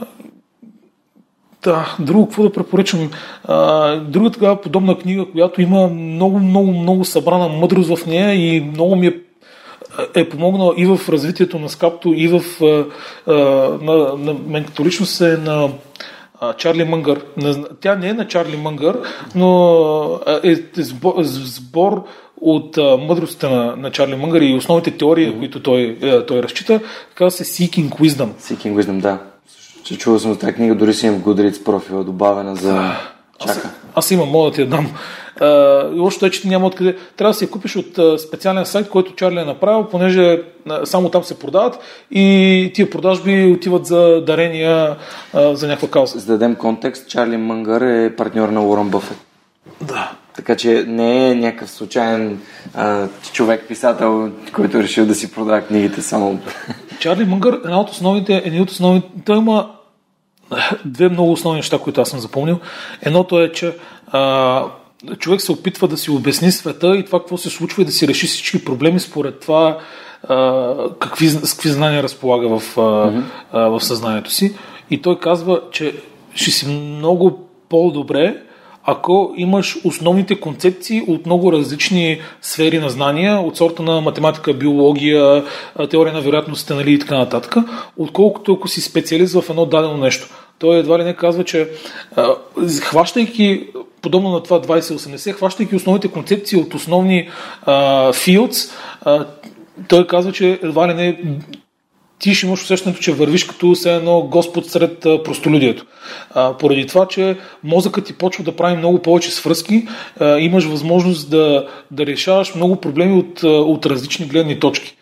[1.64, 3.12] да, друго какво да препоръчам.
[3.44, 8.62] А, друга такава подобна книга, която има много, много, много събрана мъдрост в нея и
[8.62, 9.20] много ми е
[10.16, 12.86] е помогнал и в развитието на скапто, и в а,
[13.28, 13.34] а,
[13.82, 15.70] на, на, мен като личност е на
[16.58, 17.22] Чарли Мънгър.
[17.82, 19.00] Тя не е на Чарли Мънгър,
[19.36, 22.04] но е, е сбор,
[22.42, 25.40] от мъдростта на, на Чарли Мънгър и основните теории, mm-hmm.
[25.40, 26.80] които той, е, той разчита,
[27.16, 28.30] казва се Seeking Wisdom.
[28.40, 29.18] Seeking Wisdom, да.
[29.84, 32.92] Че чувал съм за тази книга, дори си имам в Goodreads профила добавена за...
[33.40, 33.60] Чака.
[33.60, 34.92] Аз, аз имам, мога да ти я дам.
[35.94, 36.96] Лошото е, че няма откъде.
[37.18, 40.42] Трябва да си я купиш от специален сайт, който Чарли е направил, понеже
[40.84, 41.80] само там се продават
[42.12, 44.96] и тия продажби отиват за дарения
[45.34, 46.20] за някаква кауза.
[46.20, 49.18] За да дадем контекст, Чарли Мангър е партньор на Уорън Бъфет.
[49.82, 50.12] Да.
[50.36, 52.42] Така че не е някакъв случайен
[52.76, 56.40] а, човек, писател, който е решил да си продава книгите само.
[57.00, 59.70] Чарли Мънгър, една от основните, един от основните, той има
[60.86, 62.60] две много основни неща, които аз съм запомнил.
[63.02, 63.76] Едното е, че
[64.08, 64.64] а,
[65.20, 68.08] човек се опитва да си обясни света и това какво се случва и да си
[68.08, 69.78] реши всички проблеми според това
[70.24, 74.56] а, какви, с какви знания разполага в, а, а, в съзнанието си.
[74.90, 75.96] И той казва, че
[76.36, 78.42] ще си много по-добре,
[78.84, 85.44] ако имаш основните концепции от много различни сфери на знания, от сорта на математика, биология,
[85.90, 87.56] теория на вероятностите нали, и така нататък,
[87.98, 90.28] отколкото ако си специалист в едно дадено нещо.
[90.60, 91.70] Той едва ли не казва, че
[92.82, 93.68] хващайки,
[94.02, 97.30] подобно на това 2080, хващайки основните концепции от основни
[97.62, 99.26] а,
[99.88, 101.20] той казва, че едва ли не
[102.20, 105.86] ти ще имаш усещането, че вървиш като се едно Господ сред простолюдието.
[106.32, 109.88] А, поради това, че мозъкът ти почва да прави много повече свръзки,
[110.20, 114.96] а, имаш възможност да, да решаваш много проблеми от, от различни гледни точки.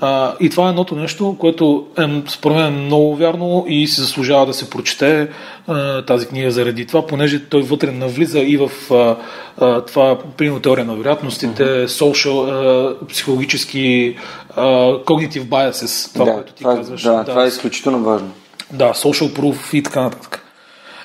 [0.00, 4.00] А, и това е едното нещо, което е според мен е много вярно и се
[4.00, 5.28] заслужава да се прочете
[5.66, 9.16] а, тази книга заради това, понеже той вътре навлиза и в а,
[9.58, 11.86] а, това, примерно теория на вероятностите, uh-huh.
[11.86, 14.16] social, а, психологически,
[14.56, 14.62] а,
[14.92, 17.02] cognitive biases, това, да, което ти това, казваш.
[17.02, 18.30] Да, да, това е изключително важно.
[18.72, 20.44] Да, social proof и така нататък.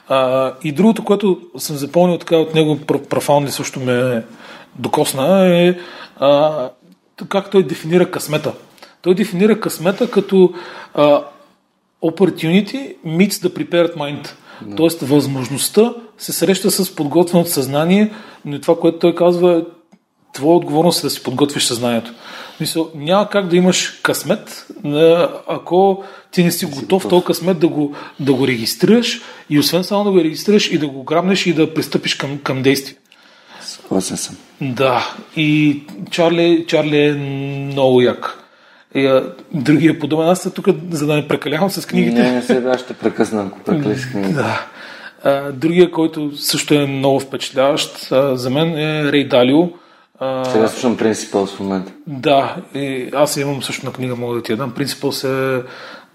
[0.10, 2.80] А, и другото, което съм запомнил така от него,
[3.10, 4.24] профаунли също ме
[4.76, 5.76] докосна, е
[6.20, 6.70] а,
[7.30, 8.54] как той дефинира късмета.
[9.04, 10.54] Той дефинира късмета като
[10.94, 11.24] а,
[12.04, 14.28] opportunity meets the prepared mind.
[14.66, 14.78] No.
[14.78, 18.14] Тоест възможността се среща с подготвеното съзнание,
[18.46, 19.66] но и това, което той казва,
[20.34, 22.14] твоя отговорност е да си подготвиш съзнанието.
[22.60, 24.68] Мисъл, няма как да имаш късмет,
[25.48, 30.04] ако ти не си готов този късмет да го, да го регистрираш и освен само
[30.04, 32.96] да го регистрираш и да го грабнеш и да пристъпиш към, към действие.
[33.62, 34.38] Съгласен съм.
[34.62, 35.82] Да, и
[36.12, 38.43] Чарли, Чарли е много як.
[38.96, 42.24] И, а, другия подобен, аз тук, за да не прекалявам с книгите.
[42.24, 44.34] Не, не се, аз ще прекъсна, ако прекали с книгите.
[44.34, 44.66] Да.
[45.24, 49.70] А, другия, който също е много впечатляващ, а, за мен е Рей Далио.
[50.20, 51.92] А, Сега слушам Принципъл в момента.
[52.08, 54.72] Да, и аз имам също на книга, мога да ти я дам.
[54.72, 55.62] Принципъл е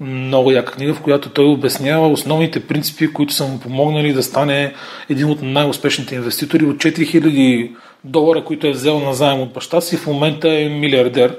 [0.01, 4.75] много яка книга, в която той обяснява основните принципи, които са му помогнали да стане
[5.09, 7.71] един от най-успешните инвеститори от 4000
[8.05, 11.37] долара, които е взел на заем от баща си, в момента е милиардер.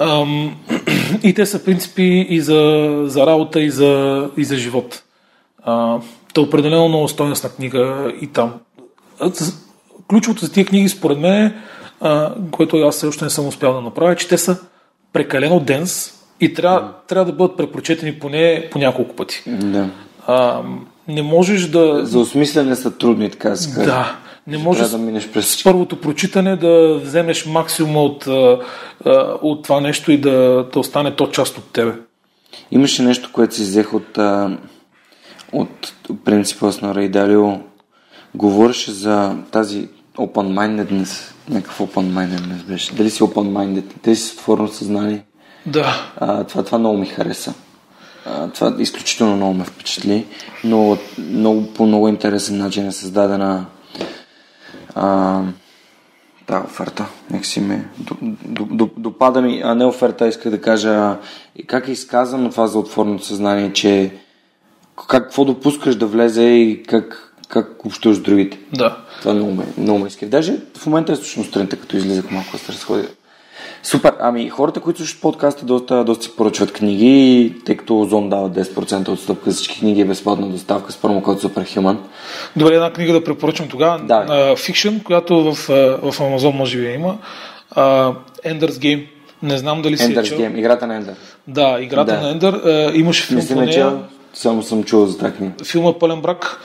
[0.00, 0.56] Ам,
[1.22, 5.02] и те са принципи и за, за работа, и за, и за живот.
[5.62, 5.98] А,
[6.36, 8.52] е определено много стойностна книга и там.
[10.08, 11.54] Ключовото за тия книги, според мен,
[12.00, 14.58] а, което аз все още не съм успял да направя, е, че те са
[15.12, 17.08] прекалено денс и трябва, mm.
[17.08, 19.42] трябва да бъдат препрочетени поне по няколко пъти.
[19.46, 19.90] Да.
[20.26, 20.62] А,
[21.08, 22.00] не можеш да...
[22.06, 23.84] За осмислене са трудни, така се.
[23.84, 24.16] Да.
[24.46, 25.48] Не можеш да минеш през...
[25.48, 28.26] с първото прочитане да вземеш максимум от,
[29.42, 31.92] от това нещо и да, да остане то част от тебе.
[32.70, 34.18] Имаше нещо, което си взех от,
[35.52, 35.92] от
[36.24, 37.50] принципа на Рейдалио.
[38.34, 41.32] Говореше за тази open-mindedness.
[41.48, 42.94] Някакъв open-mindedness беше.
[42.94, 43.84] Дали си open-minded?
[44.04, 45.24] Дали си отворено съзнание?
[45.66, 46.12] Да.
[46.16, 47.54] А, това, това много ми хареса.
[48.26, 50.26] А, това изключително много ме впечатли,
[50.64, 53.66] но много, по много интересен начин е създадена
[54.94, 55.42] а,
[56.48, 57.06] да, оферта.
[57.30, 57.88] Нека си ме
[58.96, 61.16] допада ми, а не оферта, иска да кажа
[61.66, 64.14] как е изказано това за отворното съзнание, че
[64.96, 68.58] как, какво допускаш да влезе и как, как общуваш с другите.
[68.72, 68.96] Да.
[69.20, 70.26] Това много ме, много ме иска.
[70.26, 73.08] Даже в момента е точно сутринта, като излизах малко се разходя
[73.82, 74.14] Супер.
[74.20, 79.08] Ами хората, които слушат подкаста, доста, доста си поръчват книги, тъй като Озон дава 10%
[79.08, 81.96] отстъпка за всички книги е безплатна доставка с промокод Superhuman.
[82.56, 83.98] Добре, една книга да препоръчам тогава.
[83.98, 84.54] Да.
[84.56, 85.54] Фикшн, която в,
[86.02, 87.18] в Amazon може би има.
[87.76, 88.14] Uh,
[88.46, 89.06] Ender's Game.
[89.42, 90.38] Не знам дали си Ender's е чел.
[90.38, 91.14] Game, играта на Ендър.
[91.48, 92.20] Да, играта да.
[92.20, 92.62] на Ендър.
[92.62, 93.98] Uh, имаше филм по нея.
[94.34, 95.52] Само съм чул за тази книга.
[95.64, 96.60] Филма Пълен брак.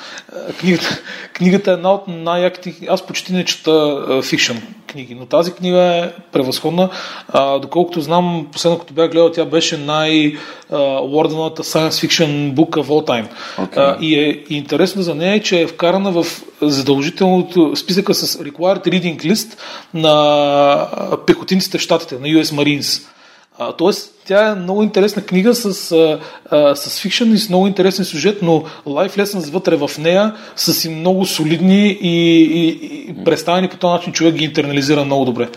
[0.59, 0.99] Книгата,
[1.33, 2.87] книгата е една от най-яките.
[2.89, 4.55] Аз почти не чета фикшн
[4.87, 6.89] книги, но тази книга е превъзходна.
[7.29, 13.07] А, доколкото знам, последно като бях гледал, тя беше най-лордената science fiction book of all
[13.07, 13.27] time.
[13.59, 13.77] Okay.
[13.77, 16.25] А, и е и интересно за нея, че е вкарана в
[16.61, 19.57] задължителното списъка с required reading list
[19.93, 23.14] на пехотинците в щатите, на US Marines.
[23.59, 26.19] А, тоест, тя е много интересна книга с, а,
[26.51, 30.73] а, с фикшен и с много интересен сюжет, но life lessons вътре в нея са
[30.73, 32.67] си много солидни и, и,
[33.09, 35.49] и представени по този начин човек ги интернализира много добре.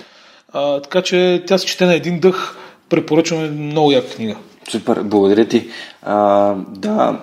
[0.53, 2.57] А, така че тя се чете на един дъх,
[2.89, 4.37] препоръчваме много яка книга.
[4.71, 5.69] Супер, благодаря ти.
[6.03, 7.21] А, да,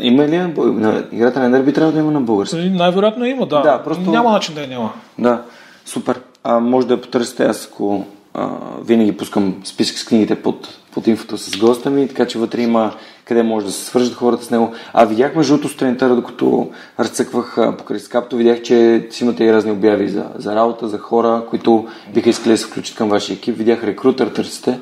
[0.00, 2.56] има ли на, играта на Ендер би трябва да има на български?
[2.56, 3.62] Най-вероятно има, да.
[3.62, 4.10] да просто...
[4.10, 4.92] Няма начин да я няма.
[5.18, 5.42] Да,
[5.86, 6.20] супер.
[6.44, 8.06] А, може да я потърсите аз, ако
[8.38, 8.50] а,
[8.84, 12.92] винаги пускам списък с книгите под, под инфото с госта ми, така че вътре има
[13.28, 14.72] къде може да се свържат хората с него.
[14.92, 16.70] А видях между другото сутринта, докато
[17.00, 21.42] разцъквах покрай скапто, видях, че си имате и разни обяви за, за работа, за хора,
[21.50, 23.56] които биха искали да се включат към вашия екип.
[23.56, 24.80] Видях рекрутер, търсите.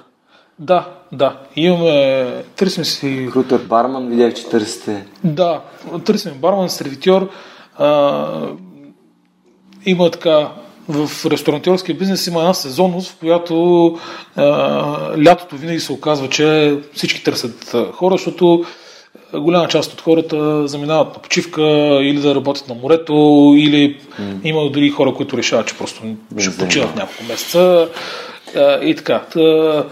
[0.58, 1.38] Да, да.
[1.56, 2.26] Имаме,
[2.56, 3.26] търсим си...
[3.26, 5.06] Рекрутер, барман, видях, че търсите.
[5.24, 5.60] Да,
[6.04, 7.28] търсим барман, сервитьор.
[7.78, 8.48] А,
[9.86, 10.52] има така
[10.88, 13.98] в ресторантьорския бизнес има една сезонност, в която
[14.36, 14.44] а,
[15.24, 18.64] лятото винаги се оказва, че всички търсят хора, защото
[19.34, 21.62] голяма част от хората заминават на почивка
[22.02, 23.12] или да работят на морето,
[23.56, 24.40] или mm.
[24.44, 26.02] има дори хора, които решават, че просто
[26.38, 27.88] ще почиват няколко месеца
[28.56, 29.22] а, и така.
[29.32, 29.84] Та,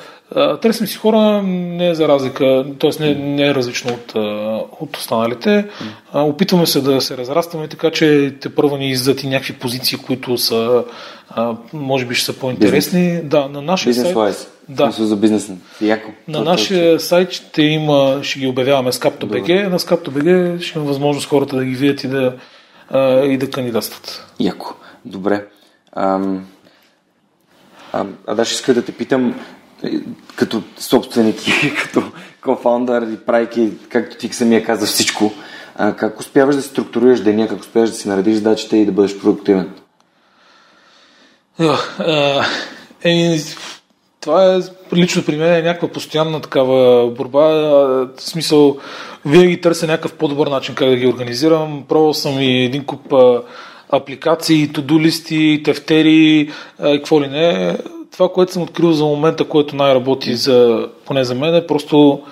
[0.63, 2.91] Търсим си хора не е за разлика, т.е.
[3.01, 4.13] Не, не е различно от,
[4.81, 5.67] от останалите.
[6.15, 10.39] Опитваме се да се разрастваме, така че те първо ни издат и някакви позиции, които
[10.39, 10.85] са
[11.73, 13.01] може би ще са по-интересни.
[13.01, 13.25] Бизнес.
[13.25, 14.17] Да, на нашия бизнес сайт.
[14.17, 14.49] Wise.
[14.69, 14.91] Да.
[14.91, 15.53] за бизнес.
[15.81, 16.11] Яко.
[16.29, 19.69] На нашия сайт ще има, ще ги обявяваме с Capto.bg.
[19.69, 22.35] На Capto.bg ще има възможност хората да ги видят и да,
[23.25, 24.27] и да кандидатстват.
[24.41, 24.75] Яко.
[25.05, 25.47] Добре.
[25.97, 26.47] Ам,
[27.93, 29.41] а, а да, ще иска да те питам,
[30.37, 32.03] като собственик и като
[32.41, 35.33] кофаундър и прайки, както ти самия каза всичко,
[35.77, 39.19] а, как успяваш да структурираш деня, как успяваш да си наредиш задачите и да бъдеш
[39.19, 39.71] продуктивен?
[43.05, 43.39] Е,
[44.21, 44.61] това е
[44.95, 47.41] лично при мен е някаква постоянна такава борба.
[47.41, 48.77] В смисъл,
[49.27, 51.85] винаги търся някакъв по-добър начин как да ги организирам.
[51.89, 53.15] Пробвал съм и един куп
[53.91, 57.79] апликации, туду листи, тефтери, какво ли не.
[58.15, 62.23] Това, което съм открил за момента, което най-работи за, поне за мен, е просто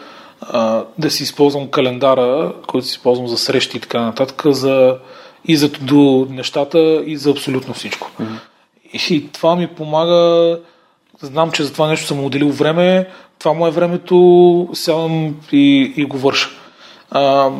[0.41, 4.97] а, да си използвам календара, който си използвам за срещи и така нататък, за,
[5.45, 8.11] и за до нещата, и за абсолютно всичко.
[8.21, 9.09] Mm-hmm.
[9.09, 10.59] И това ми помага,
[11.21, 16.05] знам, че за това нещо съм отделил време, това му е времето, сядам и, и
[16.05, 16.49] го върша.
[17.11, 17.51] А,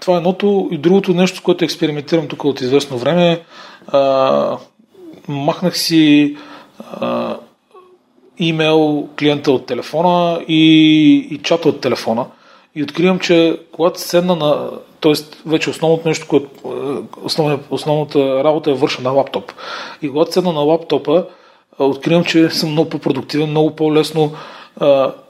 [0.00, 0.68] това е едното.
[0.70, 3.40] И другото нещо, с което експериментирам тук от известно време,
[3.86, 4.58] а,
[5.28, 6.36] махнах си
[7.00, 7.36] а,
[8.38, 12.26] имейл клиента от телефона и, и чата от телефона.
[12.74, 14.70] И откривам, че когато седна на...
[15.00, 16.48] Тоест, вече основното нещо, което,
[17.22, 19.52] основна, основната работа е върша на лаптоп.
[20.02, 21.24] И когато седна на лаптопа,
[21.78, 24.32] откривам, че съм много по-продуктивен, много по-лесно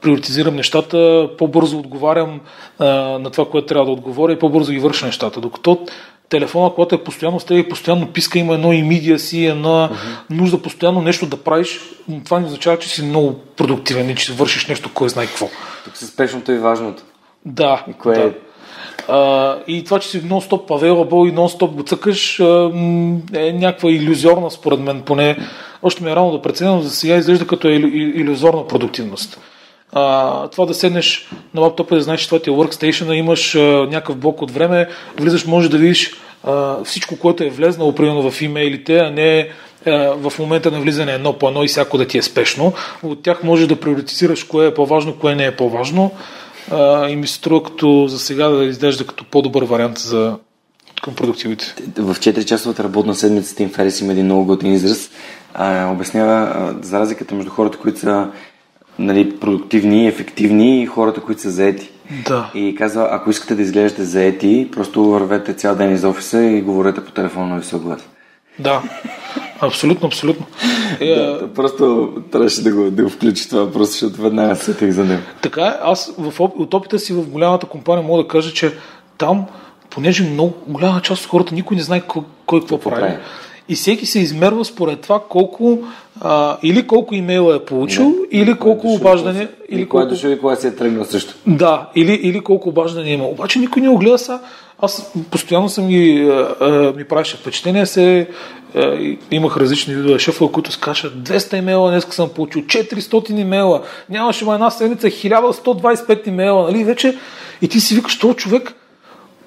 [0.01, 2.39] приоритизирам нещата, по-бързо отговарям
[2.79, 2.85] а,
[3.19, 5.41] на това, което трябва да отговоря и по-бързо ги върша нещата.
[5.41, 5.85] Докато
[6.29, 10.29] телефона, когато е постоянно с теб и постоянно писка, има едно имидия си, една uh-huh.
[10.29, 11.79] нужда постоянно нещо да правиш,
[12.25, 15.49] това не означава, че си много продуктивен и че вършиш нещо, кой знае какво.
[15.85, 17.03] Тук се спешното и важното.
[17.45, 17.85] Да.
[17.89, 18.23] И кое да.
[18.23, 18.31] е
[19.07, 22.39] а, и това, че си нон-стоп available и нон-стоп го цъкаш,
[23.33, 25.37] е някаква иллюзорна, според мен, поне.
[25.83, 29.39] Още ми е рано да преценя, но за сега изглежда като е иллюзорна продуктивност.
[29.93, 33.55] А, това да седнеш на лаптопа и да знаеш, че това ти е workstation, имаш
[33.55, 36.13] а, някакъв блок от време, влизаш, можеш да видиш
[36.43, 39.49] а, всичко, което е влезнало, примерно в имейлите, а не
[40.15, 42.73] в момента на влизане едно по едно и всяко да ти е спешно.
[43.03, 46.11] От тях можеш да приоритизираш кое е по-важно, кое не е по-важно
[47.09, 50.35] и ми се струва като за сега да изглежда като по-добър вариант за
[51.03, 51.75] към продуктивите.
[51.97, 55.09] В 4-часовата работна седмица Тим Ферис има един много готин израз.
[55.53, 58.27] А, обяснява а, за разликата между хората, които са
[58.99, 61.89] нали, продуктивни, ефективни и хората, които са заети.
[62.25, 62.51] Да.
[62.55, 67.05] И казва, ако искате да изглеждате заети, просто вървете цял ден из офиса и говорете
[67.05, 68.09] по телефона на висок глас.
[68.59, 68.81] Да,
[69.59, 70.45] абсолютно, абсолютно.
[70.99, 75.05] Е, да, просто трябваше да го, да го включи това, просто защото веднага сетих за
[75.05, 75.21] него.
[75.41, 78.73] Така е, аз в, от опита си в голямата компания мога да кажа, че
[79.17, 79.45] там,
[79.89, 83.01] понеже много голяма част от хората никой не знае кой, кой какво, прави.
[83.01, 83.17] прави.
[83.69, 85.79] И всеки се измерва според това колко
[86.21, 88.37] а, или колко имейла е получил, да.
[88.37, 89.47] или колко е обаждане.
[89.69, 91.35] Или кой е дошъл и кога се е тръгнал също.
[91.47, 93.25] Да, или, или колко обаждане има.
[93.25, 94.39] Обаче никой не огледа са.
[94.81, 98.27] Аз постоянно съм ги, а, а, ми правеше впечатление, се
[98.75, 104.45] а, имах различни видове шефове, които скачат 200 имейла, днес съм получил 400 имейла, нямаше
[104.45, 107.17] ма една седмица 1125 имейла, нали, вече
[107.61, 108.73] и ти си викаш, този човек,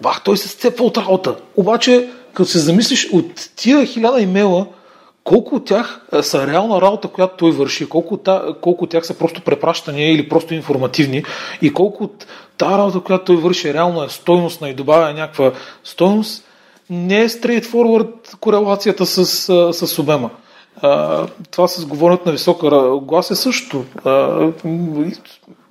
[0.00, 1.36] бах, той се сцепва от работа.
[1.56, 4.66] Обаче, като се замислиш от тия хиляда имейла,
[5.24, 8.28] колко от тях са реална работа, която той върши, колко, от,
[8.60, 11.24] колко от тях са просто препращания или просто информативни
[11.62, 12.26] и колко от
[12.58, 15.52] тази работа, която той върши, реално е стойностна и добавя някаква
[15.84, 16.44] стойност,
[16.90, 19.26] не е straightforward корелацията с,
[19.72, 20.30] с обема.
[21.50, 23.84] това с говоренето на висока глас е също.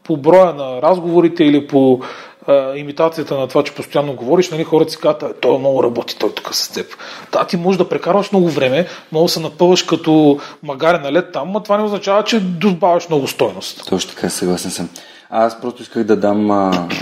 [0.04, 2.02] по броя на разговорите или по
[2.48, 6.34] а, имитацията на това, че постоянно говориш, нали, хората си казват, той много работи, той
[6.34, 6.88] тук с теб.
[7.32, 11.52] Да, ти можеш да прекарваш много време, много се напъваш като магаре на лед там,
[11.52, 13.86] но това не означава, че добавяш много стойност.
[13.90, 14.90] Точно така, съгласен съм.
[15.34, 16.48] Аз просто исках да дам,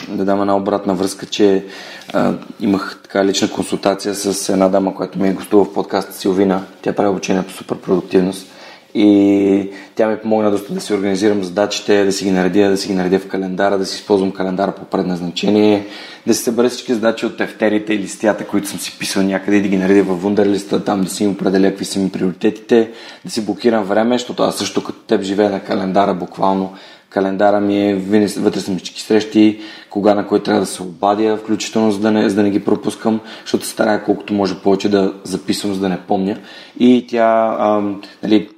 [0.09, 1.65] да дам една обратна връзка, че
[2.13, 6.63] а, имах така лична консултация с една дама, която ми е гостува в подкаста Силвина.
[6.81, 8.47] Тя прави обучение по суперпродуктивност.
[8.93, 12.87] И тя ми помогна доста да си организирам задачите, да си ги наредя, да си
[12.87, 15.85] ги наредя в календара, да си използвам календара по предназначение,
[16.27, 19.61] да си събера всички задачи от тефтерите и листията, които съм си писал някъде и
[19.61, 22.91] да ги наредя в Wunderlist, там да си им определя какви са ми приоритетите,
[23.25, 26.73] да си блокирам време, защото аз също като теб живея на календара буквално.
[27.09, 27.95] Календара ми е
[28.37, 29.59] вътре съм всички срещи,
[29.89, 32.65] кога на кой трябва да се обадя, включително за да не, за да не ги
[32.65, 36.37] пропускам, защото старая колкото може повече да записвам, за да не помня.
[36.79, 38.49] И тя, ам, нали,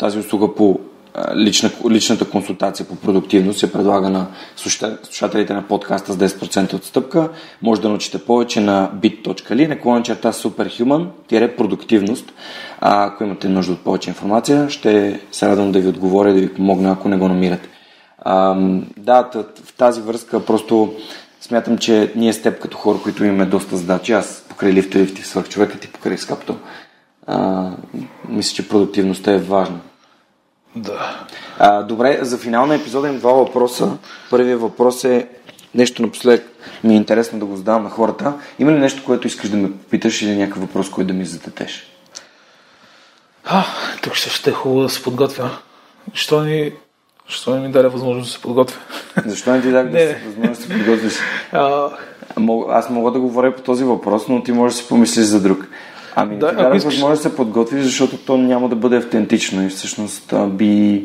[0.00, 0.80] тази услуга по
[1.36, 4.26] лична, личната консултация по продуктивност се предлага на
[5.04, 7.28] слушателите на подкаста с 10% отстъпка.
[7.62, 12.32] Може да научите повече на bit.ly, наклонен черта superhuman-продуктивност.
[12.80, 16.54] А ако имате нужда от повече информация, ще се радвам да ви отговоря, да ви
[16.54, 17.68] помогна, ако не го намирате.
[18.18, 18.56] А,
[18.96, 19.30] да,
[19.64, 20.94] в тази връзка просто
[21.40, 25.22] смятам, че ние с теб като хора, които имаме доста задачи, аз покрай лифта, лифти,
[25.22, 26.56] свърх човека ти покрай скапто,
[28.28, 29.80] мисля, че продуктивността е важна.
[30.76, 31.26] Да.
[31.58, 33.98] А, добре, за финал на епизода им два въпроса.
[34.30, 35.28] Първият въпрос е
[35.74, 36.46] нещо напоследък
[36.84, 38.34] ми е интересно да го задавам на хората.
[38.58, 41.86] Има ли нещо, което искаш да ме попиташ или някакъв въпрос, който да ми зададеш?
[43.44, 43.64] А,
[44.02, 45.50] тук ще, ще е хубаво да се подготвя.
[46.14, 46.72] Що ни
[47.30, 48.80] Защо не ми даде възможност да се подготвя?
[49.26, 49.90] Защо не ти даде
[50.22, 51.14] да възможност да се подготвиш?
[51.52, 51.90] А...
[52.68, 55.68] Аз мога да говоря по този въпрос, но ти можеш да си помислиш за друг.
[56.14, 56.94] Ами, да, ако искаш...
[56.94, 61.04] възможно да се подготвиш, защото то няма да бъде автентично и всъщност би,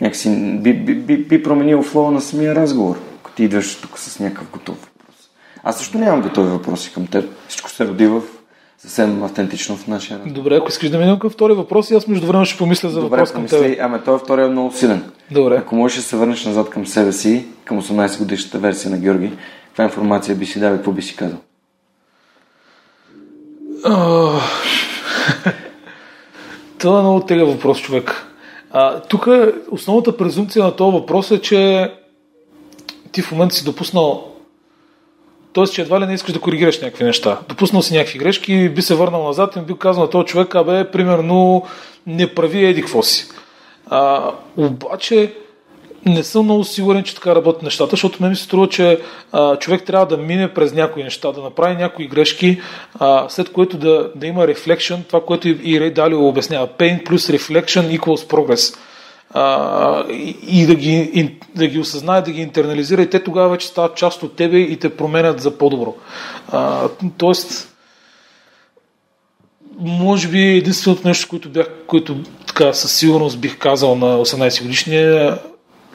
[0.00, 0.30] някакси,
[0.62, 4.50] би, би, би, би променил флоу на самия разговор, ако ти идваш тук с някакъв
[4.50, 5.30] готов въпрос.
[5.62, 7.30] Аз също нямам готови въпроси към теб.
[7.48, 8.22] Всичко се роди в
[8.78, 10.34] съвсем автентично в нашия разговор.
[10.34, 13.10] Добре, ако искаш да минем към втори въпрос, аз между време ще помисля за Добре,
[13.10, 13.76] въпрос към теб.
[13.80, 15.02] Ами, той втори е много силен.
[15.30, 15.56] Добре.
[15.56, 19.32] Ако можеш да се върнеш назад към себе си, към 18 годишната версия на Георги,
[19.66, 21.38] каква информация би си дал и какво би си казал?
[26.78, 28.26] Това е много тега въпрос, човек.
[29.08, 29.28] Тук
[29.70, 31.92] основната презумпция на този въпрос е, че
[33.12, 34.36] ти в момента си допуснал
[35.56, 37.38] Тоест, че едва ли не искаш да коригираш някакви неща.
[37.48, 40.90] Допуснал си някакви грешки, би се върнал назад и би казал на този човек, абе,
[40.90, 41.62] примерно,
[42.06, 43.28] не прави еди какво си.
[43.86, 45.34] А, обаче,
[46.06, 49.00] не съм много сигурен, че така работят нещата, защото ме ми се струва, че
[49.32, 52.60] а, човек трябва да мине през някои неща, да направи някои грешки,
[52.98, 56.68] а, след което да, да има reflection, това, което и Рей Далио обяснява.
[56.68, 58.78] Pain плюс reflection equals progress.
[59.30, 63.66] А, и, и да, ги, да ги осъзнае, да ги интернализира и те тогава вече
[63.66, 65.94] стават част от тебе и те променят за по-добро.
[66.52, 66.88] А,
[67.18, 67.76] тоест,
[69.80, 72.16] може би единственото нещо, което, бях, което
[72.46, 75.38] така със сигурност бих казал на 18 годишния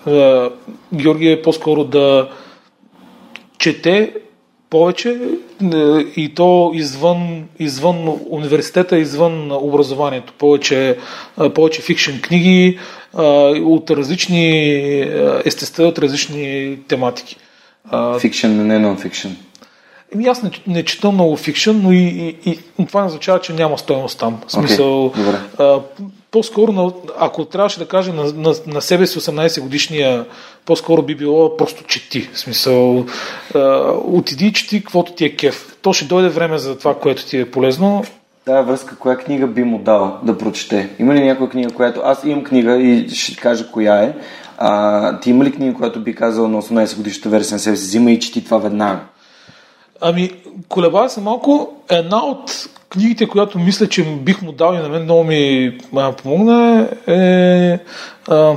[0.08, 0.50] е,
[0.94, 2.30] Георги е по-скоро да
[3.58, 4.14] чете
[4.70, 5.76] повече е,
[6.16, 10.34] и то извън, извън университета, извън образованието.
[10.38, 10.98] Повече,
[11.42, 12.80] е, повече фикшн книги
[13.64, 15.00] от различни
[15.46, 17.38] естества, от различни тематики.
[18.20, 19.30] Фикшн, не нон-фикшн.
[20.16, 23.54] Еми аз не, не чета много фикшн, но и, и, и това не означава, че
[23.54, 24.42] няма стоеност там.
[24.48, 25.80] В смисъл, okay, а,
[26.32, 30.26] по-скоро, ако трябваше да кажа на, на, на себе си 18 годишния,
[30.66, 32.30] по-скоро би било просто чети.
[32.34, 33.06] В смисъл,
[33.56, 33.60] а,
[34.06, 35.78] отиди и чети каквото ти е кеф.
[35.82, 38.04] То ще дойде време за това, което ти е полезно.
[38.46, 40.90] Тая връзка, коя книга би му дал да прочете?
[41.00, 42.02] Има ли някоя книга, която...
[42.04, 44.16] Аз имам книга и ще кажа коя е.
[44.58, 47.84] А, ти има ли книга, която би казал на 18 годишната версия на себе си?
[47.84, 49.00] Взима и чети това веднага.
[50.02, 50.32] Ами,
[50.70, 51.74] колебая се малко.
[51.90, 56.12] Една от книгите, която мисля, че бих му дал и на мен много ми а,
[56.12, 57.80] помогна е
[58.30, 58.56] а,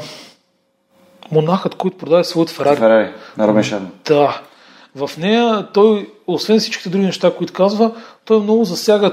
[1.33, 2.77] Монахът, който продаде своят Ферари.
[2.77, 3.09] Ферари,
[3.39, 3.91] на Ромешан.
[4.05, 4.41] Да.
[4.95, 7.93] В нея той, освен всичките други неща, които казва,
[8.25, 9.13] той много засяга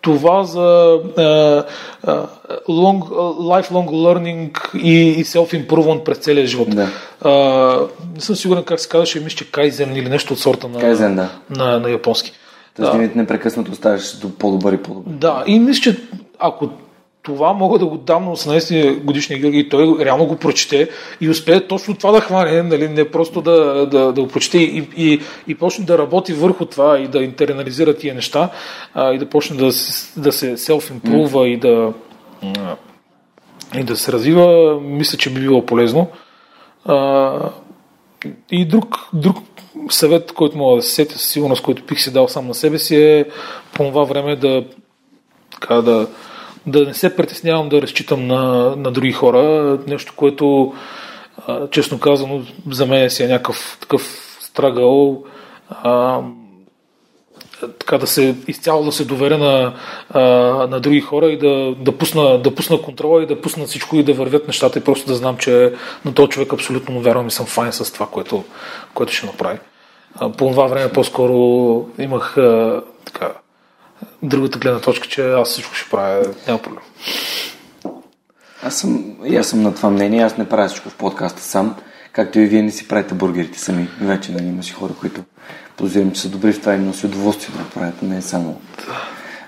[0.00, 1.66] това за uh,
[2.06, 2.26] uh,
[2.68, 6.68] long, uh, lifelong learning и, и self-improvement през целия живот.
[6.70, 6.88] Да.
[7.22, 10.78] Uh, не съм сигурен как се казваше, мисля, че Кайзен или нещо от сорта на,
[10.78, 11.28] Кайзен, да.
[11.50, 12.32] на, на японски.
[12.76, 13.10] Тоест, да.
[13.14, 15.12] непрекъснато ставаш до по-добър и по-добър.
[15.12, 16.00] Да, и мисля, че
[16.38, 16.68] ако
[17.22, 20.88] това мога да го дам на 18 годишния Георги той реално го прочете
[21.20, 24.88] и успее точно това да хване, нали, не просто да, да, да го прочете и,
[24.96, 28.50] и, и почне да работи върху това и да интернализира тия неща
[28.94, 29.66] а, и да почне да,
[30.16, 31.44] да се mm.
[31.44, 31.92] и да
[33.74, 36.08] и да се развива, мисля, че би било полезно.
[36.84, 37.50] А,
[38.50, 39.36] и друг, друг
[39.90, 42.78] съвет, който мога да се сетя със сигурност, който бих си дал сам на себе
[42.78, 43.24] си е
[43.72, 44.64] по това време да,
[45.50, 46.06] така, да,
[46.66, 49.78] да не се притеснявам да разчитам на, на други хора.
[49.86, 50.74] Нещо, което
[51.70, 54.02] честно казано за мен си е някакъв такъв
[54.40, 55.24] страгъл.
[55.68, 56.20] А,
[57.78, 59.74] така да се изцяло да се доверя на,
[60.10, 60.20] а,
[60.66, 64.02] на други хора и да, да, пусна, да пусна контрола и да пусна всичко и
[64.02, 65.74] да вървят нещата и просто да знам, че
[66.04, 68.44] на този човек абсолютно му вярвам и съм файн с това, което,
[68.94, 69.58] което ще направи.
[70.14, 71.34] А, по това време по-скоро
[71.98, 73.32] имах а, така,
[74.22, 76.82] другата гледна точка, че аз всичко ще правя, няма проблем.
[78.62, 81.76] Аз съм, и аз съм на това мнение, аз не правя всичко в подкаста сам,
[82.12, 83.88] както и вие не си правите бургерите сами.
[84.00, 85.24] Вече нали, имаш хора, които
[85.76, 88.60] подозирам, че са добри в това и носи удоволствие да правят, не е само.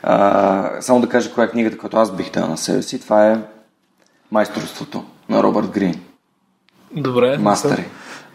[0.03, 3.01] А, само да кажа коя е книгата, която аз бих дал на себе си.
[3.01, 3.39] Това е
[4.31, 6.01] Майсторството на Робърт Грин.
[6.97, 7.39] Добре.
[7.39, 7.85] Мастери.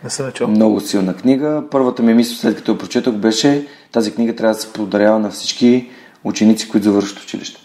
[0.03, 0.47] Не съм чул.
[0.47, 1.63] Много силна книга.
[1.71, 5.29] Първата ми мисъл, след като я прочетох, беше тази книга трябва да се подарява на
[5.29, 5.89] всички
[6.23, 7.61] ученици, които завършат училище.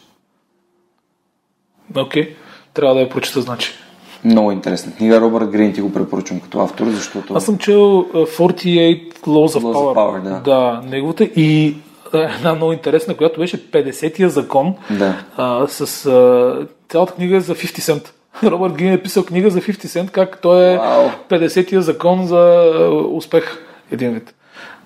[1.96, 2.22] Окей.
[2.22, 2.34] Okay.
[2.74, 3.72] Трябва да я прочета, значи.
[4.24, 5.20] Много интересна книга.
[5.20, 7.34] Робърт Грин ти го препоръчвам като автор, защото...
[7.34, 7.80] Аз съм чел
[8.12, 9.94] 48 Laws of Laws Power.
[9.94, 10.40] Of power да.
[10.40, 11.76] да, неговата и
[12.12, 15.24] една много интересна, която беше 50-я закон да.
[15.36, 18.08] а, с а, цялата книга е за 50 Cent.
[18.50, 21.10] Робърт Грин е писал книга за 50 Cent, как той е wow.
[21.30, 22.70] 50-я закон за
[23.12, 23.58] успех
[23.90, 24.34] един вид.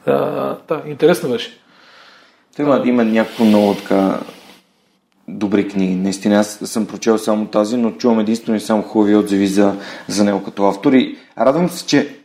[0.07, 0.13] А,
[0.69, 1.59] да, интересно беше.
[2.57, 4.21] Той има, има някакво много така
[5.29, 5.95] добри книги.
[5.95, 9.75] Наистина, аз съм прочел само тази, но чувам единствено и само хубави отзиви за,
[10.09, 10.93] за него като автор.
[10.93, 12.17] И радвам се, че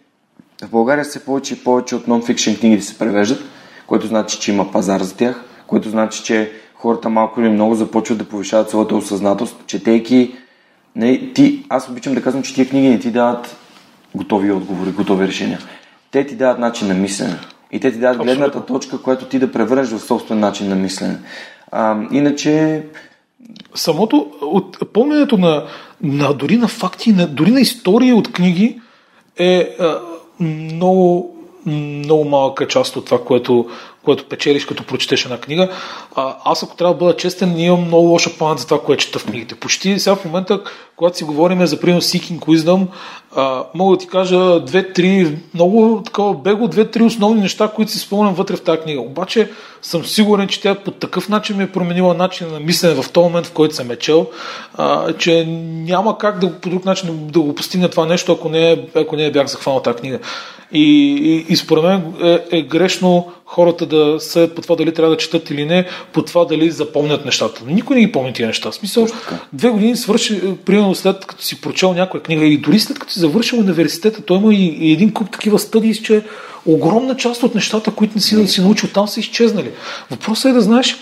[0.63, 3.43] в България се повече и повече от нон-фикшн книги да се превеждат,
[3.87, 8.17] което значи, че има пазар за тях, което значи, че хората малко или много започват
[8.17, 10.35] да повишават своята осъзнатост, четейки.
[10.95, 13.55] Не, ти, аз обичам да казвам, че тия книги не ти дават
[14.15, 15.59] готови отговори, готови решения.
[16.11, 17.37] Те ти дават начин на мислене.
[17.71, 18.39] И те ти дават Абсолютно.
[18.39, 21.17] гледната точка, която ти да превърнеш в собствен начин на мислене.
[21.71, 22.83] А, иначе...
[23.75, 25.65] Самото от помненето на,
[26.01, 28.81] на дори на факти, на, дори на истории от книги
[29.37, 29.99] е а,
[30.39, 31.35] много,
[31.65, 33.69] много малка част от това, което
[34.05, 35.69] което печелиш като прочетеш една книга.
[36.15, 39.19] А, аз ако трябва да бъда честен, имам много лоша памет за това, което чета
[39.19, 39.55] в книгите.
[39.55, 40.61] Почти сега в момента,
[40.95, 42.87] когато си говорим за примерно Seeking Wisdom,
[43.35, 48.33] а, мога да ти кажа две-три, много такова бего, две-три основни неща, които си спомням
[48.33, 49.01] вътре в тази книга.
[49.01, 49.51] Обаче
[49.81, 53.23] съм сигурен, че тя по такъв начин ми е променила начин на мислене в този
[53.23, 54.27] момент, в който съм е чел,
[54.77, 58.85] а, че няма как да, по друг начин да, го постигне това нещо, ако не,
[58.95, 60.19] ако не бях захванал тази книга.
[60.73, 60.83] И,
[61.13, 65.17] и, и според мен е, е грешно хората да съдят по това дали трябва да
[65.17, 67.61] четат или не, по това дали запомнят нещата.
[67.67, 68.71] Никой не ги помни тия неща.
[68.71, 69.07] В смисъл,
[69.53, 73.13] две години свърши, е, примерно след като си прочел някоя книга и дори след като
[73.13, 76.23] си завършил университета, той има и, и един куп такива стъдии, че
[76.65, 79.71] огромна част от нещата, които не си да си научил там, са изчезнали.
[80.11, 80.97] Въпросът е да знаеш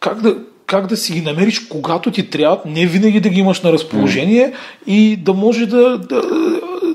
[0.00, 3.60] как да, как да си ги намериш, когато ти трябва, не винаги да ги имаш
[3.60, 4.92] на разположение mm.
[4.92, 6.22] и да може да, да,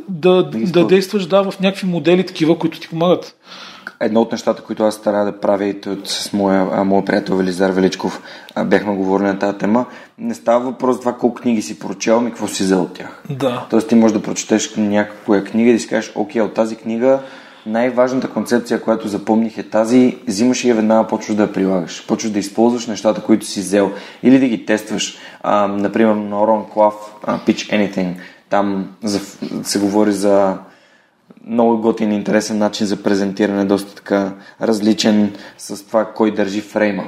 [0.09, 3.35] да, да, да действаш да, в някакви модели такива, които ти помагат.
[3.99, 7.69] Едно от нещата, които аз старая да правя и с моя, а, моя приятел Велизар
[7.69, 8.21] Величков
[8.55, 9.85] а, бяхме говорили на тази тема,
[10.17, 13.23] не става въпрос за това колко книги си прочел и какво си взел от тях.
[13.29, 13.65] Да.
[13.69, 17.19] Тоест ти можеш да прочетеш някаква книга и да си кажеш, окей, от тази книга
[17.67, 22.07] най-важната концепция, която запомних е тази, взимаш и я веднага почваш да я прилагаш.
[22.07, 23.91] Почваш да използваш нещата, които си взел
[24.23, 25.17] или да ги тестваш.
[25.41, 26.93] А, например, на Рон Клав,
[27.25, 28.13] Pitch Anything,
[28.49, 29.19] там за,
[29.63, 30.57] се говори за
[31.47, 37.03] много готин, интересен начин за презентиране, доста така различен с това кой държи фрейма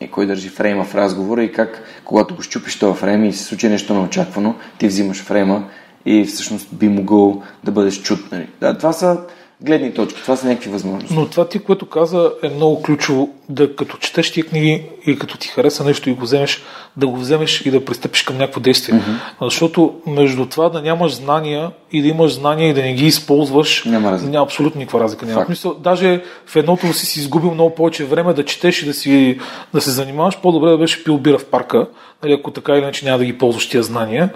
[0.00, 3.44] и кой държи фрейма в разговора и как, когато го щупиш това фрейм и се
[3.44, 5.64] случи нещо неочаквано, ти взимаш фрейма
[6.04, 8.32] и всъщност би могъл да бъдеш чут.
[8.32, 8.48] Нали?
[8.60, 9.20] Да, това са
[9.62, 10.22] гледни точки.
[10.22, 11.14] Това са някакви възможности.
[11.14, 15.38] Но това ти, което каза, е много ключово да като четеш тия книги и като
[15.38, 16.62] ти хареса нещо и го вземеш,
[16.96, 18.94] да го вземеш и да пристъпиш към някакво действие.
[18.94, 19.44] Mm-hmm.
[19.44, 23.84] Защото между това да нямаш знания и да имаш знания и да не ги използваш,
[23.84, 24.30] няма, разлика.
[24.30, 25.26] няма абсолютно никаква разлика.
[25.26, 25.46] Няма.
[25.48, 29.38] Мисъл, даже в едното си си изгубил много повече време да четеш и да, си,
[29.74, 31.86] да се занимаваш, по-добре да беше пил бира в парка,
[32.22, 34.30] нали, ако така или иначе няма да ги ползваш тия знания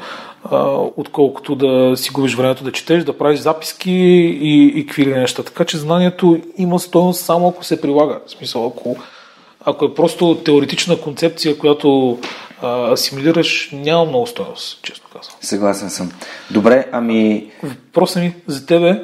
[0.96, 5.42] отколкото да си губиш времето да четеш, да правиш записки и, и какви ли неща.
[5.42, 8.18] Така че знанието има стоеност само ако се прилага.
[8.26, 8.96] В смисъл, ако,
[9.64, 12.18] ако е просто теоретична концепция, която
[12.62, 15.36] а, асимилираш, няма много стоеност, често казвам.
[15.40, 16.12] Съгласен съм.
[16.50, 17.50] Добре, ами...
[17.62, 19.02] Въпросът ми за тебе,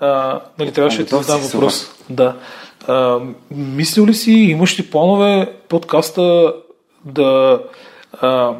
[0.00, 1.74] а, нали, трябваше да ти задам въпрос.
[1.74, 2.14] Супер.
[2.14, 2.36] Да.
[2.88, 3.18] А,
[3.50, 6.54] мислил ли си, имаш ли планове подкаста
[7.04, 7.60] да
[8.20, 8.54] а,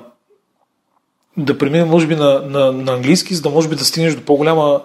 [1.36, 4.22] да преминем, може би, на, на, на английски, за да може би да стигнеш до
[4.22, 4.80] по-голяма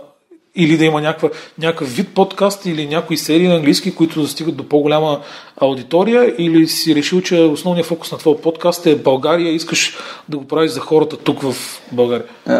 [0.55, 1.29] или да има някаква,
[1.59, 5.21] някакъв вид подкаст или някои серии на английски, които да стигат до по-голяма
[5.61, 9.97] аудитория или си решил, че основният фокус на твоя подкаст е България и искаш
[10.29, 11.55] да го правиш за хората тук в
[11.91, 12.25] България?
[12.49, 12.59] Е,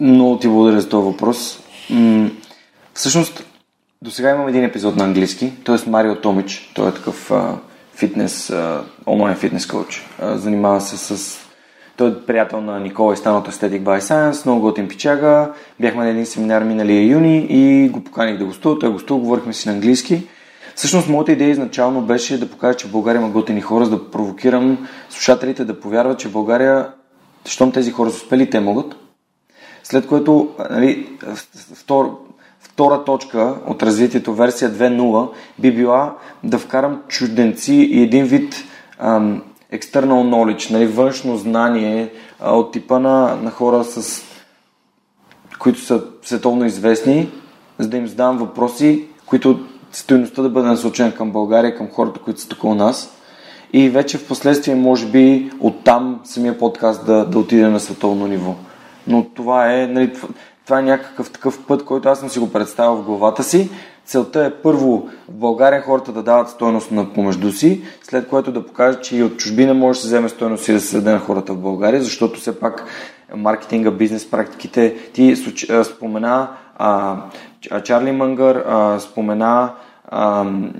[0.00, 1.58] много ти благодаря за този въпрос.
[2.94, 3.44] Всъщност,
[4.02, 5.90] до сега имам един епизод на английски, т.е.
[5.90, 7.58] Марио Томич, той е такъв а,
[7.94, 8.52] фитнес,
[9.06, 10.06] онлайн фитнес коуч.
[10.22, 11.41] Занимава се с
[11.96, 15.52] той е приятел на Никола и стана от Aesthetic by Science, много готин пичага.
[15.80, 18.78] Бяхме на един семинар миналия юни и го поканих да гостува.
[18.78, 20.26] Той гостува, говорихме си на английски.
[20.74, 24.10] Всъщност, моята идея изначално беше да покажа, че в България има готини хора, за да
[24.10, 26.88] провокирам слушателите да повярват, че в България,
[27.44, 28.96] щом тези хора са успели, те могат.
[29.82, 31.08] След което, нали,
[31.74, 32.18] втор,
[32.60, 35.28] втора точка от развитието, версия 2.0,
[35.58, 38.64] би била да вкарам чужденци и един вид
[38.98, 39.42] ам,
[39.72, 44.22] external knowledge, нали, външно знание а, от типа на, на хора, с,
[45.58, 47.28] които са световно известни,
[47.78, 49.60] за да им задавам въпроси, които
[49.92, 53.18] стоеността да бъде насочена към България, към хората, които са тук у нас.
[53.72, 58.54] И вече в последствие, може би, оттам самия подкаст да, да отиде на световно ниво.
[59.06, 60.12] Но това е, нали,
[60.64, 63.70] това е някакъв такъв път, който аз съм си го представил в главата си
[64.04, 68.66] Целта е първо в България хората да дават стойност на помежду си, след което да
[68.66, 71.18] покажат, че и от чужбина може да се вземе стойност и да се даде на
[71.18, 72.84] хората в България, защото все пак
[73.36, 75.36] маркетинга, бизнес практиките, ти
[75.84, 77.16] спомена а,
[77.84, 79.70] Чарли Мангър, а, спомена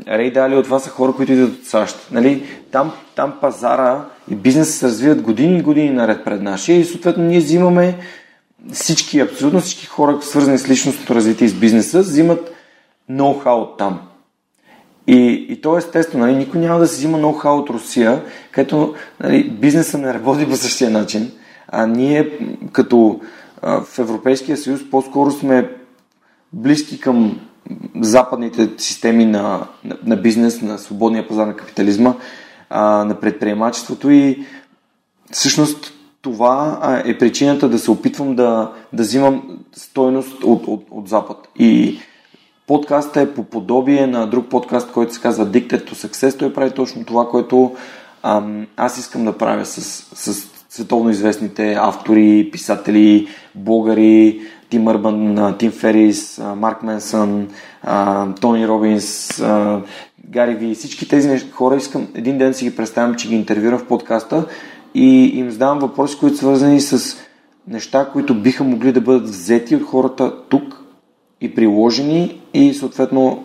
[0.09, 2.09] Рей Дали, това са хора, които идват от САЩ.
[2.11, 2.47] Нали?
[2.71, 7.25] Там, там пазара и бизнес се развиват години и години наред пред нашия и съответно
[7.25, 7.99] ние взимаме
[8.73, 12.52] всички, абсолютно всички хора, свързани с личностното развитие и с бизнеса, взимат
[13.11, 14.01] ноу-хау там.
[15.07, 18.95] И, и то е естествено, нали, никой няма да се взима ноу-хау от Русия, където
[19.21, 21.33] нали, бизнесът не работи по същия начин,
[21.69, 22.39] а ние
[22.73, 23.21] като
[23.63, 25.71] а, в Европейския съюз по-скоро сме
[26.53, 27.41] близки към
[28.01, 32.15] западните системи на, на, на бизнес, на свободния пазар на капитализма,
[32.71, 34.47] а, на предприемачеството и
[35.31, 35.93] всъщност
[36.23, 41.49] това е причината да се опитвам да, да взимам стойност от, от, от Запад.
[41.59, 41.99] И
[42.67, 46.39] подкастът е по подобие на друг подкаст, който се казва Addicted to Success.
[46.39, 47.75] Той прави точно това, което
[48.77, 49.81] аз искам да правя с,
[50.15, 54.41] с световно известните автори, писатели, блогъри,
[54.71, 57.49] ТимЪрбан, Тим Ферис, Марк Менсън,
[58.41, 59.43] Тони Робинс,
[60.29, 60.75] Гари Ви.
[60.75, 64.47] Всички тези хора искам един ден си ги представям, че ги интервюрам в подкаста
[64.95, 67.17] и им задавам въпроси, които свързани с
[67.69, 70.82] неща, които биха могли да бъдат взети от хората тук
[71.43, 73.45] и приложени и съответно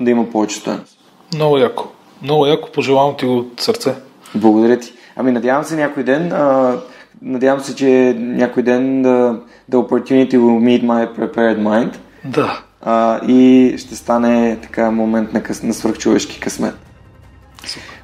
[0.00, 0.98] да има повече стоеност.
[1.34, 1.84] Много яко.
[2.22, 2.68] Много яко.
[2.72, 3.94] Пожелавам ти го от сърце.
[4.34, 4.92] Благодаря ти.
[5.16, 6.76] Ами надявам се някой ден, а,
[7.22, 11.96] надявам се, че някой ден да, the opportunity will meet my prepared mind.
[12.24, 12.60] Да.
[12.82, 16.74] А, и ще стане така момент на, къс, на свръхчовешки късмет.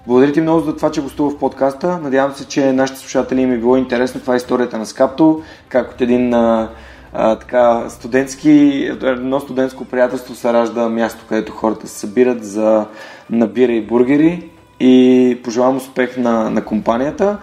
[0.07, 1.99] Благодаря ти много за това, че гостува в подкаста.
[1.99, 4.21] Надявам се, че нашите слушатели им е било интересно.
[4.21, 6.71] Това е историята на Скапто, как от един а,
[7.15, 8.51] а, така студентски,
[9.03, 12.87] едно студентско приятелство се ражда място, където хората се събират за
[13.31, 14.51] набира и бургери
[14.81, 17.39] и пожелавам успех на, на компанията.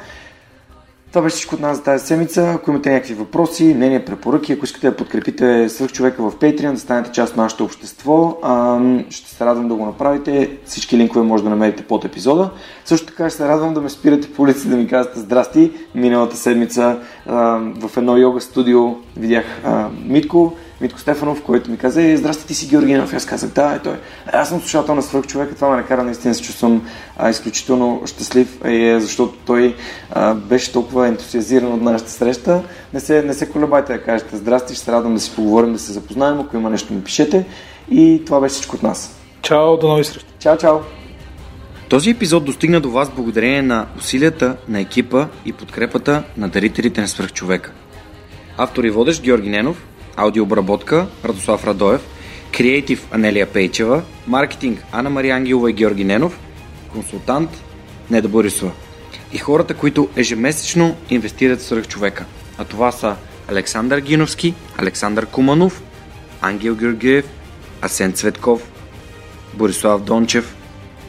[1.11, 2.51] Това беше всичко от нас за тази седмица.
[2.55, 6.79] Ако имате някакви въпроси, мнения, препоръки, ако искате да подкрепите свърх човека в Patreon, да
[6.79, 8.37] станете част от нашето общество,
[9.09, 10.57] ще се радвам да го направите.
[10.65, 12.49] Всички линкове може да намерите под епизода.
[12.85, 15.71] Също така ще се радвам да ме спирате по улица да ми казвате здрасти.
[15.95, 19.45] Миналата седмица в едно йога студио видях
[20.05, 23.13] Митко Митко Стефанов, който ми каза, е, здрасти, ти си Георгинов.
[23.13, 23.95] Аз казах, да, е той.
[24.33, 26.87] Аз съм слушател на свърх човека, това ме накара наистина се чувствам
[27.17, 29.75] а, изключително щастлив, е, защото той
[30.11, 32.63] а, беше толкова ентусиазиран от нашата среща.
[32.93, 35.79] Не се, не се колебайте да кажете здрасти, ще се радвам да си поговорим, да
[35.79, 37.45] се запознаем, ако има нещо ми пишете.
[37.91, 39.19] И това беше всичко от нас.
[39.41, 40.29] Чао, до нови срещи.
[40.39, 40.79] Чао, чао.
[41.89, 47.07] Този епизод достигна до вас благодарение на усилията на екипа и подкрепата на дарителите на
[47.07, 47.71] свръхчовека.
[48.57, 49.85] Автор и водещ Георги Ненов,
[50.15, 52.01] аудиообработка Радослав Радоев,
[52.57, 56.39] креатив Анелия Пейчева, маркетинг Анна Мария Ангелова и Георги Ненов,
[56.93, 57.49] консултант
[58.09, 58.71] Неда Борисова.
[59.33, 62.25] И хората, които ежемесечно инвестират в човека.
[62.57, 63.15] А това са
[63.49, 65.83] Александър Гиновски, Александър Куманов,
[66.41, 67.25] Ангел Георгиев,
[67.81, 68.71] Асен Цветков,
[69.53, 70.55] Борислав Дончев,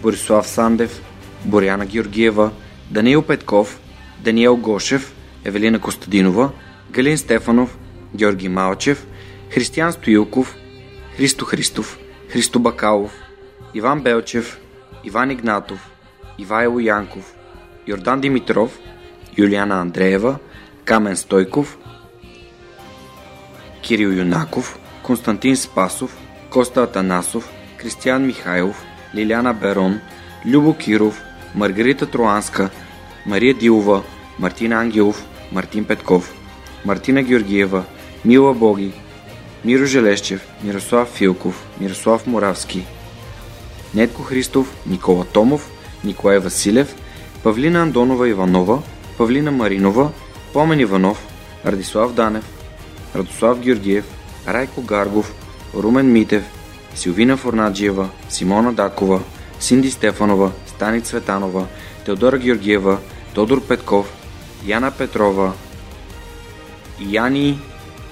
[0.03, 1.03] Борислав Сандев,
[1.45, 2.51] Боряна Георгиева,
[2.91, 3.81] Даниил Петков,
[4.21, 5.13] Даниел Гошев,
[5.45, 6.51] Евелина Костадинова,
[6.91, 7.79] Галин Стефанов,
[8.15, 9.07] Георги Малчев,
[9.51, 10.57] Християн Стоилков,
[11.17, 11.99] Христо Христов,
[12.33, 13.13] Христо Бакалов,
[13.75, 14.59] Иван Белчев,
[15.05, 15.91] Иван Игнатов,
[16.39, 17.35] Ивайло Янков,
[17.87, 18.71] Йордан Димитров,
[19.37, 20.39] Юлиана Андреева,
[20.85, 21.79] Камен Стойков,
[23.83, 26.17] Кирил Юнаков, Константин Спасов,
[26.51, 27.49] Коста Атанасов,
[27.79, 28.85] Кристиян Михайлов,
[29.15, 30.01] Лиляна Берон,
[30.45, 31.21] Любо Киров,
[31.55, 32.71] Маргарита Троанска,
[33.27, 34.03] Мария Дилова,
[34.39, 35.23] Мартин Ангелов,
[35.53, 36.33] Мартин Петков,
[36.85, 37.85] Мартина Георгиева,
[38.25, 38.93] Мила Боги,
[39.65, 42.87] Миро Желещев, Мирослав Филков, Мирослав Моравски,
[43.95, 45.71] Нетко Христов, Никола Томов,
[46.05, 46.95] Николай Василев,
[47.43, 48.83] Павлина Андонова Иванова,
[49.19, 50.11] Павлина Маринова,
[50.53, 51.27] Помен Иванов,
[51.67, 52.45] Радислав Данев,
[53.15, 54.05] Радослав Георгиев,
[54.49, 55.33] Райко Гаргов,
[55.75, 56.45] Румен Митев,
[56.95, 59.21] Силвина Форнаджиева, Симона Дакова,
[59.61, 61.67] Синди Стефанова, Стани Цветанова,
[62.05, 62.99] Теодора Георгиева,
[63.35, 64.13] Тодор Петков,
[64.65, 65.53] Яна Петрова,
[67.01, 67.59] Яни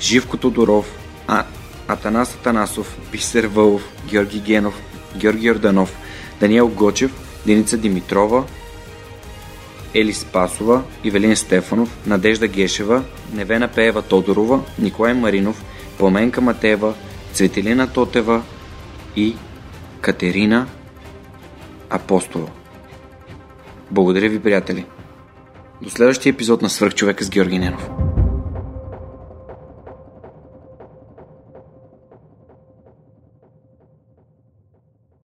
[0.00, 0.86] Живко Тодоров,
[1.26, 1.44] а,
[1.88, 4.80] Атанас Атанасов, Бисер Вълов, Георги Генов,
[5.16, 5.96] Георги Йорданов,
[6.40, 7.12] Даниел Гочев,
[7.46, 8.44] Деница Димитрова,
[9.94, 13.02] Ели Спасова, Ивелин Стефанов, Надежда Гешева,
[13.32, 15.64] Невена Пеева Тодорова, Николай Маринов,
[15.98, 16.94] Пламенка Матева,
[17.32, 18.42] Цветелина Тотева
[19.16, 19.36] и
[20.00, 20.66] Катерина
[21.90, 22.48] Апостола.
[23.90, 24.84] Благодаря ви, приятели!
[25.82, 28.09] До следващия епизод на Свърхчовека с Георги Ненов.